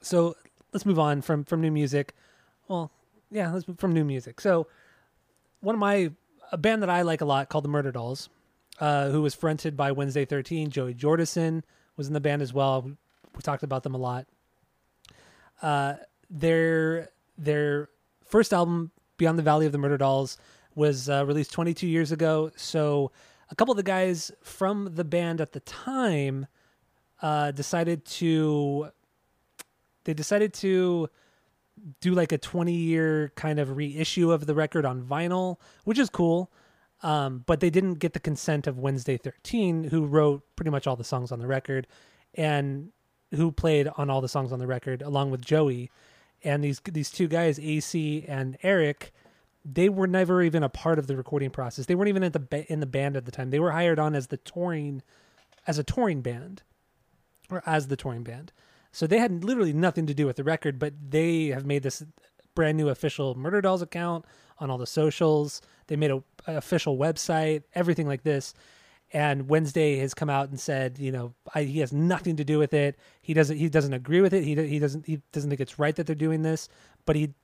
so 0.00 0.36
let's 0.72 0.86
move 0.86 0.98
on 0.98 1.22
from 1.22 1.44
from 1.44 1.60
new 1.60 1.70
music. 1.70 2.14
Well, 2.68 2.90
yeah, 3.30 3.52
let's 3.52 3.66
move 3.66 3.78
from 3.78 3.92
new 3.92 4.04
music. 4.04 4.40
So 4.40 4.66
one 5.60 5.74
of 5.74 5.78
my 5.78 6.10
a 6.50 6.58
band 6.58 6.82
that 6.82 6.90
I 6.90 7.02
like 7.02 7.20
a 7.20 7.24
lot 7.26 7.48
called 7.48 7.64
the 7.64 7.68
Murderdolls, 7.68 8.28
uh, 8.80 9.10
who 9.10 9.22
was 9.22 9.34
fronted 9.34 9.76
by 9.76 9.92
Wednesday 9.92 10.24
Thirteen. 10.24 10.70
Joey 10.70 10.94
Jordison 10.94 11.62
was 11.96 12.08
in 12.08 12.14
the 12.14 12.20
band 12.20 12.42
as 12.42 12.52
well. 12.52 12.82
We, 12.82 12.92
we 13.34 13.42
talked 13.42 13.62
about 13.62 13.82
them 13.82 13.94
a 13.94 13.98
lot. 13.98 14.26
Uh, 15.60 15.94
their 16.30 17.10
their 17.36 17.88
first 18.24 18.52
album, 18.52 18.90
Beyond 19.16 19.38
the 19.38 19.42
Valley 19.42 19.66
of 19.66 19.72
the 19.72 19.78
Murderdolls, 19.78 20.36
was 20.74 21.08
uh, 21.08 21.24
released 21.26 21.52
22 21.52 21.86
years 21.86 22.12
ago. 22.12 22.50
So 22.56 23.10
a 23.50 23.54
couple 23.54 23.72
of 23.72 23.76
the 23.76 23.82
guys 23.82 24.30
from 24.42 24.94
the 24.94 25.04
band 25.04 25.40
at 25.40 25.52
the 25.52 25.60
time 25.60 26.46
uh, 27.22 27.50
decided 27.50 28.04
to 28.04 28.90
they 30.08 30.14
decided 30.14 30.54
to 30.54 31.10
do 32.00 32.14
like 32.14 32.32
a 32.32 32.38
20 32.38 32.72
year 32.72 33.30
kind 33.36 33.58
of 33.58 33.76
reissue 33.76 34.32
of 34.32 34.46
the 34.46 34.54
record 34.54 34.86
on 34.86 35.02
vinyl, 35.02 35.58
which 35.84 35.98
is 35.98 36.08
cool. 36.08 36.50
Um, 37.02 37.44
but 37.44 37.60
they 37.60 37.68
didn't 37.68 37.96
get 37.96 38.14
the 38.14 38.20
consent 38.20 38.66
of 38.66 38.78
Wednesday 38.78 39.18
13, 39.18 39.84
who 39.84 40.06
wrote 40.06 40.42
pretty 40.56 40.70
much 40.70 40.86
all 40.86 40.96
the 40.96 41.04
songs 41.04 41.30
on 41.30 41.40
the 41.40 41.46
record 41.46 41.86
and 42.34 42.90
who 43.34 43.52
played 43.52 43.86
on 43.98 44.08
all 44.08 44.22
the 44.22 44.30
songs 44.30 44.50
on 44.50 44.58
the 44.60 44.66
record 44.66 45.02
along 45.02 45.30
with 45.30 45.44
Joey. 45.44 45.90
And 46.42 46.64
these 46.64 46.80
these 46.90 47.10
two 47.10 47.28
guys, 47.28 47.60
AC 47.60 48.24
and 48.26 48.56
Eric, 48.62 49.12
they 49.62 49.90
were 49.90 50.06
never 50.06 50.42
even 50.42 50.62
a 50.62 50.70
part 50.70 50.98
of 50.98 51.06
the 51.06 51.18
recording 51.18 51.50
process. 51.50 51.84
They 51.84 51.94
weren't 51.94 52.08
even 52.08 52.24
at 52.24 52.32
the 52.32 52.40
ba- 52.40 52.72
in 52.72 52.80
the 52.80 52.86
band 52.86 53.14
at 53.14 53.26
the 53.26 53.30
time. 53.30 53.50
They 53.50 53.60
were 53.60 53.72
hired 53.72 53.98
on 53.98 54.14
as 54.14 54.28
the 54.28 54.38
touring 54.38 55.02
as 55.66 55.78
a 55.78 55.84
touring 55.84 56.22
band 56.22 56.62
or 57.50 57.62
as 57.66 57.88
the 57.88 57.96
touring 57.96 58.22
band. 58.22 58.52
So 58.98 59.06
they 59.06 59.18
had 59.18 59.44
literally 59.44 59.72
nothing 59.72 60.06
to 60.06 60.12
do 60.12 60.26
with 60.26 60.34
the 60.34 60.42
record, 60.42 60.80
but 60.80 60.92
they 61.10 61.46
have 61.50 61.64
made 61.64 61.84
this 61.84 62.02
brand 62.56 62.76
new 62.76 62.88
official 62.88 63.36
Murderdolls 63.36 63.80
account 63.80 64.24
on 64.58 64.70
all 64.72 64.76
the 64.76 64.88
socials. 64.88 65.62
They 65.86 65.94
made 65.94 66.10
a, 66.10 66.20
a 66.48 66.56
official 66.56 66.98
website, 66.98 67.62
everything 67.76 68.08
like 68.08 68.24
this. 68.24 68.54
And 69.12 69.48
Wednesday 69.48 69.98
has 69.98 70.14
come 70.14 70.28
out 70.28 70.48
and 70.48 70.58
said, 70.58 70.98
you 70.98 71.12
know, 71.12 71.32
I, 71.54 71.62
he 71.62 71.78
has 71.78 71.92
nothing 71.92 72.34
to 72.38 72.44
do 72.44 72.58
with 72.58 72.74
it. 72.74 72.98
He 73.22 73.34
doesn't. 73.34 73.56
He 73.56 73.68
doesn't 73.68 73.92
agree 73.92 74.20
with 74.20 74.34
it. 74.34 74.42
He 74.42 74.56
he 74.56 74.80
doesn't. 74.80 75.06
He 75.06 75.22
doesn't 75.30 75.48
think 75.48 75.60
it's 75.60 75.78
right 75.78 75.94
that 75.94 76.08
they're 76.08 76.16
doing 76.16 76.42
this. 76.42 76.68
But 77.06 77.14
he, 77.14 77.34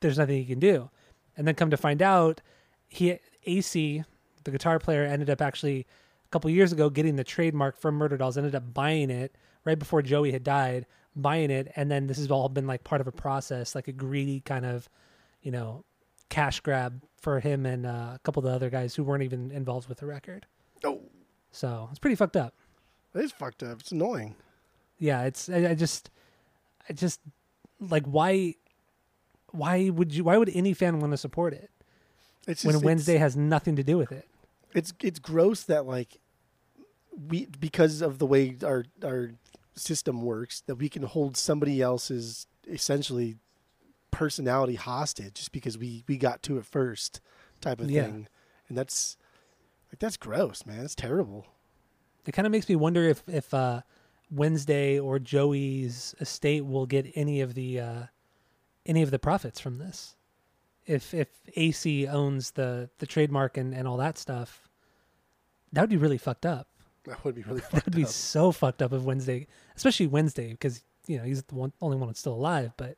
there's 0.00 0.18
nothing 0.18 0.38
he 0.38 0.44
can 0.44 0.58
do. 0.58 0.90
And 1.36 1.46
then 1.46 1.54
come 1.54 1.70
to 1.70 1.76
find 1.76 2.02
out, 2.02 2.40
he 2.88 3.20
AC, 3.46 4.02
the 4.42 4.50
guitar 4.50 4.80
player, 4.80 5.04
ended 5.04 5.30
up 5.30 5.40
actually 5.40 5.86
a 6.26 6.28
couple 6.32 6.50
years 6.50 6.72
ago 6.72 6.90
getting 6.90 7.14
the 7.14 7.22
trademark 7.22 7.78
from 7.78 8.00
Murderdolls. 8.00 8.36
Ended 8.36 8.56
up 8.56 8.74
buying 8.74 9.10
it 9.10 9.36
right 9.64 9.78
before 9.78 10.02
Joey 10.02 10.32
had 10.32 10.44
died, 10.44 10.86
buying 11.14 11.50
it, 11.50 11.70
and 11.76 11.90
then 11.90 12.06
this 12.06 12.16
has 12.18 12.30
all 12.30 12.48
been 12.48 12.66
like 12.66 12.84
part 12.84 13.00
of 13.00 13.06
a 13.06 13.12
process, 13.12 13.74
like 13.74 13.88
a 13.88 13.92
greedy 13.92 14.40
kind 14.40 14.64
of, 14.66 14.88
you 15.42 15.50
know, 15.50 15.84
cash 16.28 16.60
grab 16.60 17.02
for 17.20 17.40
him 17.40 17.66
and 17.66 17.86
uh, 17.86 18.12
a 18.14 18.20
couple 18.24 18.40
of 18.40 18.44
the 18.48 18.54
other 18.54 18.70
guys 18.70 18.94
who 18.94 19.04
weren't 19.04 19.22
even 19.22 19.50
involved 19.50 19.88
with 19.88 19.98
the 19.98 20.06
record. 20.06 20.46
Oh, 20.84 21.00
So 21.52 21.88
it's 21.90 21.98
pretty 21.98 22.16
fucked 22.16 22.36
up. 22.36 22.54
that 23.12 23.22
is 23.24 23.30
fucked 23.32 23.62
up. 23.62 23.80
It's 23.80 23.92
annoying. 23.92 24.34
Yeah, 24.98 25.22
it's 25.24 25.48
I, 25.48 25.70
I 25.70 25.74
just 25.74 26.10
I 26.88 26.92
just 26.92 27.20
like 27.80 28.04
why 28.06 28.54
why 29.50 29.90
would 29.90 30.14
you 30.14 30.24
why 30.24 30.36
would 30.38 30.48
any 30.54 30.72
fan 30.74 30.98
want 31.00 31.12
to 31.12 31.16
support 31.16 31.52
it 31.52 31.70
It's 32.46 32.64
when 32.64 32.80
Wednesday 32.80 33.14
It's, 33.14 33.20
has 33.20 33.36
nothing 33.36 33.76
to 33.76 33.82
do 33.84 33.98
with 33.98 34.10
it? 34.12 34.26
it's 34.74 34.92
it's 35.02 35.18
gross 35.18 35.64
that 35.64 35.84
like 35.86 36.18
we 37.28 37.46
because 37.60 38.00
of 38.00 38.18
the 38.18 38.26
way 38.26 38.56
our 38.64 38.84
our 39.04 39.32
system 39.74 40.22
works 40.22 40.60
that 40.66 40.76
we 40.76 40.88
can 40.88 41.02
hold 41.02 41.36
somebody 41.36 41.80
else's 41.80 42.46
essentially 42.68 43.36
personality 44.10 44.74
hostage 44.74 45.34
just 45.34 45.52
because 45.52 45.78
we 45.78 46.04
we 46.06 46.16
got 46.18 46.42
to 46.42 46.58
it 46.58 46.66
first 46.66 47.20
type 47.60 47.80
of 47.80 47.90
Yeah. 47.90 48.04
thing 48.04 48.28
and 48.68 48.76
that's 48.76 49.16
like 49.90 49.98
that's 49.98 50.16
gross 50.18 50.66
man 50.66 50.84
it's 50.84 50.94
terrible 50.94 51.46
It 52.26 52.32
kind 52.32 52.44
of 52.46 52.52
makes 52.52 52.68
me 52.68 52.76
wonder 52.76 53.08
if 53.08 53.22
if 53.26 53.52
uh, 53.54 53.80
Wednesday 54.30 54.98
or 54.98 55.18
Joey's 55.18 56.14
estate 56.20 56.64
will 56.66 56.86
get 56.86 57.10
any 57.14 57.40
of 57.40 57.54
the 57.54 57.80
uh, 57.80 58.02
any 58.86 59.02
of 59.02 59.10
the 59.10 59.18
profits 59.18 59.58
from 59.60 59.78
this. 59.78 60.14
If 60.86 61.12
if 61.14 61.28
AC 61.56 62.06
owns 62.06 62.52
the 62.52 62.90
the 62.98 63.06
trademark 63.06 63.56
and, 63.56 63.74
and 63.74 63.88
all 63.88 63.96
that 63.98 64.18
stuff, 64.18 64.68
that 65.72 65.80
would 65.82 65.90
be 65.90 65.96
really 65.96 66.18
fucked 66.18 66.46
up. 66.46 66.68
That 67.04 67.24
would 67.24 67.34
be 67.34 67.42
really 67.42 67.62
That'd 67.72 67.94
be 67.94 68.04
up. 68.04 68.08
so 68.10 68.52
fucked 68.52 68.82
up 68.82 68.92
if 68.92 69.02
Wednesday, 69.02 69.46
especially 69.76 70.06
Wednesday, 70.06 70.50
because 70.50 70.82
you 71.06 71.18
know 71.18 71.24
he's 71.24 71.42
the 71.44 71.54
one 71.54 71.72
only 71.80 71.96
one 71.96 72.08
that's 72.08 72.20
still 72.20 72.34
alive. 72.34 72.72
But 72.76 72.96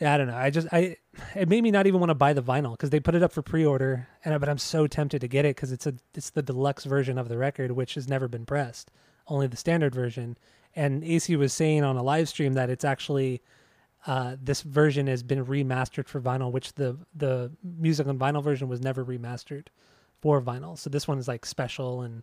yeah, 0.00 0.14
I 0.14 0.18
don't 0.18 0.28
know. 0.28 0.36
I 0.36 0.50
just 0.50 0.68
I 0.72 0.96
it 1.34 1.48
made 1.48 1.62
me 1.62 1.70
not 1.70 1.86
even 1.86 2.00
want 2.00 2.10
to 2.10 2.14
buy 2.14 2.32
the 2.32 2.42
vinyl 2.42 2.72
because 2.72 2.90
they 2.90 3.00
put 3.00 3.14
it 3.14 3.22
up 3.22 3.32
for 3.32 3.42
pre-order, 3.42 4.08
and 4.24 4.34
I- 4.34 4.38
but 4.38 4.48
I'm 4.48 4.58
so 4.58 4.86
tempted 4.86 5.20
to 5.20 5.28
get 5.28 5.44
it 5.44 5.56
because 5.56 5.72
it's 5.72 5.86
a 5.86 5.94
it's 6.14 6.30
the 6.30 6.42
deluxe 6.42 6.84
version 6.84 7.18
of 7.18 7.28
the 7.28 7.36
record, 7.36 7.72
which 7.72 7.94
has 7.94 8.08
never 8.08 8.26
been 8.28 8.46
pressed, 8.46 8.90
only 9.26 9.46
the 9.46 9.56
standard 9.58 9.94
version. 9.94 10.38
And 10.74 11.02
AC 11.04 11.34
was 11.36 11.52
saying 11.52 11.82
on 11.84 11.96
a 11.96 12.02
live 12.02 12.28
stream 12.28 12.54
that 12.54 12.70
it's 12.70 12.84
actually 12.84 13.42
uh, 14.06 14.36
this 14.40 14.62
version 14.62 15.06
has 15.08 15.22
been 15.22 15.44
remastered 15.44 16.06
for 16.08 16.20
vinyl, 16.20 16.50
which 16.50 16.72
the 16.74 16.96
the 17.14 17.50
music 17.62 18.06
on 18.06 18.18
vinyl 18.18 18.42
version 18.42 18.68
was 18.68 18.80
never 18.80 19.04
remastered 19.04 19.66
for 20.22 20.40
vinyl. 20.40 20.78
So 20.78 20.88
this 20.88 21.06
one 21.06 21.18
is 21.18 21.28
like 21.28 21.44
special 21.44 22.00
and 22.02 22.22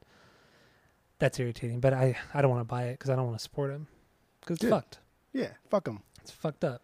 that's 1.20 1.40
irritating. 1.40 1.80
But 1.80 1.94
I 1.94 2.16
I 2.34 2.42
don't 2.42 2.52
want 2.52 2.62
to 2.62 2.66
buy 2.66 2.86
it 2.86 2.94
because 2.94 3.10
I 3.10 3.16
don't 3.16 3.26
want 3.26 3.38
to 3.38 3.44
support 3.44 3.72
him 3.72 3.88
because 4.42 4.56
it's 4.56 4.64
Good. 4.64 4.70
fucked. 4.72 5.00
yeah 5.34 5.50
fuck 5.70 5.84
them 5.86 6.02
It's 6.22 6.32
fucked 6.32 6.64
up. 6.64 6.82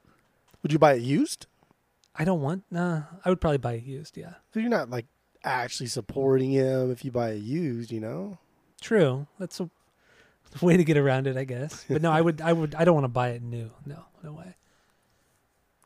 would 0.62 0.72
you 0.72 0.80
buy 0.80 0.94
it 0.94 1.02
used 1.02 1.48
I 2.16 2.26
don't 2.26 2.42
want. 2.42 2.64
Nah, 2.70 3.04
I 3.26 3.30
would 3.30 3.42
probably 3.42 3.58
buy 3.58 3.74
it 3.74 3.84
used. 3.86 4.18
Yeah, 4.18 4.34
so 4.54 4.60
you're 4.60 4.70
not 4.70 4.90
like 4.92 5.08
actually 5.44 5.88
supporting 5.88 6.52
him 6.52 6.92
if 6.92 7.04
you 7.04 7.10
buy 7.12 7.32
it 7.32 7.42
used 7.42 7.92
you 7.92 8.00
know 8.00 8.38
true. 8.82 9.26
That's 9.40 9.60
a 9.60 9.70
way 10.62 10.78
to 10.78 10.84
get 10.84 10.96
around 10.98 11.26
it, 11.26 11.38
I 11.38 11.44
guess. 11.44 11.84
But 11.90 12.02
no, 12.04 12.12
I 12.12 12.22
would 12.22 12.40
I 12.42 12.54
would 12.54 12.76
I 12.76 12.86
don't 12.86 12.94
want 12.94 13.06
to 13.06 13.10
buy 13.10 13.30
it 13.30 13.42
new. 13.42 13.72
No, 13.86 14.04
no 14.24 14.34
way. 14.34 14.56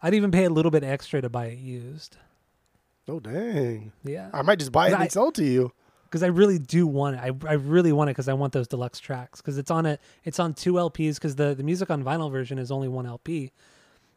I'd 0.01 0.13
even 0.13 0.31
pay 0.31 0.43
a 0.43 0.49
little 0.49 0.69
bit 0.71 0.83
extra 0.83 1.21
to 1.21 1.29
buy 1.29 1.45
it 1.47 1.57
used. 1.59 2.17
oh 3.07 3.19
dang 3.21 3.93
Yeah, 4.03 4.29
i 4.33 4.41
might 4.41 4.59
just 4.59 4.71
buy 4.73 4.89
it 4.89 4.93
I- 4.93 5.03
and 5.03 5.11
sell 5.11 5.29
it 5.29 5.35
to 5.35 5.45
you 5.45 5.71
because 6.07 6.23
I 6.23 6.27
really 6.27 6.59
do 6.59 6.87
want 6.87 7.15
it. 7.15 7.19
I, 7.19 7.49
I 7.49 7.53
really 7.53 7.91
want 7.91 8.09
it 8.09 8.13
because 8.13 8.27
I 8.27 8.33
want 8.33 8.53
those 8.53 8.67
deluxe 8.67 8.99
tracks 8.99 9.41
because 9.41 9.57
it's 9.57 9.71
on 9.71 9.85
a 9.85 9.99
it's 10.23 10.39
on 10.39 10.53
two 10.53 10.73
LPs 10.73 11.15
because 11.15 11.35
the 11.35 11.53
the 11.53 11.63
music 11.63 11.89
on 11.89 12.03
vinyl 12.03 12.31
version 12.31 12.57
is 12.59 12.71
only 12.71 12.87
one 12.87 13.05
LP, 13.05 13.51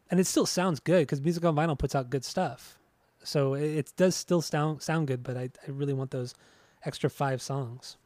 and 0.09 0.19
it 0.19 0.27
still 0.27 0.45
sounds 0.45 0.79
good 0.79 1.01
because 1.01 1.21
music 1.21 1.45
on 1.45 1.55
vinyl 1.55 1.77
puts 1.77 1.95
out 1.95 2.09
good 2.09 2.25
stuff. 2.25 2.77
So 3.23 3.53
it, 3.53 3.63
it 3.63 3.93
does 3.97 4.15
still 4.15 4.41
sound 4.41 4.81
sound 4.81 5.07
good, 5.07 5.23
but 5.23 5.37
I 5.37 5.49
I 5.67 5.71
really 5.71 5.93
want 5.93 6.11
those 6.11 6.33
extra 6.85 7.09
five 7.09 7.41
songs. 7.41 7.97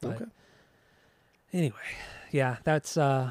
But 0.00 0.16
okay 0.16 0.24
anyway, 1.52 1.76
yeah, 2.30 2.56
that's 2.64 2.96
uh 2.96 3.30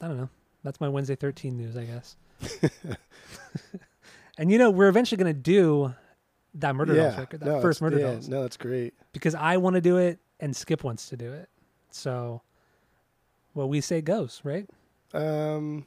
I 0.00 0.08
don't 0.08 0.16
know. 0.16 0.28
That's 0.62 0.80
my 0.80 0.88
Wednesday 0.88 1.14
thirteen 1.14 1.56
news, 1.56 1.76
I 1.76 1.84
guess. 1.84 2.16
and 4.38 4.50
you 4.50 4.58
know 4.58 4.70
we're 4.70 4.88
eventually 4.88 5.18
gonna 5.18 5.32
do 5.32 5.94
that 6.56 6.74
Murderdolls 6.74 7.18
record, 7.18 7.40
that 7.40 7.46
no, 7.46 7.60
first 7.60 7.82
murder 7.82 7.98
yeah, 7.98 8.06
dolls 8.12 8.28
no 8.28 8.42
that's 8.42 8.56
great 8.56 8.94
because 9.12 9.34
I 9.34 9.56
want 9.56 9.74
to 9.74 9.80
do 9.80 9.96
it 9.96 10.18
and 10.40 10.54
Skip 10.54 10.84
wants 10.84 11.08
to 11.08 11.16
do 11.16 11.32
it. 11.32 11.48
So 11.90 12.42
what 13.54 13.68
we 13.68 13.80
say 13.80 14.00
goes, 14.00 14.40
right? 14.44 14.68
Um, 15.12 15.86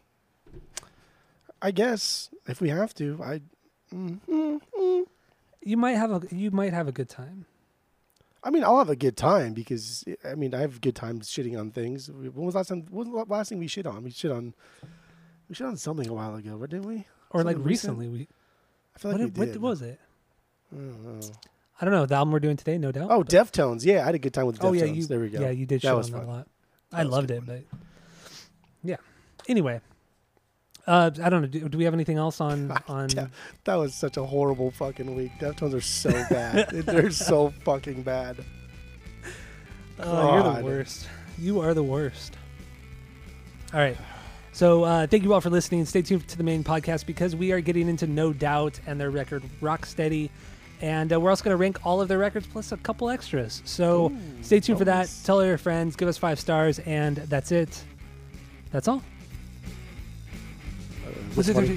I 1.62 1.72
guess 1.72 2.30
if 2.48 2.62
we 2.62 2.70
have 2.70 2.94
to, 2.96 3.20
I. 3.24 3.42
Mm, 3.94 4.20
mm, 4.28 4.62
mm. 4.80 5.04
You 5.64 5.78
might 5.78 5.94
have 5.98 6.12
a 6.12 6.36
you 6.36 6.52
might 6.52 6.74
have 6.74 6.88
a 6.88 6.92
good 6.92 7.10
time. 7.10 7.46
I 8.44 8.50
mean, 8.50 8.64
I'll 8.64 8.78
have 8.78 8.90
a 8.90 8.96
good 8.96 9.18
time 9.18 9.54
because 9.54 10.06
I 10.24 10.36
mean, 10.36 10.54
I 10.54 10.62
have 10.62 10.80
good 10.80 10.96
times 10.96 11.30
shitting 11.30 11.60
on 11.60 11.72
things. 11.72 12.10
When 12.10 12.46
was 12.46 12.56
last 12.56 12.68
time? 12.70 12.86
When 12.90 13.12
was 13.12 13.26
the 13.28 13.34
last 13.34 13.50
thing 13.50 13.60
we 13.60 13.68
shit 13.68 13.86
on? 13.86 14.04
We 14.04 14.12
shit 14.12 14.32
on. 14.32 14.54
We 15.50 15.56
shit 15.56 15.68
on 15.68 15.76
something 15.78 16.08
a 16.08 16.14
while 16.14 16.36
ago, 16.36 16.58
didn't 16.66 16.86
we? 16.88 17.06
Or 17.32 17.44
like 17.44 17.56
Something 17.56 17.64
recent? 17.68 17.98
recently, 17.98 18.08
we 18.08 18.28
I 18.96 19.00
feel 19.00 19.12
what, 19.12 19.20
like 19.22 19.34
did- 19.34 19.56
we 19.56 19.60
what 19.60 19.70
was 19.70 19.82
it? 19.82 20.00
I 20.72 20.76
don't 20.76 21.04
know. 21.20 21.22
I 21.80 21.86
don't 21.86 21.94
know. 21.94 22.06
The 22.06 22.16
album 22.16 22.32
we're 22.32 22.40
doing 22.40 22.58
today, 22.58 22.78
no 22.78 22.92
doubt. 22.92 23.12
Oh, 23.12 23.24
Deftones. 23.24 23.86
Yeah, 23.86 24.02
I 24.02 24.06
had 24.06 24.16
a 24.16 24.20
good 24.20 24.34
time 24.34 24.46
with 24.48 24.58
Deftones. 24.60 24.66
oh 24.66 24.74
yeah, 24.74 24.86
you 24.86 25.06
there 25.06 25.20
we 25.20 25.30
go. 25.30 25.40
Yeah, 25.42 25.52
you 25.52 25.66
did 25.66 25.82
That 25.82 25.90
shit 25.90 25.96
was 25.98 26.14
on 26.14 26.20
that 26.20 26.26
a 26.26 26.30
lot. 26.30 26.48
That 26.92 27.00
I 27.00 27.04
loved 27.04 27.32
it, 27.32 27.46
but 27.46 27.64
yeah. 28.84 28.96
Anyway, 29.48 29.80
uh, 30.88 31.12
I 31.22 31.30
don't 31.30 31.42
know. 31.42 31.48
Do, 31.48 31.70
do 31.70 31.78
we 31.78 31.84
have 31.84 31.94
anything 31.94 32.18
else 32.18 32.42
on 32.42 32.72
on? 32.88 33.10
That 33.66 33.76
was 33.76 33.94
such 33.94 34.18
a 34.18 34.24
horrible 34.24 34.72
fucking 34.72 35.16
week. 35.16 35.32
Deftones 35.40 35.74
are 35.74 35.82
so 35.82 36.10
bad. 36.30 36.70
They're 36.70 37.12
so 37.12 37.54
fucking 37.64 38.04
bad. 38.04 38.38
Oh, 40.00 40.34
you're 40.34 40.54
the 40.56 40.64
worst. 40.64 41.08
You 41.38 41.60
are 41.62 41.74
the 41.74 41.84
worst. 41.84 42.38
All 43.74 43.80
right. 43.80 43.98
So 44.54 44.84
uh, 44.84 45.06
thank 45.06 45.24
you 45.24 45.34
all 45.34 45.42
for 45.42 45.50
listening. 45.52 45.86
Stay 45.86 46.02
tuned 46.02 46.28
to 46.30 46.38
the 46.38 46.44
main 46.44 46.64
podcast 46.64 47.06
because 47.06 47.36
we 47.36 47.52
are 47.52 47.62
getting 47.62 47.88
into 47.88 48.08
No 48.08 48.34
Doubt 48.34 48.80
and 48.88 49.00
their 49.00 49.12
record 49.12 49.44
Rock 49.62 49.86
Steady. 49.86 50.32
And 50.82 51.12
uh, 51.12 51.20
we're 51.20 51.30
also 51.32 51.44
going 51.44 51.54
to 51.54 51.58
rank 51.58 51.86
all 51.86 52.02
of 52.02 52.08
their 52.08 52.20
records 52.20 52.46
plus 52.48 52.72
a 52.72 52.78
couple 52.78 53.10
extras. 53.10 53.62
So 53.66 54.10
stay 54.42 54.60
tuned 54.60 54.78
for 54.78 54.86
that. 54.86 55.10
Tell 55.24 55.38
all 55.38 55.46
your 55.46 55.58
friends. 55.58 55.96
Give 55.96 56.08
us 56.08 56.18
five 56.18 56.40
stars. 56.40 56.80
And 56.80 57.18
that's 57.18 57.52
it. 57.52 57.84
That's 58.72 58.88
all. 58.88 59.02
Uh, 61.06 61.76